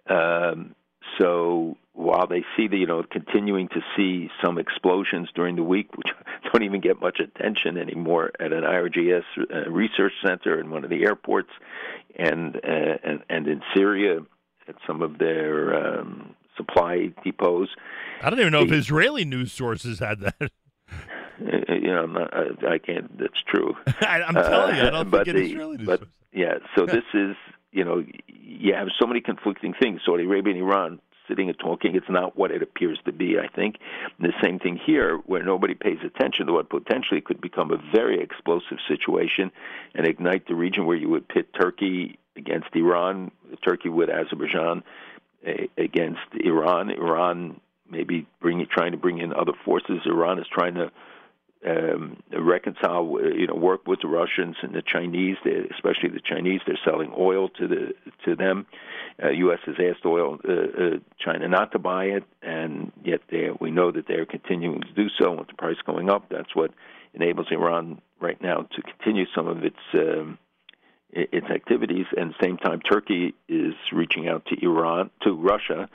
[0.09, 0.75] Um,
[1.19, 5.95] so while they see the you know continuing to see some explosions during the week,
[5.95, 6.09] which
[6.53, 10.91] don't even get much attention anymore at an IRGC uh, research center in one of
[10.91, 11.51] the airports,
[12.19, 14.21] and uh, and and in Syria
[14.69, 17.71] at some of their um, supply depots.
[18.23, 20.51] I don't even know if Israeli news sources had that.
[21.39, 23.19] Uh, you know, I'm not, I, I can't.
[23.19, 23.75] That's true.
[24.01, 26.03] I, I'm telling you, I don't but think an the- Israeli news but
[26.33, 27.37] yeah, so this is
[27.73, 30.01] you know you have so many conflicting things.
[30.07, 31.95] Saudi Arabia and Iran sitting and talking.
[31.95, 33.39] It's not what it appears to be.
[33.39, 33.77] I think
[34.19, 37.77] And the same thing here, where nobody pays attention to what potentially could become a
[37.95, 39.51] very explosive situation
[39.95, 43.31] and ignite the region where you would pit Turkey against Iran,
[43.63, 44.83] Turkey with Azerbaijan
[45.77, 46.91] against Iran.
[46.91, 47.61] Iran
[47.91, 50.01] maybe bring trying to bring in other forces.
[50.07, 50.91] Iran is trying to
[51.67, 55.37] um, reconcile, you know, work with the Russians and the Chinese,
[55.75, 56.61] especially the Chinese.
[56.67, 57.95] They're selling oil to the
[58.25, 58.67] to them.
[59.23, 59.59] Uh, U.S.
[59.67, 63.91] has asked oil uh, uh, China not to buy it, and yet they, we know
[63.91, 65.33] that they're continuing to do so.
[65.33, 66.73] With the price going up, that's what
[67.15, 70.39] enables Iran right now to continue some of its um,
[71.17, 72.07] its activities.
[72.17, 75.89] And same time, Turkey is reaching out to Iran to Russia.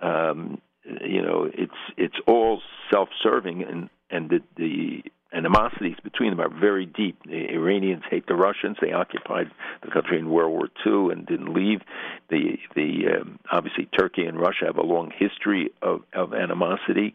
[0.00, 2.60] Um, you know, it's it's all
[2.90, 7.18] self-serving, and and the the animosities between them are very deep.
[7.24, 8.76] The Iranians hate the Russians.
[8.80, 9.50] They occupied
[9.82, 11.80] the country in World War II and didn't leave.
[12.28, 17.14] The the um, obviously Turkey and Russia have a long history of of animosity.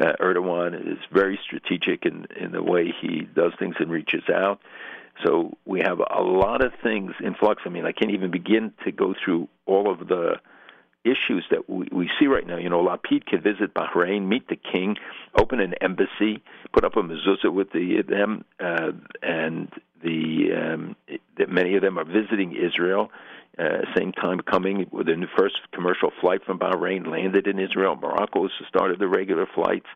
[0.00, 4.60] Uh, Erdogan is very strategic in in the way he does things and reaches out.
[5.24, 7.62] So we have a lot of things in flux.
[7.66, 10.36] I mean, I can't even begin to go through all of the
[11.04, 12.56] issues that we, we see right now.
[12.56, 14.96] You know, Lapid could visit Bahrain, meet the king,
[15.40, 16.42] open an embassy,
[16.72, 19.70] put up a mezuzah with the them, uh, and
[20.02, 20.96] the um,
[21.38, 23.10] that many of them are visiting Israel.
[23.58, 27.96] Uh, same time coming the first commercial flight from Bahrain landed in Israel.
[27.96, 29.86] Morocco started the regular flights,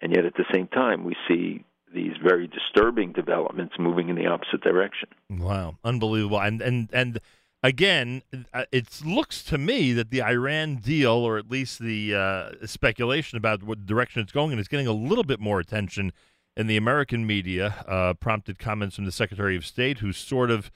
[0.00, 4.26] and yet at the same time we see these very disturbing developments moving in the
[4.26, 5.08] opposite direction.
[5.30, 6.40] Wow, unbelievable!
[6.40, 7.20] And and and
[7.62, 12.66] again, uh, it looks to me that the Iran deal, or at least the uh,
[12.66, 16.12] speculation about what direction it's going in, is getting a little bit more attention
[16.56, 17.84] in the American media.
[17.86, 20.70] Uh, prompted comments from the Secretary of State, who sort of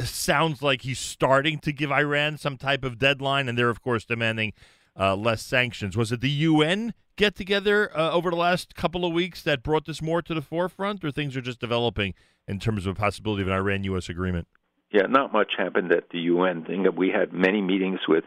[0.00, 4.04] sounds like he's starting to give Iran some type of deadline, and they're of course
[4.04, 4.52] demanding
[4.98, 5.96] uh, less sanctions.
[5.96, 9.86] Was it the UN get together uh, over the last couple of weeks that brought
[9.86, 12.14] this more to the forefront, or things are just developing
[12.46, 14.08] in terms of a possibility of an Iran-U.S.
[14.08, 14.48] agreement?
[14.90, 16.86] Yeah, not much happened at the UN thing.
[16.96, 18.24] We had many meetings with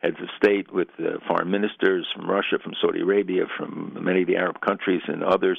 [0.00, 4.26] heads of state, with uh, foreign ministers from Russia, from Saudi Arabia, from many of
[4.26, 5.58] the Arab countries, and others.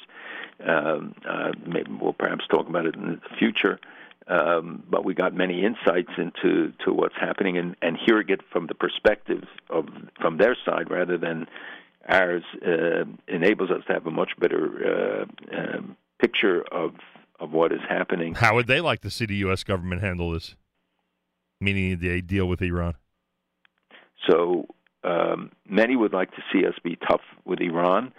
[0.67, 3.79] Um, uh, maybe we'll perhaps talk about it in the future.
[4.31, 8.67] Um, but we got many insights into to what's happening, and, and hearing it from
[8.67, 9.87] the perspective of
[10.21, 11.47] from their side rather than
[12.07, 15.81] ours uh, enables us to have a much better uh, uh,
[16.19, 16.91] picture of
[17.41, 18.33] of what is happening.
[18.33, 19.65] How would they like to see the U.S.
[19.65, 20.55] government handle this?
[21.59, 22.95] Meaning the deal with Iran.
[24.29, 24.65] So
[25.03, 28.13] um, many would like to see us be tough with Iran.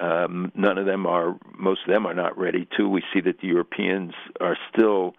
[0.00, 1.38] Um, none of them are.
[1.56, 2.88] Most of them are not ready to.
[2.88, 5.14] We see that the Europeans are still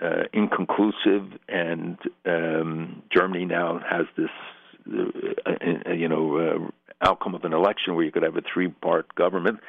[0.00, 4.30] uh, inconclusive, and um, Germany now has this,
[4.90, 5.50] uh,
[5.86, 6.70] uh, you know, uh,
[7.00, 9.60] outcome of an election where you could have a three-part government,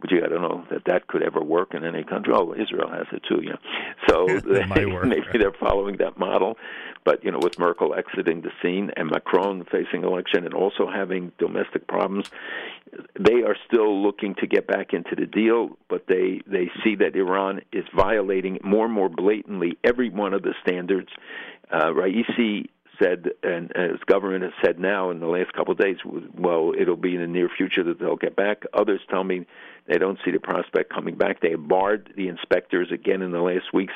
[0.00, 2.32] but you, I don't know that that could ever work in any country.
[2.34, 3.58] Oh, Israel has it too, you know.
[4.08, 4.26] So
[4.68, 6.56] might work, maybe they're following that model,
[7.04, 11.32] but you know, with Merkel exiting the scene and Macron facing election and also having
[11.38, 12.30] domestic problems,
[13.18, 17.16] they are still looking to get back into the deal, but they they see that
[17.16, 21.08] Iran is violating more and more blatantly every one of the standards.
[21.70, 22.68] Uh, Raisi
[23.00, 25.96] said, and his government has said now in the last couple of days,
[26.36, 28.64] well, it'll be in the near future that they'll get back.
[28.74, 29.46] Others tell me
[29.88, 31.40] they don't see the prospect coming back.
[31.40, 33.94] They barred the inspectors again in the last weeks,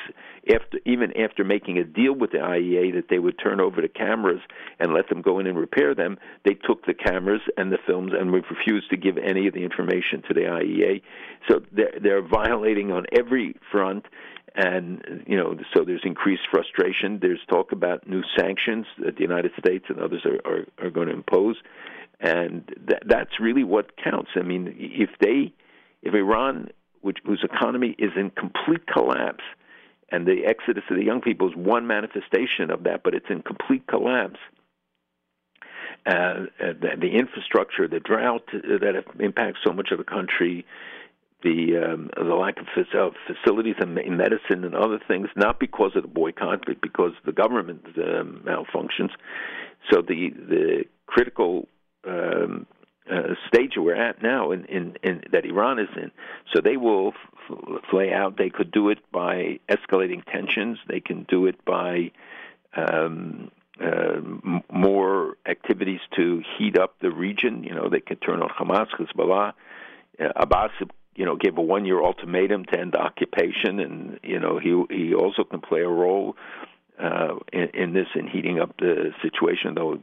[0.53, 3.89] after even after making a deal with the IEA that they would turn over the
[3.89, 4.39] cameras
[4.79, 6.17] and let them go in and repair them.
[6.45, 10.23] They took the cameras and the films and refused to give any of the information
[10.27, 11.01] to the IEA.
[11.49, 14.05] So they're, they're violating on every front
[14.55, 19.51] and you know so there's increased frustration there's talk about new sanctions that the united
[19.57, 21.55] states and others are are, are going to impose
[22.21, 24.31] and th- that's really what counts.
[24.35, 25.53] I mean, if they,
[26.03, 26.69] if Iran,
[27.01, 29.43] which whose economy is in complete collapse,
[30.09, 33.41] and the exodus of the young people is one manifestation of that, but it's in
[33.41, 34.39] complete collapse.
[36.05, 40.65] Uh, uh, the, the infrastructure, the drought uh, that impacts so much of the country,
[41.43, 42.67] the um, the lack of
[43.27, 47.85] facilities and medicine and other things, not because of the boycott, but because the government
[47.97, 49.11] um, malfunctions.
[49.89, 51.67] So the the critical
[52.07, 52.65] um,
[53.11, 56.11] uh, stage we're at now, in, in, in that Iran is in,
[56.53, 57.13] so they will
[57.89, 58.37] flay out.
[58.37, 60.77] They could do it by escalating tensions.
[60.87, 62.11] They can do it by
[62.75, 63.51] um,
[63.83, 64.21] uh,
[64.71, 67.63] more activities to heat up the region.
[67.63, 69.53] You know, they can turn on Hamas, Hezbollah.
[70.19, 70.71] Uh, Abbas,
[71.21, 75.13] you know, gave a one-year ultimatum to end the occupation, and you know, he he
[75.13, 76.35] also can play a role
[76.99, 79.99] uh, in, in this in heating up the situation, though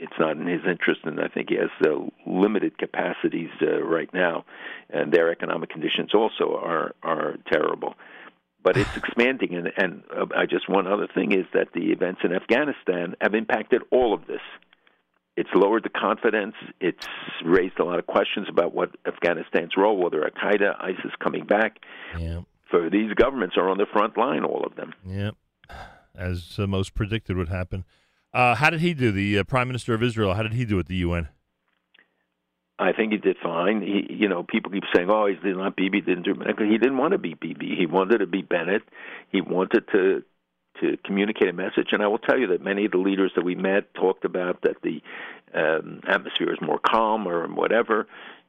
[0.00, 4.12] it's not in his interest, and I think he has uh, limited capacities uh, right
[4.12, 4.44] now,
[4.90, 7.94] and their economic conditions also are are terrible.
[8.60, 12.22] But it's expanding, and, and uh, I just one other thing is that the events
[12.24, 14.40] in Afghanistan have impacted all of this.
[15.36, 16.54] It's lowered the confidence.
[16.80, 17.06] It's
[17.44, 21.78] raised a lot of questions about what Afghanistan's role, whether Al Qaeda, ISIS coming back.
[22.18, 22.42] Yeah.
[22.70, 24.94] For these governments are on the front line, all of them.
[25.06, 25.34] Yep.
[26.16, 27.84] As uh, most predicted would happen.
[28.32, 30.34] Uh, how did he do, the uh, Prime Minister of Israel?
[30.34, 31.28] How did he do at the UN?
[32.78, 33.82] I think he did fine.
[33.82, 37.12] He, you know, people keep saying, "Oh, he's not Bibi." Didn't do He didn't want
[37.12, 37.76] to be Bibi.
[37.78, 38.82] He wanted to be Bennett.
[39.30, 40.24] He wanted to
[40.80, 41.88] to communicate a message.
[41.92, 44.62] And I will tell you that many of the leaders that we met talked about
[44.62, 45.02] that the
[45.54, 48.06] um, atmosphere is more calm or whatever,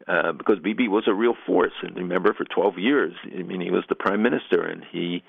[0.07, 1.73] uh, because Bibi was a real force.
[1.81, 5.23] And remember, for 12 years, I mean, he was the prime minister, and he,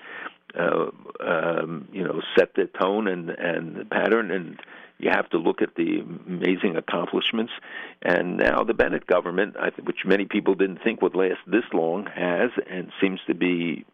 [0.57, 0.87] uh,
[1.19, 4.59] um, you know, set the tone and and the pattern and
[4.99, 7.53] you have to look at the amazing accomplishments.
[8.01, 12.49] And now the Bennett government, which many people didn't think would last this long, has
[12.69, 13.85] and seems to be,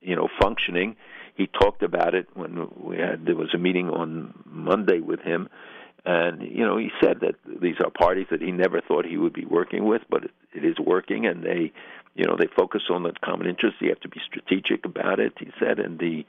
[0.00, 0.96] you know, functioning.
[1.38, 5.48] He talked about it when we had there was a meeting on Monday with him,
[6.04, 9.32] and you know he said that these are parties that he never thought he would
[9.32, 11.72] be working with, but it, it is working, and they,
[12.16, 13.78] you know, they focus on the common interests.
[13.80, 15.32] You have to be strategic about it.
[15.38, 16.26] He said, and the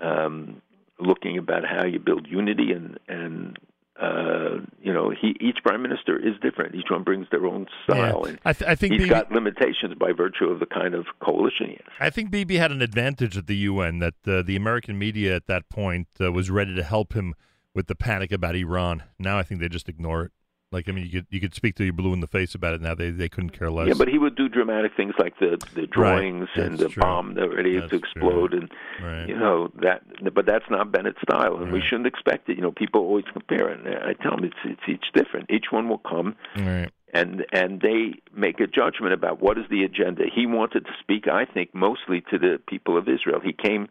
[0.00, 0.60] um,
[0.98, 3.56] looking about how you build unity and and
[4.00, 6.74] uh, you know he each prime minister is different.
[6.74, 8.30] Each one brings their own style, Yeah.
[8.30, 11.06] and I, th- I think he's Bibi, got limitations by virtue of the kind of
[11.22, 11.92] coalition he has.
[12.00, 15.46] I think Bibi had an advantage at the UN that uh, the American media at
[15.48, 17.34] that point uh, was ready to help him
[17.74, 19.02] with the panic about Iran.
[19.18, 20.32] Now I think they just ignore it.
[20.72, 22.74] Like I mean, you could you could speak to you blue in the face about
[22.74, 22.80] it.
[22.80, 23.88] Now they they couldn't care less.
[23.88, 27.00] Yeah, but he would do dramatic things like the the drawings and the true.
[27.02, 28.70] bomb that ready to That's explode, and
[29.02, 29.28] Right.
[29.28, 30.02] you know that.
[30.32, 32.54] But that's not Bennett's style, and we shouldn't expect it.
[32.56, 35.50] You know, people always compare, and I tell them it's it's each different.
[35.50, 36.88] Each one will come Right.
[37.12, 40.26] and and they make a judgment about what is the agenda.
[40.32, 43.40] He wanted to speak, I think, mostly to the people of Israel.
[43.40, 43.88] He came,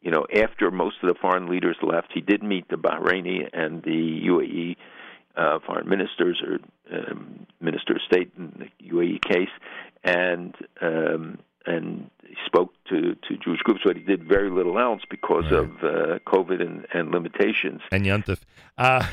[0.00, 2.08] you know, after most of the foreign leaders left.
[2.14, 4.76] He did meet the Bahraini and the UAE
[5.36, 6.58] uh, foreign ministers or
[6.96, 9.48] um, minister of state in the UAE case,
[10.04, 15.02] and um, and he spoke to to Jewish groups, but he did very little else
[15.08, 17.80] because of uh, COVID and, and limitations.
[17.90, 18.40] And Yontif.
[18.78, 19.06] Uh,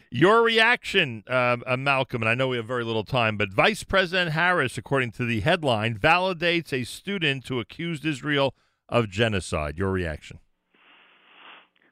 [0.10, 3.82] your reaction, uh, uh, Malcolm, and I know we have very little time, but Vice
[3.82, 8.54] President Harris, according to the headline, validates a student who accused Israel
[8.88, 9.76] of genocide.
[9.76, 10.38] Your reaction?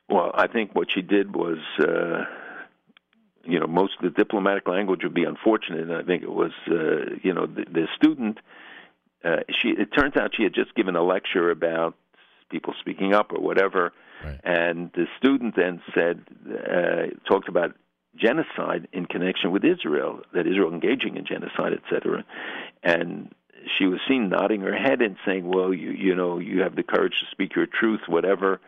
[0.08, 2.24] Well, I think what she did was, uh,
[3.46, 5.80] you know, most of the diplomatic language would be unfortunate.
[5.80, 8.38] And I think it was, uh, you know, the, the student.
[9.24, 9.68] Uh, she.
[9.68, 11.94] It turns out she had just given a lecture about
[12.50, 13.92] people speaking up or whatever,
[14.44, 17.74] and the student then said, uh, talked about
[18.16, 22.24] genocide in connection with Israel, that Israel engaging in genocide, etc.
[22.82, 23.34] And
[23.78, 26.82] she was seen nodding her head and saying, "Well, you you know, you have the
[26.82, 28.60] courage to speak your truth, whatever."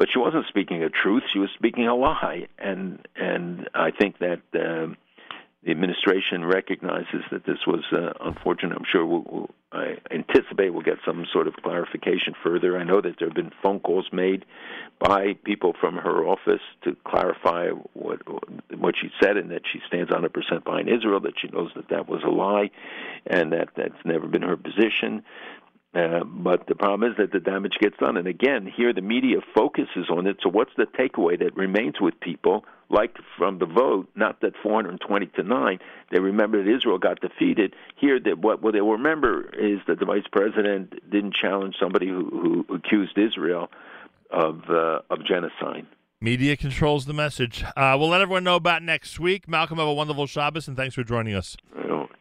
[0.00, 4.16] But she wasn't speaking a truth; she was speaking a lie, and and I think
[4.20, 4.96] that um,
[5.62, 8.78] the administration recognizes that this was uh, unfortunate.
[8.78, 12.78] I'm sure we'll, we'll, I anticipate we'll get some sort of clarification further.
[12.78, 14.46] I know that there have been phone calls made
[14.98, 18.22] by people from her office to clarify what
[18.78, 22.08] what she said and that she stands 100% behind Israel, that she knows that that
[22.08, 22.70] was a lie,
[23.26, 25.22] and that that's never been her position.
[25.92, 28.16] Uh, but the problem is that the damage gets done.
[28.16, 30.36] And again, here the media focuses on it.
[30.40, 32.64] So what's the takeaway that remains with people?
[32.88, 35.78] Like from the vote, not that 420 to 9,
[36.10, 37.74] they remember that Israel got defeated.
[37.96, 42.08] Here, that what, what they will remember is that the vice president didn't challenge somebody
[42.08, 43.70] who, who accused Israel
[44.30, 45.86] of uh, of genocide.
[46.22, 47.64] Media controls the message.
[47.74, 49.48] Uh, we'll let everyone know about next week.
[49.48, 51.56] Malcolm, have a wonderful Shabbos, and thanks for joining us.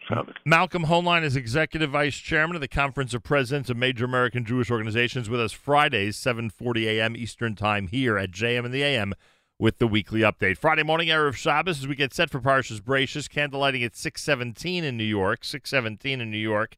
[0.07, 0.35] Shabbos.
[0.45, 4.71] Malcolm Hoenlein is Executive Vice Chairman of the Conference of Presidents of Major American Jewish
[4.71, 7.17] Organizations with us Fridays, 7.40 a.m.
[7.17, 9.13] Eastern Time here at JM in the AM
[9.59, 10.57] with the weekly update.
[10.57, 14.95] Friday morning, Erev Shabbos, as we get set for Parshas Bereishis, candlelighting at 617 in
[14.95, 16.77] New York, 617 in New York.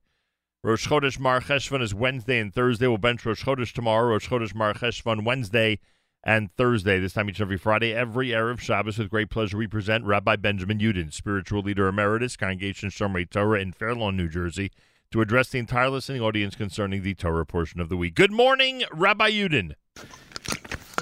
[0.64, 2.88] Rosh Chodesh Mar Cheshvan is Wednesday and Thursday.
[2.88, 4.10] We'll bench Rosh Chodesh tomorrow.
[4.10, 5.78] Rosh Chodesh Mar Cheshvan Wednesday
[6.24, 7.00] and Thursday.
[7.00, 8.98] This time each and every Friday, every Erev Shabbos.
[8.98, 13.72] With great pleasure, we present Rabbi Benjamin Yudin, spiritual leader emeritus, Congregation Shomrei Torah in
[13.72, 14.72] Fair Lawn, New Jersey,
[15.12, 18.16] to address the entire listening audience concerning the Torah portion of the week.
[18.16, 19.74] Good morning, Rabbi Yudin.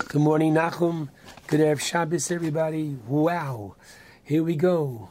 [0.07, 1.09] Good morning, Nachum.
[1.47, 2.97] Good Erev Shabbos, everybody.
[3.07, 3.75] Wow.
[4.23, 5.09] Here we go.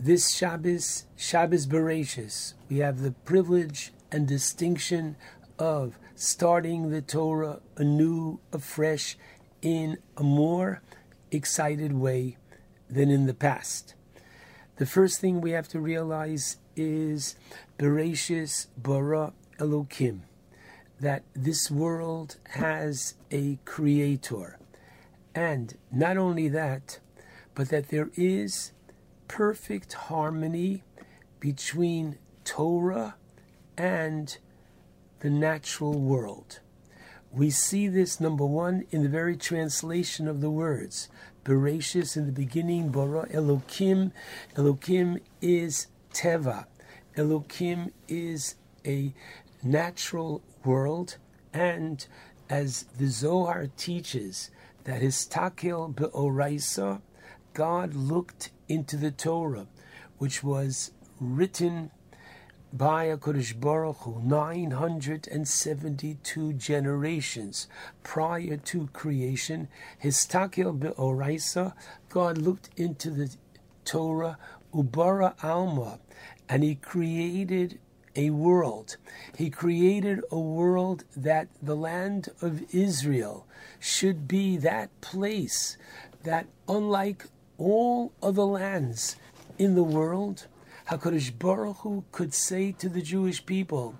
[0.00, 5.16] This Shabbos, Shabbos Bereishis, we have the privilege and distinction
[5.58, 9.16] of starting the Torah anew, afresh,
[9.62, 10.82] in a more
[11.30, 12.36] excited way
[12.88, 13.94] than in the past.
[14.76, 17.36] The first thing we have to realize is
[17.78, 20.20] Bereishis bara Elokim,
[21.00, 24.58] that this world has a creator.
[25.34, 27.00] And not only that,
[27.54, 28.72] but that there is
[29.26, 30.84] perfect harmony
[31.40, 33.16] between Torah
[33.76, 34.38] and
[35.20, 36.60] the natural world.
[37.38, 41.08] We see this, number one, in the very translation of the words.
[41.44, 44.10] Bereishis in the beginning, bara Elokim.
[44.56, 46.64] Elokim is Teva.
[47.16, 49.14] Elokim is a
[49.62, 51.18] natural world,
[51.54, 52.04] and
[52.50, 54.50] as the Zohar teaches,
[54.82, 57.02] that istakel be'oraisa,
[57.54, 59.68] God looked into the Torah,
[60.18, 61.92] which was written
[62.72, 67.66] by a Kodesh Baruch Hu, 972 generations
[68.02, 69.68] prior to creation.
[70.04, 71.72] Istakel be'oraisa,
[72.08, 73.34] God looked into the
[73.84, 74.38] Torah,
[74.74, 75.98] ubara alma,
[76.48, 77.78] and he created
[78.14, 78.96] a world.
[79.36, 83.46] He created a world that the land of Israel
[83.78, 85.78] should be that place
[86.24, 87.24] that, unlike
[87.56, 89.16] all other lands
[89.58, 90.46] in the world,
[90.90, 93.94] HaKadosh Baruch Hu could say to the Jewish people,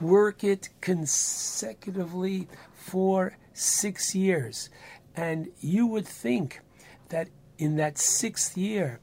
[0.00, 4.68] work it consecutively for six years.
[5.14, 6.60] And you would think
[7.08, 9.00] that in that sixth year,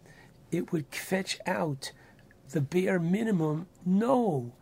[0.51, 1.91] it would fetch out
[2.51, 3.65] the bare minimum.
[3.83, 4.53] No,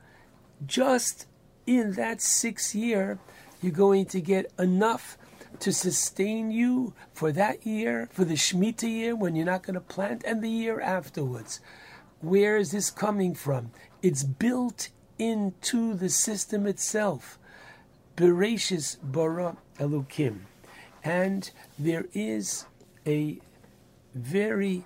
[0.66, 1.28] just
[1.68, 3.20] in that sixth year,
[3.62, 5.18] you're going to get enough
[5.60, 9.82] to sustain you for that year, for the Shemitah year when you're not going to
[9.82, 11.60] plant, and the year afterwards.
[12.22, 13.72] Where is this coming from?
[14.04, 17.40] It's built into the system itself.
[18.16, 20.42] Bereishis bara Elokim.
[21.04, 22.66] And there is
[23.08, 23.40] a
[24.14, 24.86] very,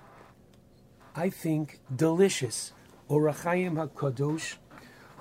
[1.14, 2.72] I think, delicious
[3.08, 4.56] Ohr HaChaim HaKadosh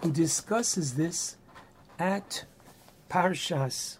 [0.01, 1.35] who discusses this
[1.99, 2.45] at
[3.09, 3.97] Parshas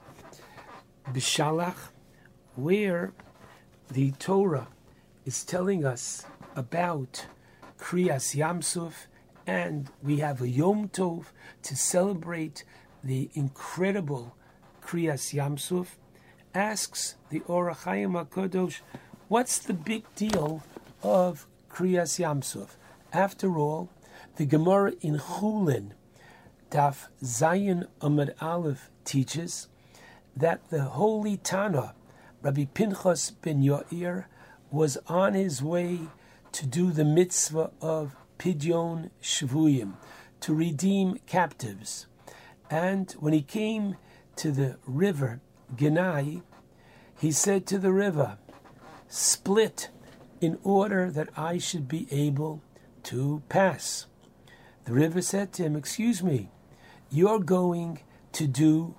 [1.12, 1.90] Beshalach,
[2.56, 3.12] where
[3.92, 4.68] the Torah
[5.26, 7.26] is telling us about
[7.86, 9.06] Kriyas Yam Suf,
[9.46, 11.26] and we have a Yom Tov
[11.62, 12.64] to celebrate
[13.04, 14.36] the incredible
[14.82, 16.00] Kriyas Yam Suf,
[16.56, 18.80] asks the Ohr HaChaim HaKadosh,
[19.28, 20.64] what's the big deal
[21.04, 22.76] of Kriyas Yam Suf?
[23.14, 23.92] After all,
[24.38, 25.92] the Gemara in Chulin,
[26.72, 29.68] Daf Zayin Amad Aleph, teaches
[30.36, 31.94] that the holy Tana,
[32.42, 34.26] Rabbi Pinchas ben Yair,
[34.72, 36.00] was on his way
[36.56, 39.96] to do the mitzvah of Pidyon Shvuyim,
[40.40, 42.08] to redeem captives.
[42.70, 43.98] And when he came
[44.38, 45.42] to the river
[45.76, 46.44] Genai,
[47.20, 48.38] he said to the river,
[49.10, 49.90] Split
[50.40, 52.62] in order that I should be able
[53.04, 54.06] to pass.
[54.86, 56.52] The river said to him, Excuse me,
[57.12, 58.00] you're going
[58.32, 58.96] to do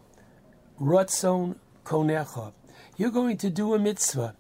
[0.78, 2.52] Ratzon Konecha.
[2.98, 4.36] You're going to do a mitzvah,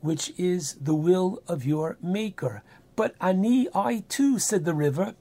[0.00, 2.62] which is the will of your maker.
[2.96, 5.14] But Ani, I too, said the river,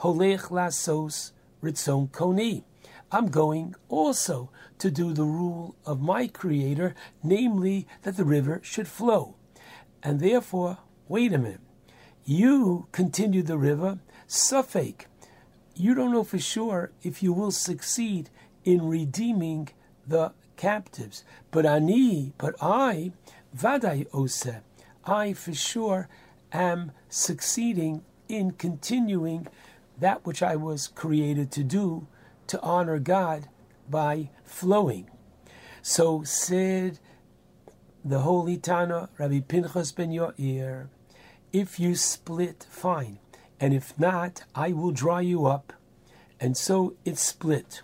[0.00, 2.64] Holech Lasos Ritzon Koni.
[3.12, 8.88] I'm going also to do the rule of my creator, namely that the river should
[8.88, 9.34] flow.
[10.02, 10.78] And therefore,
[11.08, 11.60] wait a minute.
[12.24, 15.06] You, continued the river, safek,
[15.74, 18.28] you don't know for sure if you will succeed
[18.64, 19.70] in redeeming
[20.06, 21.24] the captives.
[21.50, 23.12] But ani, but I,
[23.56, 24.46] vaday ose,
[25.04, 26.08] I for sure
[26.52, 29.48] am succeeding in continuing
[29.98, 32.06] that which I was created to do,
[32.46, 33.48] to honor God
[33.88, 35.10] by flowing.
[35.82, 36.98] So said
[38.04, 40.88] the holy Tana, Rabbi Pinchas ben Yair,
[41.52, 43.18] if you split, fine.
[43.58, 45.72] And if not, I will draw you up.
[46.38, 47.82] And so it split.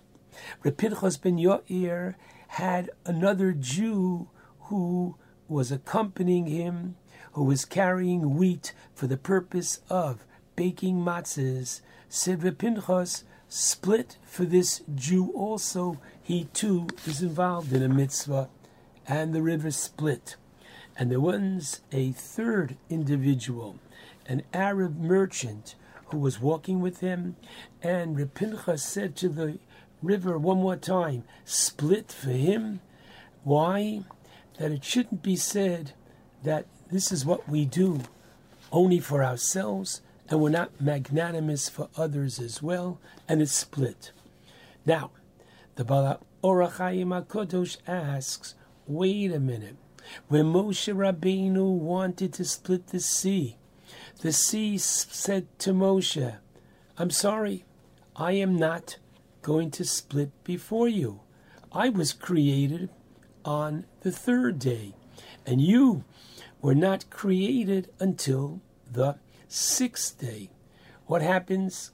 [0.62, 2.14] Rabbi Pinchas ben Yair
[2.48, 4.28] had another Jew
[4.60, 5.16] who
[5.48, 6.96] was accompanying him,
[7.32, 10.24] who was carrying wheat for the purpose of
[10.56, 11.80] baking matzahs.
[12.08, 15.98] Said Pinchas, split for this Jew also.
[16.22, 18.48] He too is involved in a mitzvah.
[19.06, 20.36] And the river split.
[20.98, 23.78] And there was a third individual,
[24.26, 25.74] an Arab merchant,
[26.06, 27.36] who was walking with him.
[27.82, 29.58] And Pinchas said to the
[30.02, 32.80] river one more time, split for him.
[33.44, 34.02] Why?
[34.58, 35.92] That it shouldn't be said
[36.42, 38.00] that this is what we do
[38.72, 44.12] only for ourselves and we're not magnanimous for others as well, and it's split.
[44.84, 45.10] Now,
[45.76, 48.54] the Bala Ohr HaChaim HaKadosh asks,
[48.86, 49.76] wait a minute.
[50.28, 53.56] When Moshe Rabbeinu wanted to split the sea,
[54.20, 56.36] the sea said to Moshe,
[56.98, 57.64] I'm sorry,
[58.14, 58.98] I am not
[59.42, 61.20] going to split before you.
[61.72, 62.88] I was created
[63.46, 64.92] on the third day,
[65.46, 66.04] and you
[66.60, 68.60] were not created until
[68.90, 69.16] the
[69.48, 70.50] sixth day.
[71.06, 71.92] What happens?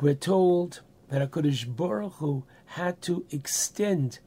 [0.00, 4.20] We're told that HaKadosh Baruch Hu had to extend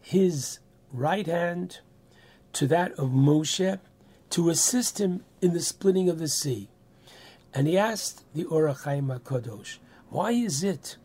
[0.00, 0.58] his
[0.92, 1.80] right hand
[2.54, 3.78] to that of Moshe
[4.30, 6.68] to assist him in the splitting of the sea.
[7.54, 10.96] And he asked the Ohr HaChaim HaKadosh, why is it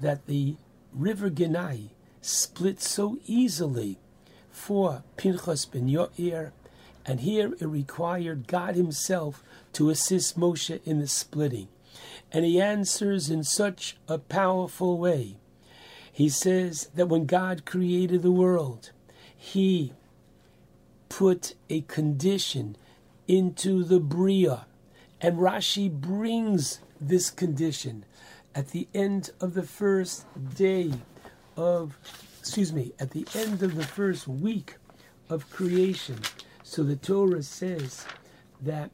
[0.00, 0.56] that the
[0.92, 1.90] river Ginai
[2.26, 3.98] split so easily
[4.50, 6.50] for Pinchas ben Yair,
[7.04, 11.68] and here it required God Himself to assist Moshe in the splitting.
[12.32, 15.36] And he answers in such a powerful way.
[16.12, 18.90] He says that when God created the world,
[19.36, 19.92] He
[21.08, 22.76] put a condition
[23.28, 24.66] into the Bria.
[25.20, 28.04] And Rashi brings this condition
[28.54, 30.92] at the end of the first day
[31.56, 31.96] of,
[32.38, 34.76] excuse me, at the end of the first week
[35.28, 36.18] of creation.
[36.62, 38.06] So the Torah says
[38.60, 38.90] that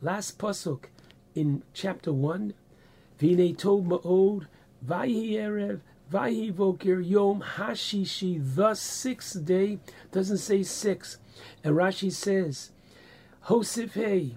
[0.02, 0.84] Last pasuk
[1.34, 2.54] in chapter one.
[3.18, 4.46] Vine tov ma'od.
[4.84, 5.80] Vayi erev.
[6.12, 8.40] Vayi voker yom hashishi.
[8.54, 9.78] The sixth day
[10.12, 11.18] doesn't say six,
[11.62, 12.70] and Rashi says,
[13.46, 14.36] Hosif hey.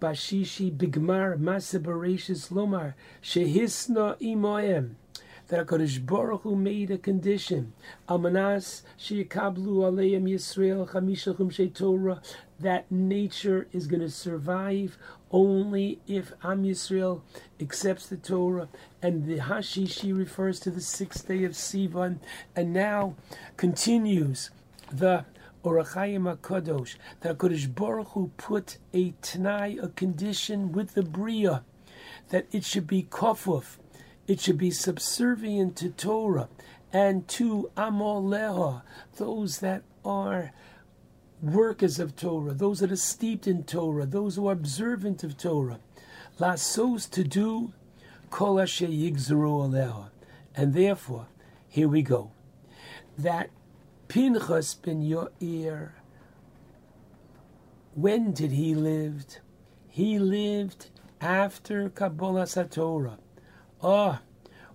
[0.00, 4.96] Bashishi bigmar masabarashis lomar shehisna imoem
[5.48, 7.72] that HaKadosh Baruch Hu made a condition.
[8.08, 12.22] Amanas sheyakablu aleim Yisrael chamisha chumshei Torah
[12.58, 14.96] that nature is going to survive
[15.30, 17.20] only if Am Yisrael
[17.60, 18.68] accepts the Torah.
[19.02, 22.18] And the Hashishi refers to the sixth day of Sivan.
[22.56, 23.16] And now
[23.56, 24.50] continues
[24.90, 25.24] the
[25.64, 31.64] Ohr HaChaim HaKadosh, that HaKadosh Baruch Hu put a Tanai, a condition with the Bria,
[32.30, 33.78] that it should be kofuf,
[34.26, 36.48] it should be subservient to Torah
[36.92, 38.82] and to Amoleha,
[39.16, 40.52] those that are
[41.40, 45.80] workers of Torah, those that are steeped in Torah, those who are observant of Torah.
[46.38, 47.72] Lasos to do
[48.30, 50.10] kol asher yigzeru aleha.
[50.54, 51.26] And therefore,
[51.68, 52.30] here we go.
[53.18, 53.50] That
[54.12, 55.92] Pinchas ben Yair,
[57.94, 59.24] when did he live?
[59.88, 63.16] He lived after Kabbalah Satorah.
[63.82, 64.20] Ah,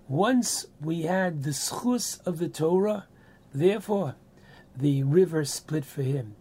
[0.08, 3.06] once we had the schus of the Torah,
[3.54, 4.16] therefore
[4.76, 6.36] the river split for him.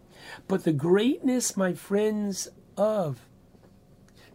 [0.47, 3.19] But the greatness, my friends, of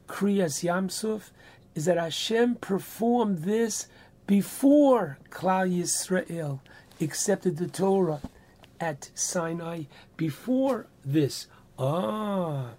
[0.06, 1.32] Kriyas Yam Suf
[1.74, 3.88] is that Hashem performed this
[4.28, 6.60] before Klal Yisrael
[7.00, 8.20] accepted the Torah
[8.82, 9.84] at Sinai.
[10.16, 11.46] Before this,
[11.78, 12.70] ah,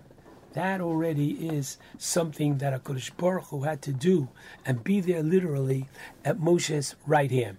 [0.51, 4.27] that already is something that HaKadosh Baruch Hu had to do
[4.65, 5.88] and be there literally
[6.25, 7.57] at Moshe's right hand.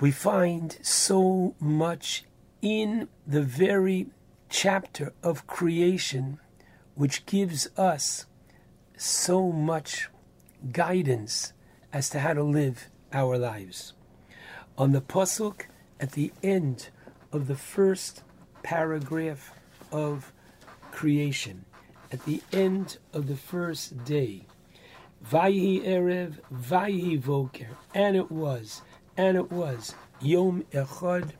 [0.00, 2.24] We find so much
[2.62, 4.06] in the very
[4.48, 6.38] chapter of creation
[6.94, 8.24] which gives us
[8.96, 10.08] so much
[10.72, 11.52] guidance
[11.92, 13.92] as to how to live our lives.
[14.78, 15.66] On the Pasuk
[16.02, 16.88] at the end
[17.30, 18.24] of the first
[18.64, 19.52] paragraph
[19.92, 20.32] of
[20.90, 21.64] creation,
[22.10, 24.44] at the end of the first day,
[25.24, 28.82] Vayhi Erev, Vayhi Voker, and it was,
[29.16, 31.30] and it was, Yom Echad.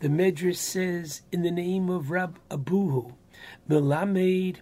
[0.00, 3.14] The Medrash says, in the name of Rab Abuhu,
[3.68, 4.56] Melamed,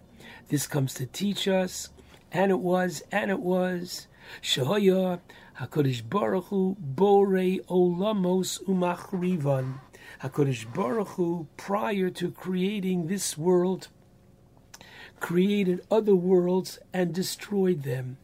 [0.48, 1.88] This comes to teach us,
[2.30, 4.06] and it was, and it was.
[4.40, 5.20] Shehoya
[5.58, 9.80] Hakadosh Baruch Hu Borei Olamos Umachrivan.
[10.22, 13.88] Hakadosh Baruch Hu, prior to creating this world,
[15.20, 18.18] created other worlds and destroyed them.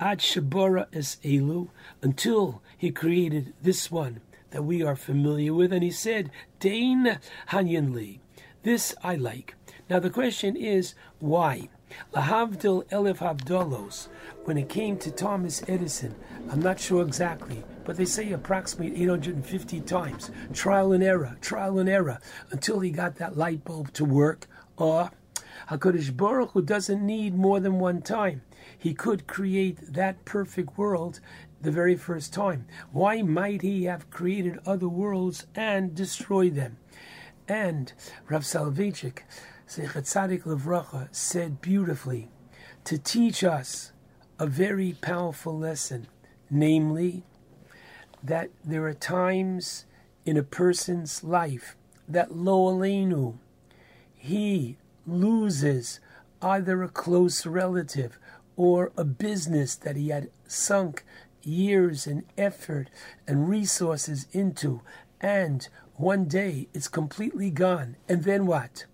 [0.00, 1.68] Ad Shabara es Elu,
[2.02, 7.18] until he created this one that we are familiar with, and he said, Dain
[7.50, 8.18] Hanyanli.
[8.62, 9.54] This I like.
[9.88, 11.68] Now the question is, why?
[12.14, 14.08] Lahavdil Elif Havdalos,
[14.44, 16.14] when it came to Thomas Edison,
[16.50, 20.30] I'm not sure exactly, but they say approximately 850 times.
[20.52, 22.18] Trial and error, trial and error,
[22.50, 24.46] until he got that light bulb to work.
[24.76, 25.10] Or
[25.68, 28.42] HaKadosh Baruch Hu doesn't need more than one time.
[28.76, 31.20] He could create that perfect world
[31.60, 32.66] the very first time.
[32.90, 36.78] Why might he have created other worlds and destroyed them?
[37.48, 37.92] And
[38.28, 39.20] Rav Soloveitchik,
[39.72, 42.28] Zechat Tzadik Levracha, said beautifully
[42.84, 43.92] to teach us
[44.38, 46.08] a very powerful lesson,
[46.50, 47.22] namely
[48.22, 49.86] that there are times
[50.26, 51.74] in a person's life
[52.06, 53.38] that lo aleinu,
[54.14, 54.76] he
[55.06, 56.00] loses
[56.42, 58.18] either a close relative
[58.56, 61.02] or a business that he had sunk
[61.40, 62.90] years and effort
[63.26, 64.82] and resources into,
[65.18, 67.96] and one day it's completely gone.
[68.06, 68.84] And then what?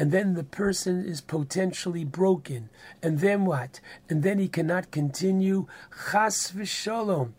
[0.00, 2.70] And then the person is potentially broken.
[3.02, 3.80] And then what?
[4.08, 5.66] And then he cannot continue.
[6.10, 7.32] Chas v'shalom.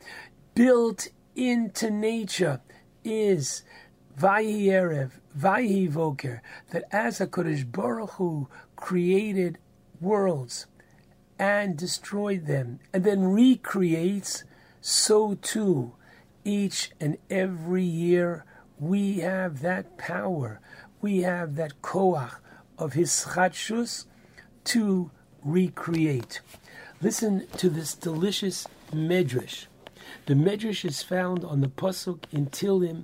[0.54, 2.62] Built into nature
[3.04, 3.64] is
[4.16, 9.58] Vayi Erev, Vayi Voker, that as HaKadosh Baruch Hu created
[10.00, 10.68] worlds
[11.40, 14.44] and destroyed them, and then recreates,
[14.82, 15.94] so too,
[16.44, 18.46] each and every year,
[18.78, 20.60] we have that power,
[21.02, 22.34] we have that koach
[22.82, 24.06] of his chadshus
[24.64, 25.12] to
[25.44, 26.42] recreate.
[27.00, 29.68] Listen to this delicious medrash.
[30.26, 33.04] The medrash is found on the pasuk in Tilim,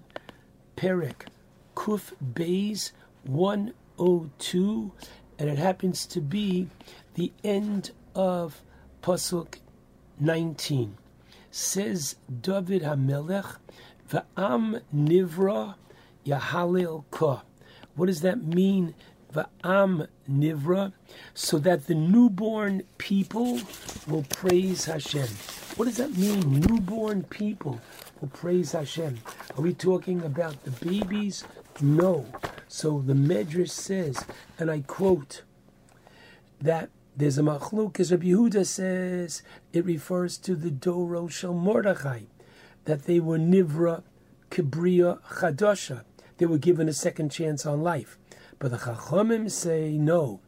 [0.76, 1.28] Perek,
[1.76, 2.92] Kuf Beis
[3.24, 4.92] 102,
[5.38, 6.70] and it happens to be
[7.14, 8.64] the end of
[9.04, 9.60] pasuk
[10.20, 10.98] 19.
[11.52, 13.58] Says David Hamelech,
[14.10, 15.76] Va'am Nivra
[16.26, 17.44] Yahalil Ka.
[17.96, 18.96] What does that mean?
[19.34, 20.94] Va'am Nivra,
[21.34, 23.60] so that the newborn people
[24.08, 25.28] will praise Hashem.
[25.76, 26.62] What does that mean?
[26.62, 27.82] Newborn people
[28.20, 29.20] will praise Hashem.
[29.58, 31.44] Are we talking about the babies?
[31.82, 32.26] No.
[32.68, 34.26] So the Medrash says,
[34.58, 35.44] and I quote,
[36.60, 39.42] that there's a machluk, as Rabbi Yehuda says,
[39.74, 42.22] it refers to the Doro Shel Mordechai,
[42.86, 44.04] that they were Nivra
[44.50, 46.04] Kibriya Chadasha.
[46.38, 48.18] They were given a second chance on life.
[48.60, 50.40] But the Chachamim say no.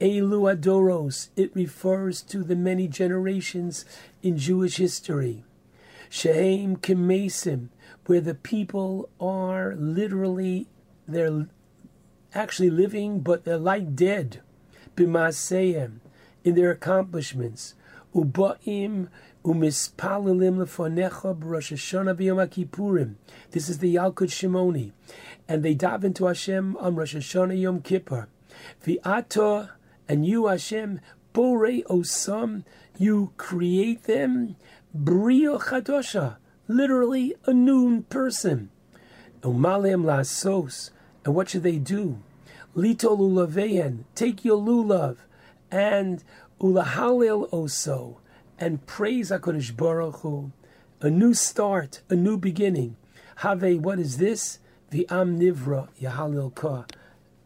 [0.00, 3.84] Elu Adoros, it refers to the many generations
[4.22, 5.44] in Jewish history.
[6.08, 7.68] Shehem Kemesim,
[8.06, 10.68] where the people are literally,
[11.06, 11.46] they're
[12.34, 14.40] actually living, but they're like dead.
[14.96, 16.00] B'maseim,
[16.44, 17.74] in their accomplishments.
[18.14, 19.08] Ubaim
[19.42, 19.94] This is the
[23.94, 24.92] Yalkut Shimoni.
[25.48, 28.28] And they dive into Hashem on Rosh Hashanah Yom Kippur.
[28.84, 29.70] V'ata,
[30.06, 31.00] and you Hashem,
[31.32, 32.64] borei osam,
[32.98, 34.56] you create them,
[34.92, 36.36] brio chadosha,
[36.68, 38.68] literally a new person.
[39.40, 40.90] Umalem lasos,
[41.24, 42.20] and what should they do?
[42.76, 45.16] Litol ulavehen, take your lulav,
[45.70, 46.22] and
[46.60, 48.16] ulahalil oso,
[48.60, 50.52] and praise HaKadosh Baruch Hu.
[51.00, 52.96] A new start, a new beginning.
[53.36, 54.58] Have, what is this?
[54.90, 56.84] The Am Nivra Yahalil Ka,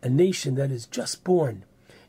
[0.02, 1.64] a nation that is just born.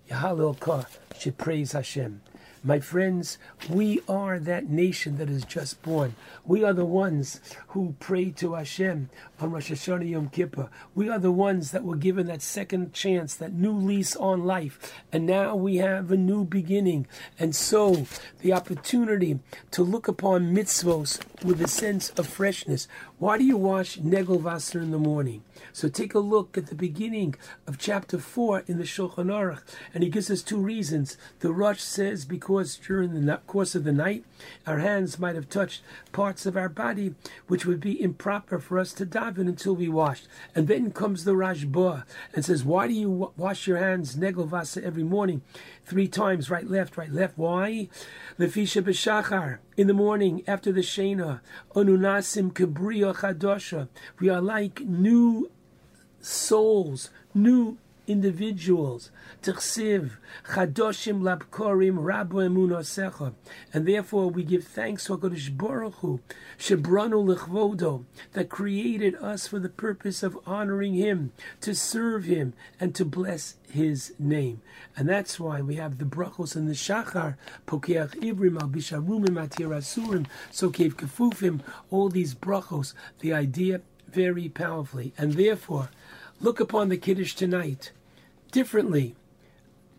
[0.09, 0.85] Yahalil Ka
[1.19, 2.22] should praise Hashem.
[2.64, 3.38] My friends,
[3.69, 6.16] we are that nation that is just born.
[6.43, 10.69] We are the ones who pray to Hashem on Rosh Hashanah Yom Kippur.
[10.93, 14.93] We are the ones that were given that second chance, that new lease on life.
[15.11, 17.07] And now we have a new beginning.
[17.38, 18.07] And so
[18.39, 19.39] the opportunity
[19.72, 22.88] to look upon mitzvos with a sense of freshness.
[23.17, 25.43] Why do you wash Negelvasser in the morning?
[25.73, 27.35] So take a look at the beginning
[27.67, 29.61] of chapter 4 in the Shulchan Aruch,
[29.93, 31.17] and he gives us two reasons.
[31.39, 34.25] The Rosh says because during the course of the night,
[34.67, 35.81] our hands might have touched
[36.11, 37.15] parts of our body
[37.47, 40.27] which would be improper for us to daven until we washed.
[40.53, 44.83] And then comes the Rashba and says, Why do you wa- wash your hands Negelvasser
[44.83, 45.41] every morning?
[45.85, 47.37] Three times, right, left, right, left.
[47.37, 47.89] Why?
[48.39, 49.59] Lefisha b'shachar.
[49.77, 51.41] In the morning, after the Shena,
[51.75, 53.87] onunasim kebriya chadosha.
[54.19, 55.51] We are like new
[56.19, 57.77] souls, new
[58.08, 59.11] individuals.
[59.42, 60.11] Tchsiv,
[60.50, 63.34] chadoshim labkorim rabu emunosecha.
[63.74, 66.19] And therefore we give thanks to HaKadosh Baruch Hu,
[66.58, 72.93] shebranu lechvodo, that created us for the purpose of honoring Him, to serve Him, and
[72.95, 74.61] to bless His name.
[74.95, 77.35] And that's why we have the brachos and the shachar,
[77.67, 85.14] pokeach ibrim, al bisharumim, atir asurim, sokev kefufim, all these brachos, the idea very powerfully.
[85.17, 85.90] And therefore,
[86.39, 87.91] look upon the Kiddush tonight
[88.51, 89.15] differently,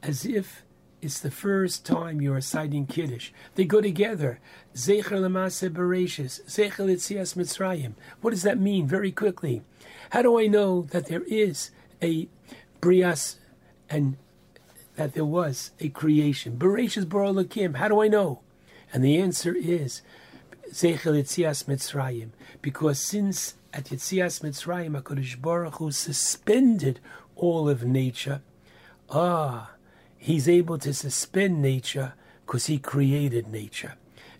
[0.03, 0.63] as if
[1.03, 3.31] it's the first time you're reciting Kiddush.
[3.55, 4.41] They go together.
[4.75, 7.93] Zecher Lamase Bereshis, Zecher Litzias Mitzrayim.
[8.21, 8.87] What does that mean?
[8.87, 9.63] Very quickly.
[10.11, 11.71] How do I know that there is
[12.03, 12.29] a
[12.81, 13.37] Brias
[13.91, 14.17] and
[14.97, 16.57] that there was a creation?
[16.57, 17.77] Bereshis Borolakim.
[17.77, 18.41] How do I know?
[18.93, 20.03] And the answer is
[20.71, 22.31] Zecher Litzias Mitzrayim.
[22.63, 26.99] Because since at Yitzias Mitzrayim, HaKadosh Baruch Hu suspended
[27.35, 28.41] all of nature.
[29.11, 29.73] Ah,
[30.17, 32.15] he's able to suspend nature
[32.47, 33.97] because he created nature.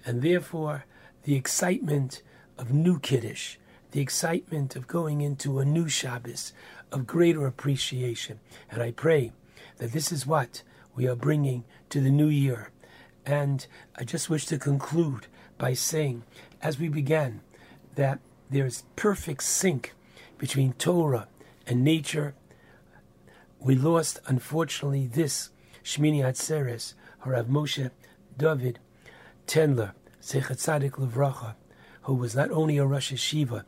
[0.07, 0.87] And therefore,
[1.25, 2.23] the excitement
[2.57, 3.59] of new Kiddush,
[3.91, 6.55] the excitement of going into a new Shabbos,
[6.91, 8.41] of greater appreciation.
[8.71, 9.33] And I pray
[9.77, 10.63] that this is what
[10.95, 12.71] we are bringing to the new year.
[13.27, 13.67] And
[13.97, 15.27] I just wish to conclude
[15.59, 16.23] by saying,
[16.63, 17.43] as we began,
[17.97, 18.19] that
[18.51, 19.95] there's perfect sync
[20.39, 21.29] between Torah
[21.67, 22.35] and nature.
[23.59, 25.51] We lost, unfortunately, this
[25.83, 26.95] Shmini Atzeres,
[27.25, 27.91] Harav Moshe
[28.37, 28.79] David
[29.47, 31.55] Tendler, Sechet Tzadik Levracha,
[32.03, 33.65] who was not only a Rosh Yeshiva,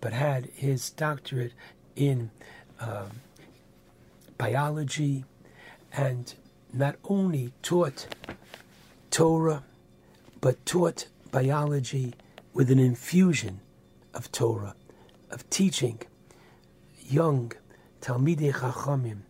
[0.00, 1.52] but had his doctorate
[1.96, 2.30] in
[2.78, 3.20] um,
[4.38, 5.24] biology
[5.92, 6.34] and
[6.72, 8.06] not only taught
[9.10, 9.64] Torah,
[10.40, 12.14] but taught biology
[12.54, 13.60] with an infusion
[14.14, 14.74] of Torah,
[15.30, 16.00] of teaching
[16.98, 17.52] young
[18.00, 19.22] Talmidei Chachamim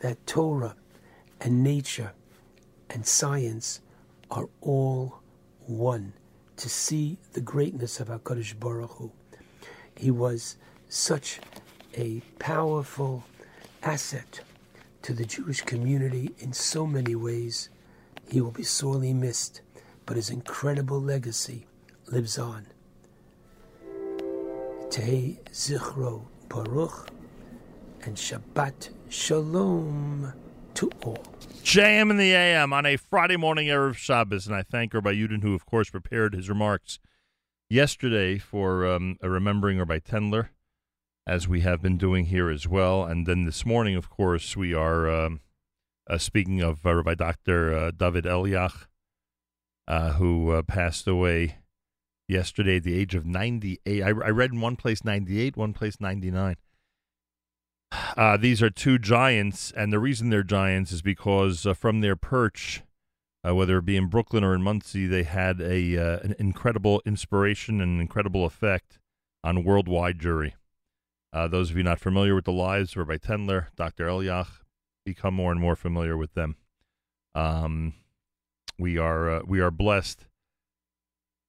[0.00, 0.76] that Torah
[1.40, 2.12] and nature
[2.90, 3.80] and science
[4.30, 5.20] are all
[5.66, 6.12] one.
[6.56, 9.12] To see the greatness of Hakadosh Baruch Hu,
[9.96, 10.56] he was
[10.88, 11.38] such
[11.94, 13.24] a powerful
[13.82, 14.40] asset
[15.02, 17.68] to the Jewish community in so many ways.
[18.28, 19.60] He will be sorely missed,
[20.04, 21.66] but his incredible legacy
[22.08, 22.66] lives on.
[24.98, 27.10] Tehi Zichro Baruch
[28.02, 30.32] and Shabbat Shalom
[30.74, 31.22] to all.
[31.62, 35.42] JM in the AM on a Friday morning Erev Shabbos, and I thank Rabbi Yudin,
[35.42, 36.98] who of course prepared his remarks
[37.70, 40.48] yesterday for um, a remembering Rabbi Tendler,
[41.28, 43.04] as we have been doing here as well.
[43.04, 45.42] And then this morning, of course, we are um,
[46.10, 47.72] uh, speaking of uh, Rabbi Dr.
[47.72, 48.88] Uh, David Eliach,
[49.86, 51.58] uh, who uh, passed away
[52.28, 54.02] yesterday at the age of 98.
[54.02, 56.56] I, I read in one place 98, one place 99.
[58.16, 62.16] Uh, these are two giants, and the reason they're giants is because uh, from their
[62.16, 62.82] perch,
[63.46, 67.00] uh, whether it be in Brooklyn or in Monsey, they had a uh, an incredible
[67.06, 68.98] inspiration and incredible effect
[69.44, 70.52] on worldwide Jewry.
[71.32, 74.06] Uh, those of you not familiar with the lives of Rabbi Tendler, Dr.
[74.06, 74.62] Eliach,
[75.04, 76.56] become more and more familiar with them.
[77.34, 77.94] Um,
[78.78, 80.27] we are uh, we are blessed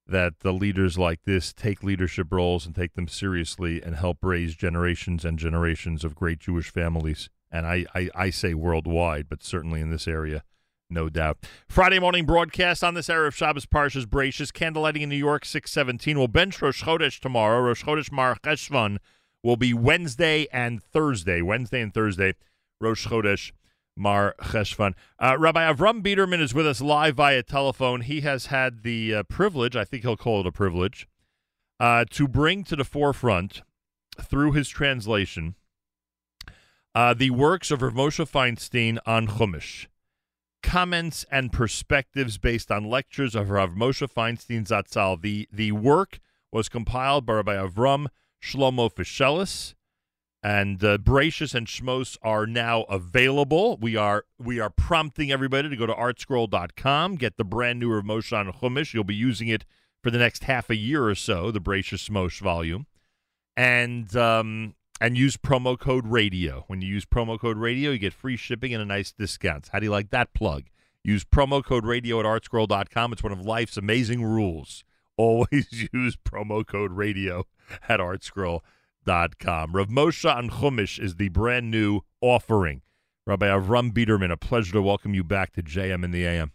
[0.10, 4.56] that the leaders like this take leadership roles and take them seriously and help raise
[4.56, 7.30] generations and generations of great Jewish families.
[7.52, 10.44] And I, I, I say worldwide, but certainly in this area,
[10.90, 11.38] no doubt.
[11.68, 16.18] Friday morning broadcast on this era of Shabbos Parshas Bereishis, candlelighting in New York, 617.
[16.18, 17.62] We'll bench Rosh Chodesh tomorrow.
[17.62, 18.98] Rosh Chodesh Mar Cheshvan
[19.44, 21.42] will be Wednesday and Thursday.
[21.42, 22.34] Wednesday and Thursday,
[22.82, 23.52] Rosh Chodesh
[24.00, 24.94] Mar Cheshvan.
[25.20, 28.02] Uh, Rabbi Avram Biderman is with us live via telephone.
[28.02, 31.08] He has had the uh, privilege, I think he'll call it a privilege,
[31.80, 33.62] uh, to bring to the forefront,
[34.22, 35.56] through his translation,
[36.96, 39.88] uh, the works of Rav Moshe Feinstein on Chumash.
[40.62, 45.22] Comments and perspectives based on lectures of Rav Moshe Feinstein Zatzal.
[45.22, 46.20] The, the work
[46.52, 48.08] was compiled by Rabbi Avram
[48.42, 49.76] Shlomo Fishelis
[50.42, 53.78] and uh, Bereishis and Shmos are now available.
[53.78, 58.10] We are we are prompting everybody to go to artscroll.com, get the brand new Rav
[58.10, 58.94] on Chumash.
[58.94, 59.66] You'll be using it
[60.02, 62.88] for the next half a year or so, the Bereishis Shmos volume,
[63.58, 66.64] and um, and use promo code radio.
[66.68, 69.70] When you use promo code radio, you get free shipping and a nice discount.
[69.72, 70.64] How do you like that plug?
[71.04, 73.14] Use promo code radio at artscroll.com.
[73.14, 74.84] It's one of life's amazing rules.
[75.18, 77.46] Always use promo code radio
[77.90, 78.62] at artscroll.com
[79.06, 79.76] com.
[79.76, 82.82] Rav Moshe on Chumash is the brand new offering.
[83.26, 86.52] Rabbi Avram Biderman, a pleasure to welcome you back to JM in the AM.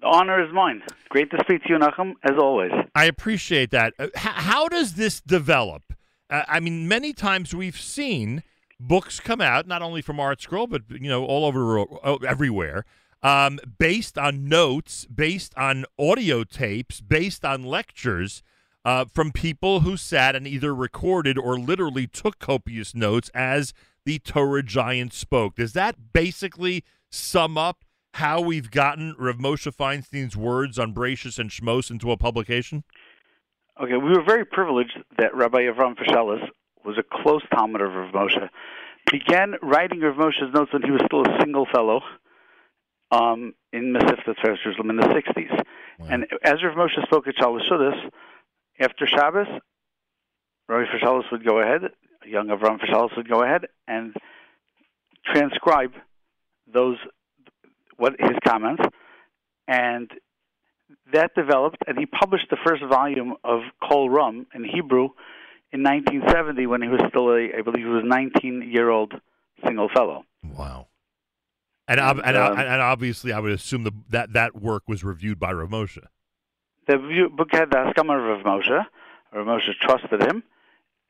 [0.00, 0.82] The honor is mine.
[1.08, 2.72] Great to speak to you, Nachum, as always.
[2.94, 3.94] I appreciate that.
[3.98, 5.94] Uh, how does this develop?
[6.28, 8.42] Uh, I mean, many times we've seen
[8.80, 12.84] books come out not only from ArtScroll but you know all over uh, everywhere,
[13.22, 18.42] um, based on notes, based on audio tapes, based on lectures.
[18.84, 23.72] Uh, from people who sat and either recorded or literally took copious notes as
[24.04, 25.54] the Torah giant spoke.
[25.56, 31.50] Does that basically sum up how we've gotten Rav Moshe Feinstein's words on Bereishis and
[31.50, 32.84] Shmos into a publication?
[33.80, 36.46] Okay, we were very privileged that Rabbi Avram Fishelis
[36.84, 38.48] was a close Talmud of Rav Moshe.
[39.10, 42.00] Began writing Rav Moshe's notes when he was still a single fellow
[43.10, 45.62] um, in Mesivta Jerusalem in the 60s.
[46.08, 48.10] And as Rav Moshe spoke at Shalosh Shudas,
[48.78, 49.46] after Shabbos,
[50.68, 51.82] Rabbi Fishelis would go ahead,
[52.26, 54.14] young Avram Fishelis would go ahead and
[55.26, 55.92] transcribe
[56.72, 56.96] those
[57.96, 58.82] what his comments,
[59.68, 60.10] and
[61.12, 65.10] that developed, and he published the first volume of Kol Ram in Hebrew
[65.72, 69.12] in 1970 when he was still a, I believe he was 19 year old
[69.64, 70.24] single fellow.
[70.42, 70.88] Wow.
[71.86, 75.52] And and, um, and obviously, I would assume the, that that work was reviewed by
[75.52, 76.02] Rav Moshe.
[76.86, 78.86] The book had the Haskama of Rav Moshe.
[79.32, 80.42] Rav Moshe trusted him.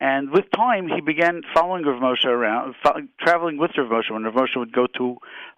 [0.01, 2.75] And with time, he began following Rav Moshe around,
[3.21, 4.11] traveling with Rav Moshe.
[4.11, 5.17] When Rav Moshe would go to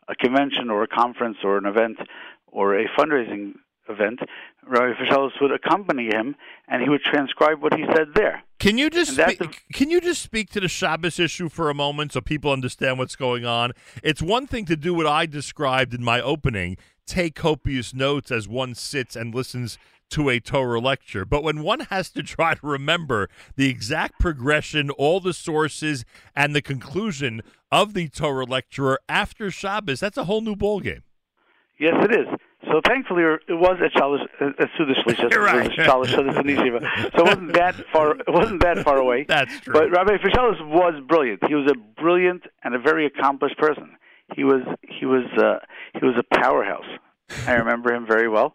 [0.08, 1.98] a convention or a conference or an event
[2.46, 3.54] or a fundraising
[3.88, 4.20] event,
[4.66, 6.34] Rabbi Fishelis would accompany him,
[6.68, 8.42] and he would transcribe what he said there.
[8.58, 11.74] Can you just that's speak, can you just speak to the Shabbos issue for a
[11.74, 13.72] moment so people understand what's going on?
[14.02, 18.48] It's one thing to do what I described in my opening, take copious notes as
[18.48, 19.78] one sits and listens
[20.10, 24.90] to a Torah lecture, but when one has to try to remember the exact progression,
[24.90, 26.04] all the sources,
[26.34, 31.02] and the conclusion of the Torah lecturer after Shabbos, that's a whole new ballgame.
[31.78, 32.26] Yes, it is.
[32.70, 35.36] So thankfully, it was at Shalosh at Sudish.
[35.36, 35.70] Right.
[35.70, 37.16] Shalosh Sudish in Yeshiva.
[37.16, 38.16] So it wasn't that far.
[38.16, 39.24] It wasn't that far away.
[39.28, 39.72] That's true.
[39.72, 41.46] But Rabbi Fishelis was brilliant.
[41.46, 43.96] He was a brilliant and a very accomplished person.
[44.34, 45.58] He was he was uh,
[45.98, 46.84] he was a powerhouse.
[47.46, 48.54] I remember him very well.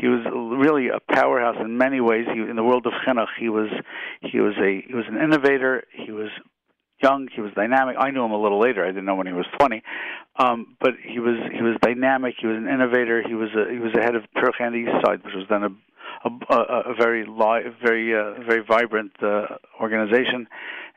[0.00, 0.24] He was
[0.58, 2.26] really a powerhouse in many ways.
[2.32, 3.68] He, in the world of chinuch, he was
[4.20, 5.84] he was a he was an innovator.
[5.92, 6.30] He was
[7.02, 7.28] young.
[7.34, 7.96] He was dynamic.
[7.98, 8.84] I knew him a little later.
[8.84, 9.82] I didn't know when he was twenty,
[10.36, 12.34] um, but he was he was dynamic.
[12.40, 13.22] He was an innovator.
[13.26, 15.62] He was a, he was the head of Turk and East Side, which was then
[15.64, 15.68] a
[16.24, 19.46] a, a, a very li- very uh, very vibrant uh,
[19.80, 20.46] organization.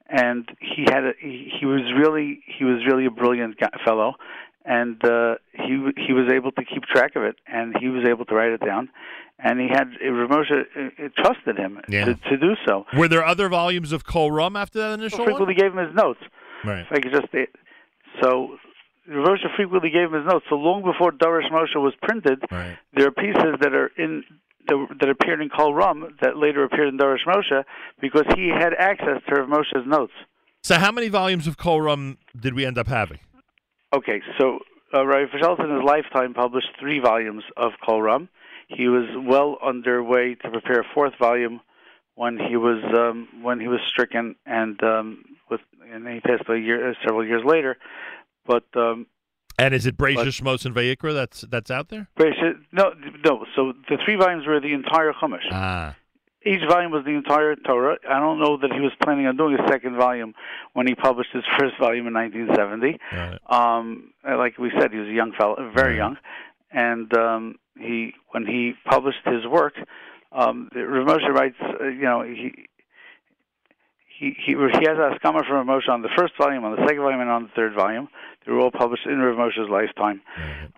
[0.09, 4.14] And he had a, he, he was really he was really a brilliant guy, fellow,
[4.64, 5.74] and uh, he
[6.06, 8.61] he was able to keep track of it, and he was able to write it
[8.64, 8.90] down,
[9.40, 12.06] and he had Rav Moshe trusted him Yeah.
[12.06, 12.85] to, to do so.
[12.95, 15.27] Were there other volumes of Kol Ram after that initial one?
[15.30, 16.19] frequently gave him his notes.
[16.64, 16.82] Right.
[16.82, 17.27] If I could just
[18.22, 18.58] so
[19.08, 20.45] Rav frequently gave him his notes.
[20.50, 22.77] So long before Darash Moshe was printed, Right.
[22.93, 24.24] there are pieces that are in
[24.68, 27.64] that, that appeared in Kol Ram that later appeared in Darash Moshe
[28.02, 30.14] because he had access to Rav Moshe's notes.
[30.64, 33.19] So, how many volumes of Kol Ram did we end up having?
[33.94, 34.60] Okay, so
[34.94, 38.30] uh, Rabbi Fishelson in his lifetime published three volumes of Kol Ram.
[38.68, 41.61] He was well underway to prepare a fourth volume
[42.16, 45.61] when he was um, when he was stricken and um, with
[45.92, 47.77] and he passed away a year, uh, several years later.
[48.45, 49.08] But um,
[49.58, 52.08] And is it Bereishis, Shmos, and Vayikra that's that's out there?
[52.72, 52.93] No,
[53.24, 53.45] no.
[53.56, 55.45] So the three volumes were the entire Chumash.
[55.51, 55.95] Ah.
[56.45, 57.98] Each volume was the entire Torah.
[58.08, 60.35] I don't know that he was planning on doing a second volume
[60.74, 63.00] when he published his first volume in 1970.
[63.50, 66.17] Um, uh, like we said, he was a young fellow, very young,
[66.72, 69.74] and um, he when he published his work,
[70.32, 72.67] um, Rav Moshe writes, uh, you know, he.
[74.18, 76.82] He, he he has a skama from Rav Moshe on the first volume, on the
[76.88, 78.08] second volume, and on the third volume.
[78.45, 80.22] They were all published in Rav Moshe's lifetime.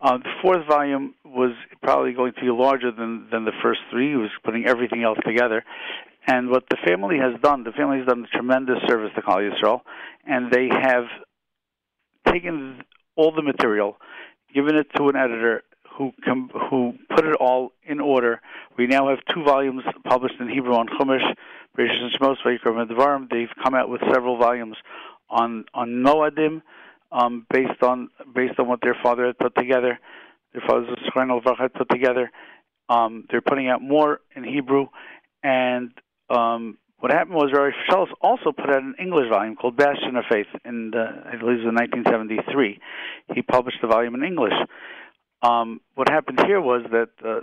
[0.02, 1.52] Uh, the fourth volume was
[1.84, 4.10] probably going to be larger than than the first three.
[4.12, 5.64] He was putting everything else together.
[6.26, 9.50] And what the family has done, the family has done a tremendous service to Klal
[9.50, 9.82] Yisrael,
[10.26, 11.06] and they have
[12.28, 12.82] taken
[13.16, 13.98] all the material,
[14.54, 15.64] given it to an editor
[15.98, 18.42] who com- who put it all in order.
[18.78, 21.34] We now have two volumes published in Hebrew on Chumash,
[21.78, 24.78] And Shmos, Vayikra They've come out with several volumes
[25.30, 26.62] on on Noadim,
[27.12, 30.00] um, based on based on what their father had put together.
[30.54, 32.32] Their father Zechron had put together.
[32.90, 34.88] Um, they're putting out more in Hebrew,
[35.44, 35.92] and
[36.30, 40.24] um, what happened was Rabbi Fishelis also put out an English volume called Bastion of
[40.32, 42.80] Faith, in the, I believe it was in 1973.
[43.36, 44.54] He published the volume in English.
[45.42, 47.42] Um, what happened here was that uh,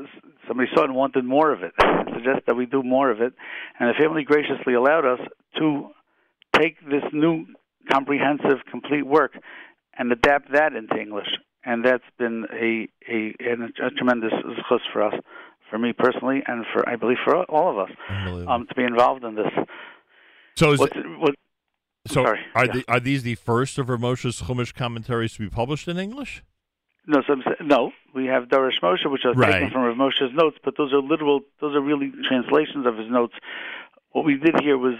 [0.48, 1.72] somebody saw it and wanted more of it,
[2.14, 3.34] suggested that we do more of it,
[3.78, 5.20] and the family graciously allowed us
[5.58, 5.90] to
[6.56, 7.46] take this new
[7.90, 9.32] comprehensive, complete work
[9.96, 11.28] and adapt that into English.
[11.64, 15.14] And that's been a a, a, a tremendous zchus for us,
[15.70, 17.94] for me personally, and for I believe for all of us,
[18.48, 19.52] um, to be involved in this.
[20.56, 21.34] So is What's, what,
[22.06, 22.40] So sorry.
[22.54, 22.72] are Yeah.
[22.72, 26.42] the are these the first of Rav Moshe's Chumash commentaries to be published in English?
[27.06, 27.92] No, so no.
[28.14, 29.52] We have Darash Moshe, which are Right.
[29.52, 31.40] taken from Rav Moshe's notes, but those are literal.
[31.60, 33.34] Those are really translations of his notes.
[34.12, 34.94] What we did here was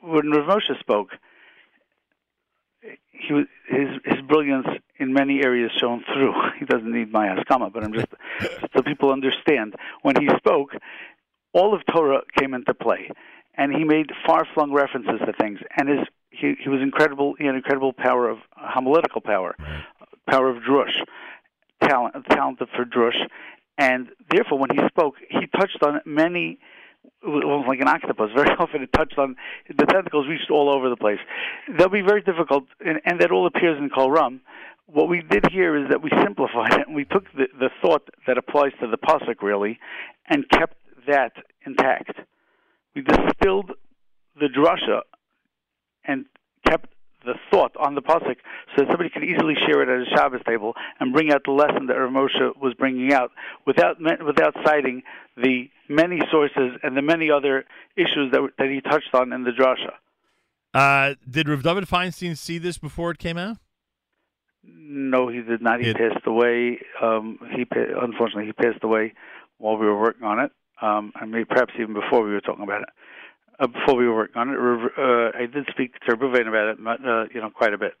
[0.00, 1.10] when Rav Moshe spoke,
[3.10, 4.66] he was, his his brilliance
[4.98, 6.34] in many areas shone through.
[6.58, 8.06] He doesn't need my askama, but I'm just
[8.74, 9.74] so people understand.
[10.02, 10.70] When he spoke,
[11.52, 13.10] all of Torah came into play,
[13.56, 15.58] and he made far-flung references to things.
[15.76, 17.34] And his he, he was incredible.
[17.38, 19.56] He had incredible power of uh, homiletical power,
[20.28, 20.96] power of drush,
[21.82, 23.18] talent, talented for drush,
[23.78, 26.58] and therefore when he spoke, he touched on many.
[27.22, 28.30] It was like an octopus.
[28.36, 29.36] Very often, it touched on
[29.68, 31.18] the tentacles reached all over the place.
[31.68, 34.40] That'll be very difficult, and, and that all appears in Kol Ram.
[34.86, 38.08] What we did here is that we simplified it, and we took the, the thought
[38.26, 39.78] that applies to the pasuk really,
[40.28, 41.32] and kept that
[41.64, 42.12] intact.
[42.94, 43.72] We distilled
[44.38, 45.00] the drasha
[46.04, 46.26] and
[46.66, 46.88] kept
[47.26, 48.36] the thought on the pasuk
[48.74, 51.50] so that somebody could easily share it at a Shabbos table and bring out the
[51.52, 53.32] lesson that Rav Moshe was bringing out
[53.66, 55.02] without without citing
[55.36, 57.64] the many sources and the many other
[57.96, 59.92] issues that that he touched on in the drasha.
[60.72, 63.56] Uh, did Rav David Feinstein see this before it came out?
[64.64, 65.80] No, he did not.
[65.80, 66.80] He It- passed away.
[67.00, 69.14] Um, he unfortunately he passed away
[69.58, 70.52] while we were working on it.
[70.82, 72.88] Um, I mean, perhaps even before we were talking about it.
[73.58, 74.58] Uh, before we working on it,
[74.98, 77.94] uh, I did speak to Ruvain about it, uh, you know, quite a bit.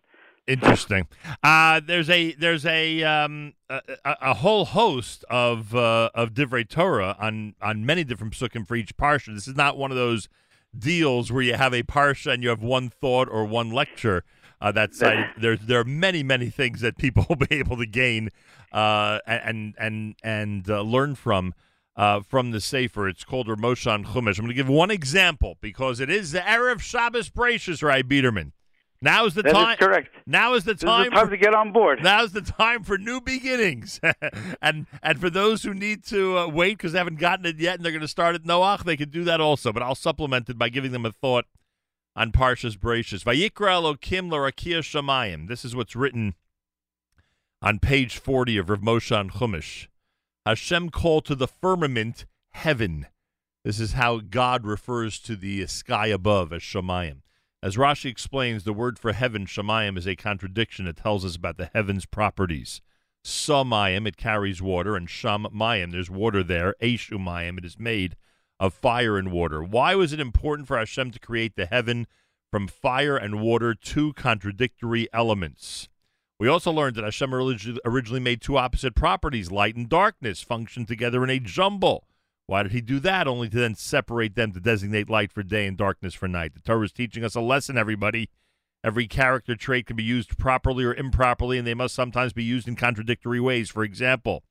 [0.46, 1.08] Interesting.
[1.42, 7.16] Uh, there's a there's a um, a, a whole host of uh, of divrei Torah
[7.18, 9.34] on on many different psukim for each parsha.
[9.34, 10.28] This is not one of those
[10.78, 14.24] deals where you have a parsha and you have one thought or one lecture
[14.60, 15.00] uh, that's.
[15.00, 18.30] There's there are many many things that people will be able to gain
[18.72, 21.54] uh, and and and uh, learn from.
[21.96, 24.38] Uh, from the Sefer, it's called Ramoshan Chumash.
[24.38, 28.52] I'm going to give one example because it is the Erev Shabbos Bereishis, right, Biderman?
[29.00, 29.76] Now is the That is time.
[29.78, 30.08] correct.
[30.26, 31.10] Now is the This is the time.
[31.10, 32.02] time for- to get on board.
[32.02, 33.98] Now's the time for new beginnings,
[34.62, 37.76] and and for those who need to uh, wait because they haven't gotten it yet
[37.76, 39.70] and they're going to start at Noach, they can do that also.
[39.72, 41.44] But I'll supplement it by giving them a thought
[42.14, 43.22] on Parshas Bereishis.
[43.22, 45.46] Vayikra Elokim l'rakia shamayim.
[45.48, 46.34] This is what's written
[47.62, 49.88] on page forty of Rav Moshe on Chumash.
[50.46, 53.06] Hashem called to the firmament heaven.
[53.64, 57.22] This is how God refers to the sky above as Shemayim.
[57.64, 60.86] As Rashi explains, the word for heaven, Shemayim, is a contradiction.
[60.86, 62.80] It tells us about the heavens' properties.
[63.24, 66.76] Samayim, it carries water, and Shamayim, there's water there.
[66.80, 68.14] Eshumayim, it is made
[68.60, 69.64] of fire and water.
[69.64, 72.06] Why was it important for Hashem to create the heaven
[72.52, 75.88] from fire and water, two contradictory elements?
[76.38, 81.24] We also learned that Hashem originally made two opposite properties, light and darkness, function together
[81.24, 82.06] in a jumble.
[82.46, 83.26] Why did he do that?
[83.26, 86.54] Only to then separate them to designate light for day and darkness for night.
[86.54, 88.28] The Torah is teaching us a lesson, everybody.
[88.84, 92.68] Every character trait can be used properly or improperly, and they must sometimes be used
[92.68, 93.70] in contradictory ways.
[93.70, 94.44] For example,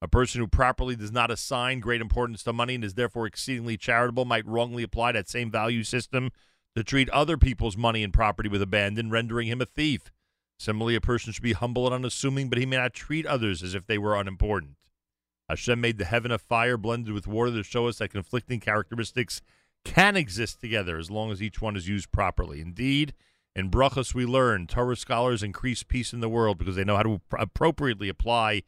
[0.00, 3.76] a person who properly does not assign great importance to money and is therefore exceedingly
[3.76, 6.30] charitable might wrongly apply that same value system
[6.76, 10.12] to treat other people's money and property with abandon, rendering him a thief.
[10.58, 13.74] Similarly, a person should be humble and unassuming, but he may not treat others as
[13.74, 14.76] if they were unimportant.
[15.48, 19.42] Hashem made the heaven of fire blended with water to show us that conflicting characteristics
[19.84, 22.60] can exist together as long as each one is used properly.
[22.60, 23.12] Indeed,
[23.54, 27.02] in Brachus we learn Torah scholars increase peace in the world because they know how
[27.02, 28.62] to appropriately apply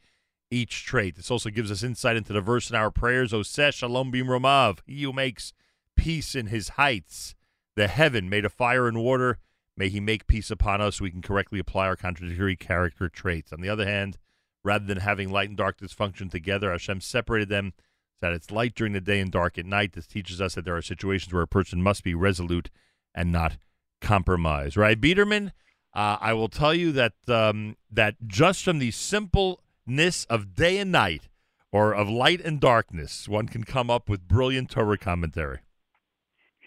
[0.51, 1.15] each trait.
[1.15, 5.03] This also gives us insight into the verse in our prayers, Oseh Shalom Bimromav, he
[5.03, 5.53] who makes
[5.95, 7.35] peace in his heights.
[7.75, 9.39] The heaven made of fire and water,
[9.77, 13.53] may he make peace upon us so we can correctly apply our contradictory character traits.
[13.53, 14.17] On the other hand,
[14.63, 17.73] rather than having light and darkness function together, Hashem separated them
[18.19, 19.93] so that it's light during the day and dark at night.
[19.93, 22.69] This teaches us that there are situations where a person must be resolute
[23.13, 23.57] and not
[24.01, 24.75] compromise.
[24.75, 25.51] Right, Biderman?
[25.93, 30.91] Uh, I will tell you that um, that just from the simpleness of day and
[30.91, 31.29] night,
[31.71, 35.59] or of light and darkness, one can come up with brilliant Torah commentary.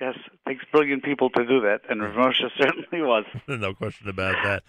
[0.00, 0.14] Yes,
[0.50, 3.24] takes brilliant people to do that, and Rav Moshe certainly was.
[3.48, 4.62] no question about that.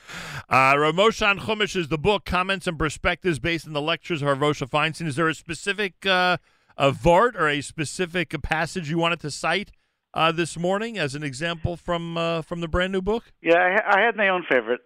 [0.50, 4.22] Uh, Rav Moshe on Chumash is the book, comments and perspectives based on the lectures
[4.22, 5.08] of Rav Moshe Feinstein.
[5.08, 6.38] Is there a specific uh,
[6.78, 9.72] a vart or a specific passage you wanted to cite
[10.14, 13.32] uh, this morning as an example from uh, from the brand new book?
[13.42, 14.82] Yeah, I, ha- I had my own favorite,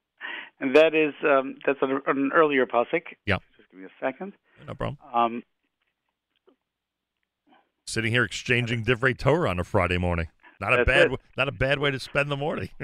[0.60, 3.02] and that is um, that's an, an earlier pasuk.
[3.26, 3.38] Yeah.
[3.56, 4.34] Just give me a second.
[4.66, 4.98] No problem.
[5.12, 5.42] Um,
[7.86, 10.28] Sitting here exchanging divrei Torah on a Friday morning.
[10.60, 11.20] Not a bad it.
[11.36, 12.68] not a bad way to spend the morning.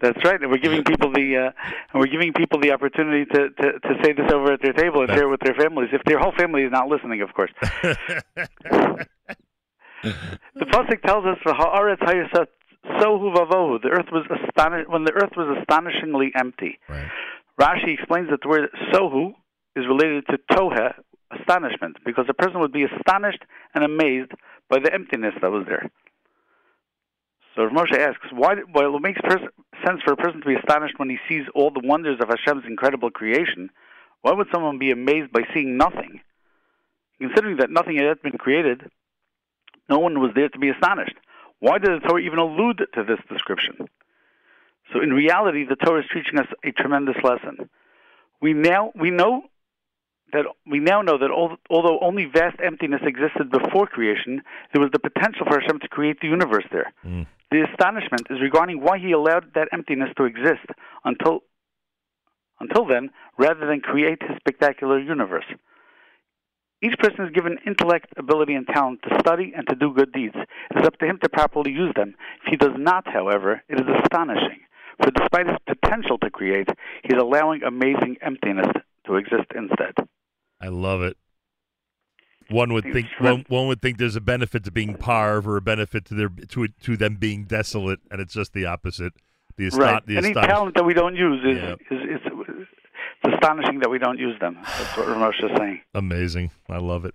[0.00, 0.40] That's right.
[0.40, 1.50] And we're giving people the uh,
[1.92, 5.02] and we're giving people the opportunity to, to, to say this over at their table
[5.02, 5.90] and share it with their families.
[5.92, 7.52] If their whole family is not listening, of course.
[7.62, 9.06] the
[10.58, 12.46] pasuk tells us, "Haaretz hayasat
[13.00, 13.80] sohu vavohu.
[13.82, 16.78] The earth was astonish when the earth was astonishingly empty.
[17.60, 19.34] Rashi explains that the word sohu
[19.76, 20.94] is related to tohe,
[21.38, 23.42] astonishment, because a person would be astonished
[23.74, 24.32] and amazed
[24.68, 25.90] by the emptiness that was there.
[27.54, 28.56] So Rav Moshe asks, why?
[28.74, 29.48] Well, it makes pers-
[29.84, 32.64] sense for a person to be astonished when he sees all the wonders of Hashem's
[32.66, 33.70] incredible creation.
[34.22, 36.20] Why would someone be amazed by seeing nothing?
[37.20, 38.90] Considering that nothing had yet been created,
[39.88, 41.16] no one was there to be astonished.
[41.60, 43.88] Why did the Torah even allude to this description?
[44.92, 47.68] So in reality, the Torah is teaching us a tremendous lesson.
[48.40, 49.44] We now we know
[50.32, 54.98] that we now know that although only vast emptiness existed before creation, there was the
[54.98, 56.92] potential for Hashem to create the universe there.
[57.04, 57.26] Mm.
[57.50, 60.66] The astonishment is regarding why He allowed that emptiness to exist
[61.04, 61.40] until
[62.60, 65.44] until then, rather than create His spectacular universe.
[66.82, 70.34] Each person is given intellect, ability, and talent to study and to do good deeds.
[70.36, 72.14] It is up to him to properly use them.
[72.44, 74.60] If he does not, however, it is astonishing.
[75.02, 76.68] For despite his potential to create,
[77.04, 78.66] he is allowing amazing emptiness
[79.06, 79.94] to exist instead.
[80.62, 81.16] I love it.
[82.50, 85.60] One would think one, one would think there's a benefit to being parv or a
[85.62, 89.12] benefit to their to to them being desolate, and it's just the opposite.
[89.56, 90.04] The, right.
[90.06, 91.74] the Any talent that we don't use is, Yeah.
[91.90, 92.20] is, is,
[93.24, 94.56] it's astonishing that we don't use them.
[94.62, 95.80] That's what Ramosh is saying.
[95.94, 96.50] Amazing.
[96.68, 97.14] I love it.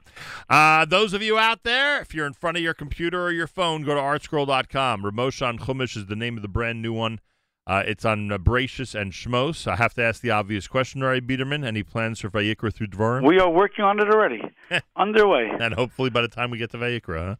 [0.50, 3.48] Uh, those of you out there, if you're in front of your computer or your
[3.48, 5.03] phone, go to artscroll.com.
[5.03, 7.19] Ramoshan Chumash is the name of the brand new one.
[7.68, 9.68] Uh, it's on Bereishis and Shmos.
[9.70, 11.66] I have to ask the obvious question, Ray Biderman.
[11.66, 13.28] Any plans for Vayikra through Dvorim?
[13.28, 14.42] We are working on it already.
[14.96, 15.52] Underway.
[15.60, 17.36] and hopefully by the time we get to Vayikra, huh?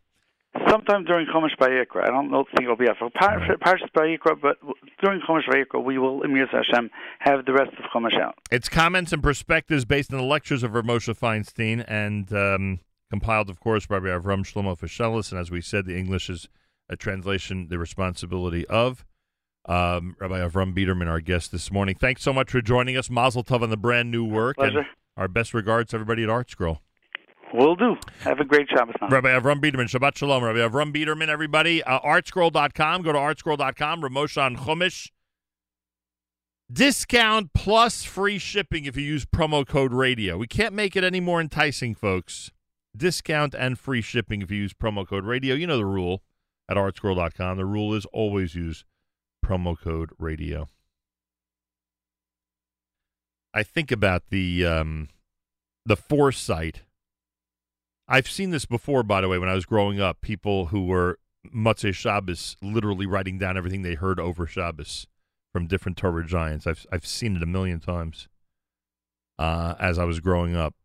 [0.69, 2.03] Sometime during Chumash Bayikra.
[2.03, 4.57] I don't know think it'll be after Par- Parshas Bayikra, but
[5.01, 6.89] during Chumash Bayikra, we will, Emir Hashem,
[7.19, 8.35] have the rest of Chumash out.
[8.51, 13.49] It's comments and perspectives based on the lectures of Rav Moshe Feinstein and um, compiled,
[13.49, 15.31] of course, by Rabbi Avram Shlomo Fishelis.
[15.31, 16.49] And as we said, the English is
[16.89, 19.06] a translation, the responsibility of
[19.67, 21.95] um, Rabbi Avram Biderman, our guest this morning.
[21.95, 23.09] Thanks so much for joining us.
[23.09, 24.57] Mazel Tov on the brand new work.
[24.57, 24.79] Pleasure.
[24.79, 24.87] And
[25.17, 26.79] our best regards to everybody at ArtScroll.
[27.53, 27.95] Will do.
[28.21, 29.07] Have a great Shabbos now.
[29.07, 30.43] Rabbi Avram Biderman, Shabbat Shalom.
[30.43, 31.81] Rabbi Avram Biderman, everybody.
[31.83, 33.01] Uh, artscroll.com.
[33.03, 34.01] Go to artscroll.com.
[34.01, 35.09] Ramoshan Chumash.
[36.71, 40.37] Discount plus free shipping if you use promo code radio.
[40.37, 42.51] We can't make it any more enticing, folks.
[42.95, 45.55] Discount and free shipping if you use promo code radio.
[45.55, 46.23] You know the rule
[46.67, 47.57] at artscroll.com.
[47.57, 48.83] The rule is always use
[49.48, 50.67] promo code radio.
[53.53, 55.09] I think about the um,
[55.85, 56.84] the foresight.
[58.08, 60.22] I've seen this before, by the way, when I was growing up.
[60.22, 61.19] People who were
[61.53, 65.08] Motzei Shabbos literally writing down everything they heard over Shabbos
[65.51, 66.67] from different Torah giants.
[66.67, 68.27] I've I've seen it a million times
[69.40, 70.76] uh, as I was growing up,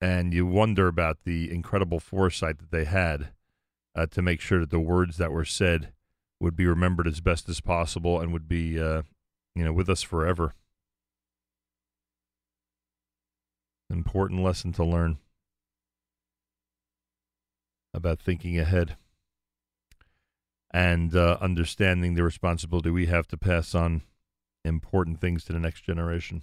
[0.00, 3.30] and you wonder about the incredible foresight that they had
[3.96, 5.92] uh, to make sure that the words that were said
[6.40, 9.02] would be remembered as best as possible and would be, uh,
[9.54, 10.54] you know, with us forever.
[13.90, 15.18] Important lesson to learn
[17.92, 18.96] about thinking ahead
[20.70, 24.02] and uh, understanding the responsibility we have to pass on
[24.64, 26.42] important things to the next generation.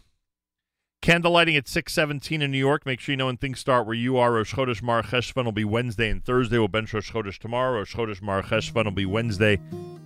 [1.01, 2.85] Candle lighting at 617 in New York.
[2.85, 4.33] Make sure you know when things start where you are.
[4.33, 6.57] Rosh Chodesh Mar Cheshvan will be Wednesday and Thursday.
[6.57, 7.77] We'll bench Rosh Chodesh tomorrow.
[7.77, 9.59] Rosh Chodesh Mar Cheshvan will be Wednesday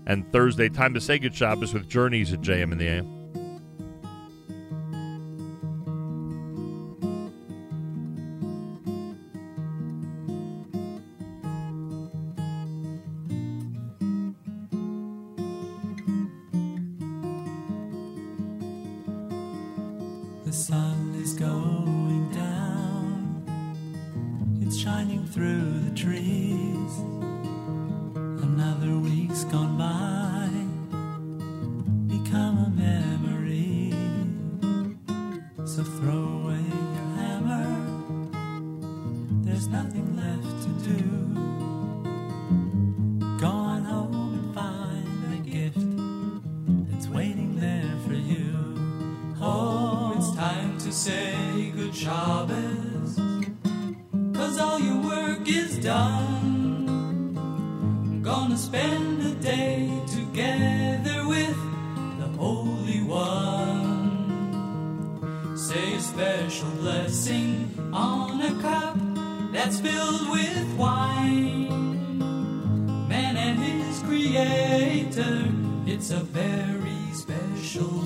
[0.06, 0.70] and Thursday.
[0.70, 3.21] Time to say good Shabbos with Journeys at JM in the AM.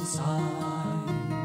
[0.06, 1.45] Sign.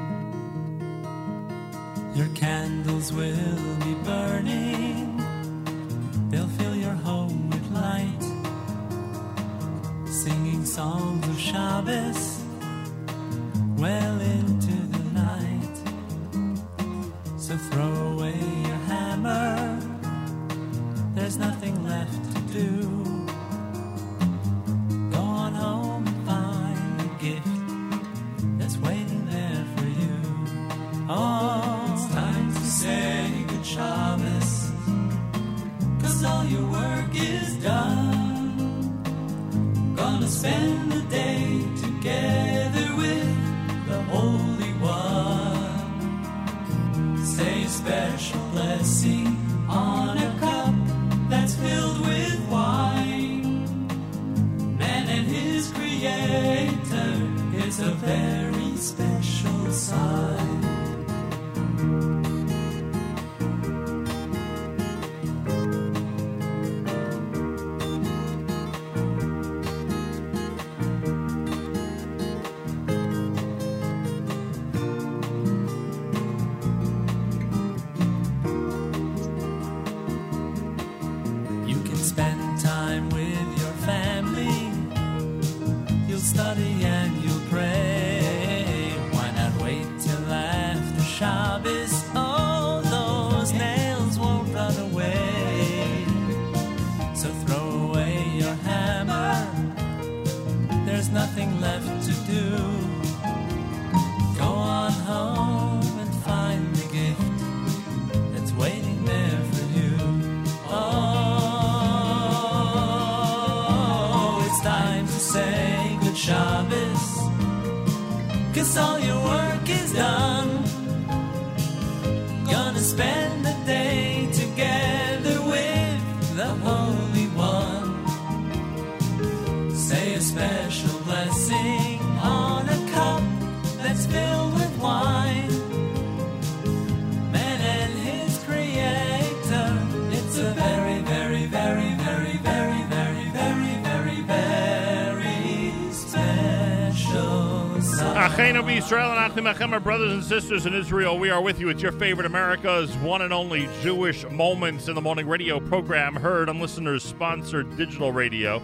[150.21, 151.71] And sisters in Israel, we are with you.
[151.71, 156.51] It's your favorite America's one and only Jewish Moments in the Morning radio program, heard
[156.51, 158.63] on listeners sponsored digital radio.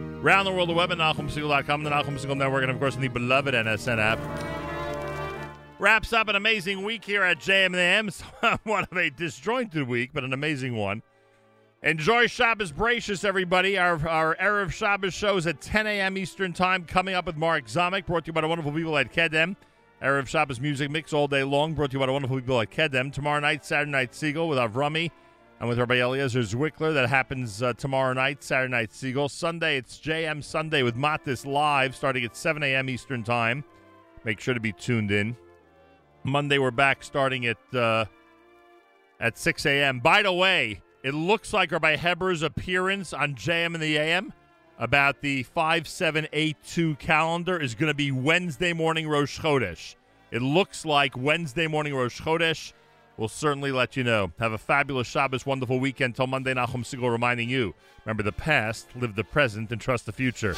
[0.00, 3.02] Around the world, the web at NachumSegal.com, the Nachum Segal Network, and of course, in
[3.02, 4.18] the beloved NSN app.
[5.78, 8.58] Wraps up an amazing week here at JMM.
[8.64, 11.04] one of a disjointed week, but an amazing one.
[11.84, 13.78] Enjoy Shabbos Brachus, everybody.
[13.78, 16.18] Our, our Erev Shabbos shows at 10 a.m.
[16.18, 19.12] Eastern Time coming up with Mark Zamek, brought to you by the wonderful people at
[19.12, 19.54] Kedem.
[20.02, 22.70] Erev Shabbos music mix all day long, brought to you by the wonderful people at
[22.70, 23.10] Kedem.
[23.10, 25.10] Tomorrow night, Saturday Night Segal with Avrami
[25.58, 26.92] and with Rabbi Eliezer Zwickler.
[26.92, 29.30] That happens uh, tomorrow night, Saturday Night Segal.
[29.30, 32.90] Sunday, it's JM Sunday with Matis live starting at 7 a.m.
[32.90, 33.64] Eastern Time.
[34.24, 35.34] Make sure to be tuned in.
[36.24, 38.04] Monday, we're back starting at uh,
[39.18, 40.00] at 6 a.m.
[40.00, 44.34] By the way, it looks like Rabbi Heber's appearance on JM in the AM
[44.78, 49.94] about the 5782 calendar is going to be Wednesday morning Rosh Chodesh.
[50.30, 52.72] It looks like Wednesday morning Rosh Chodesh.
[53.16, 54.32] We'll certainly let you know.
[54.38, 56.16] Have a fabulous Shabbos, wonderful weekend.
[56.16, 57.74] Till Monday, Nachum Segal reminding you
[58.04, 60.54] remember the past, live the present, and trust the future.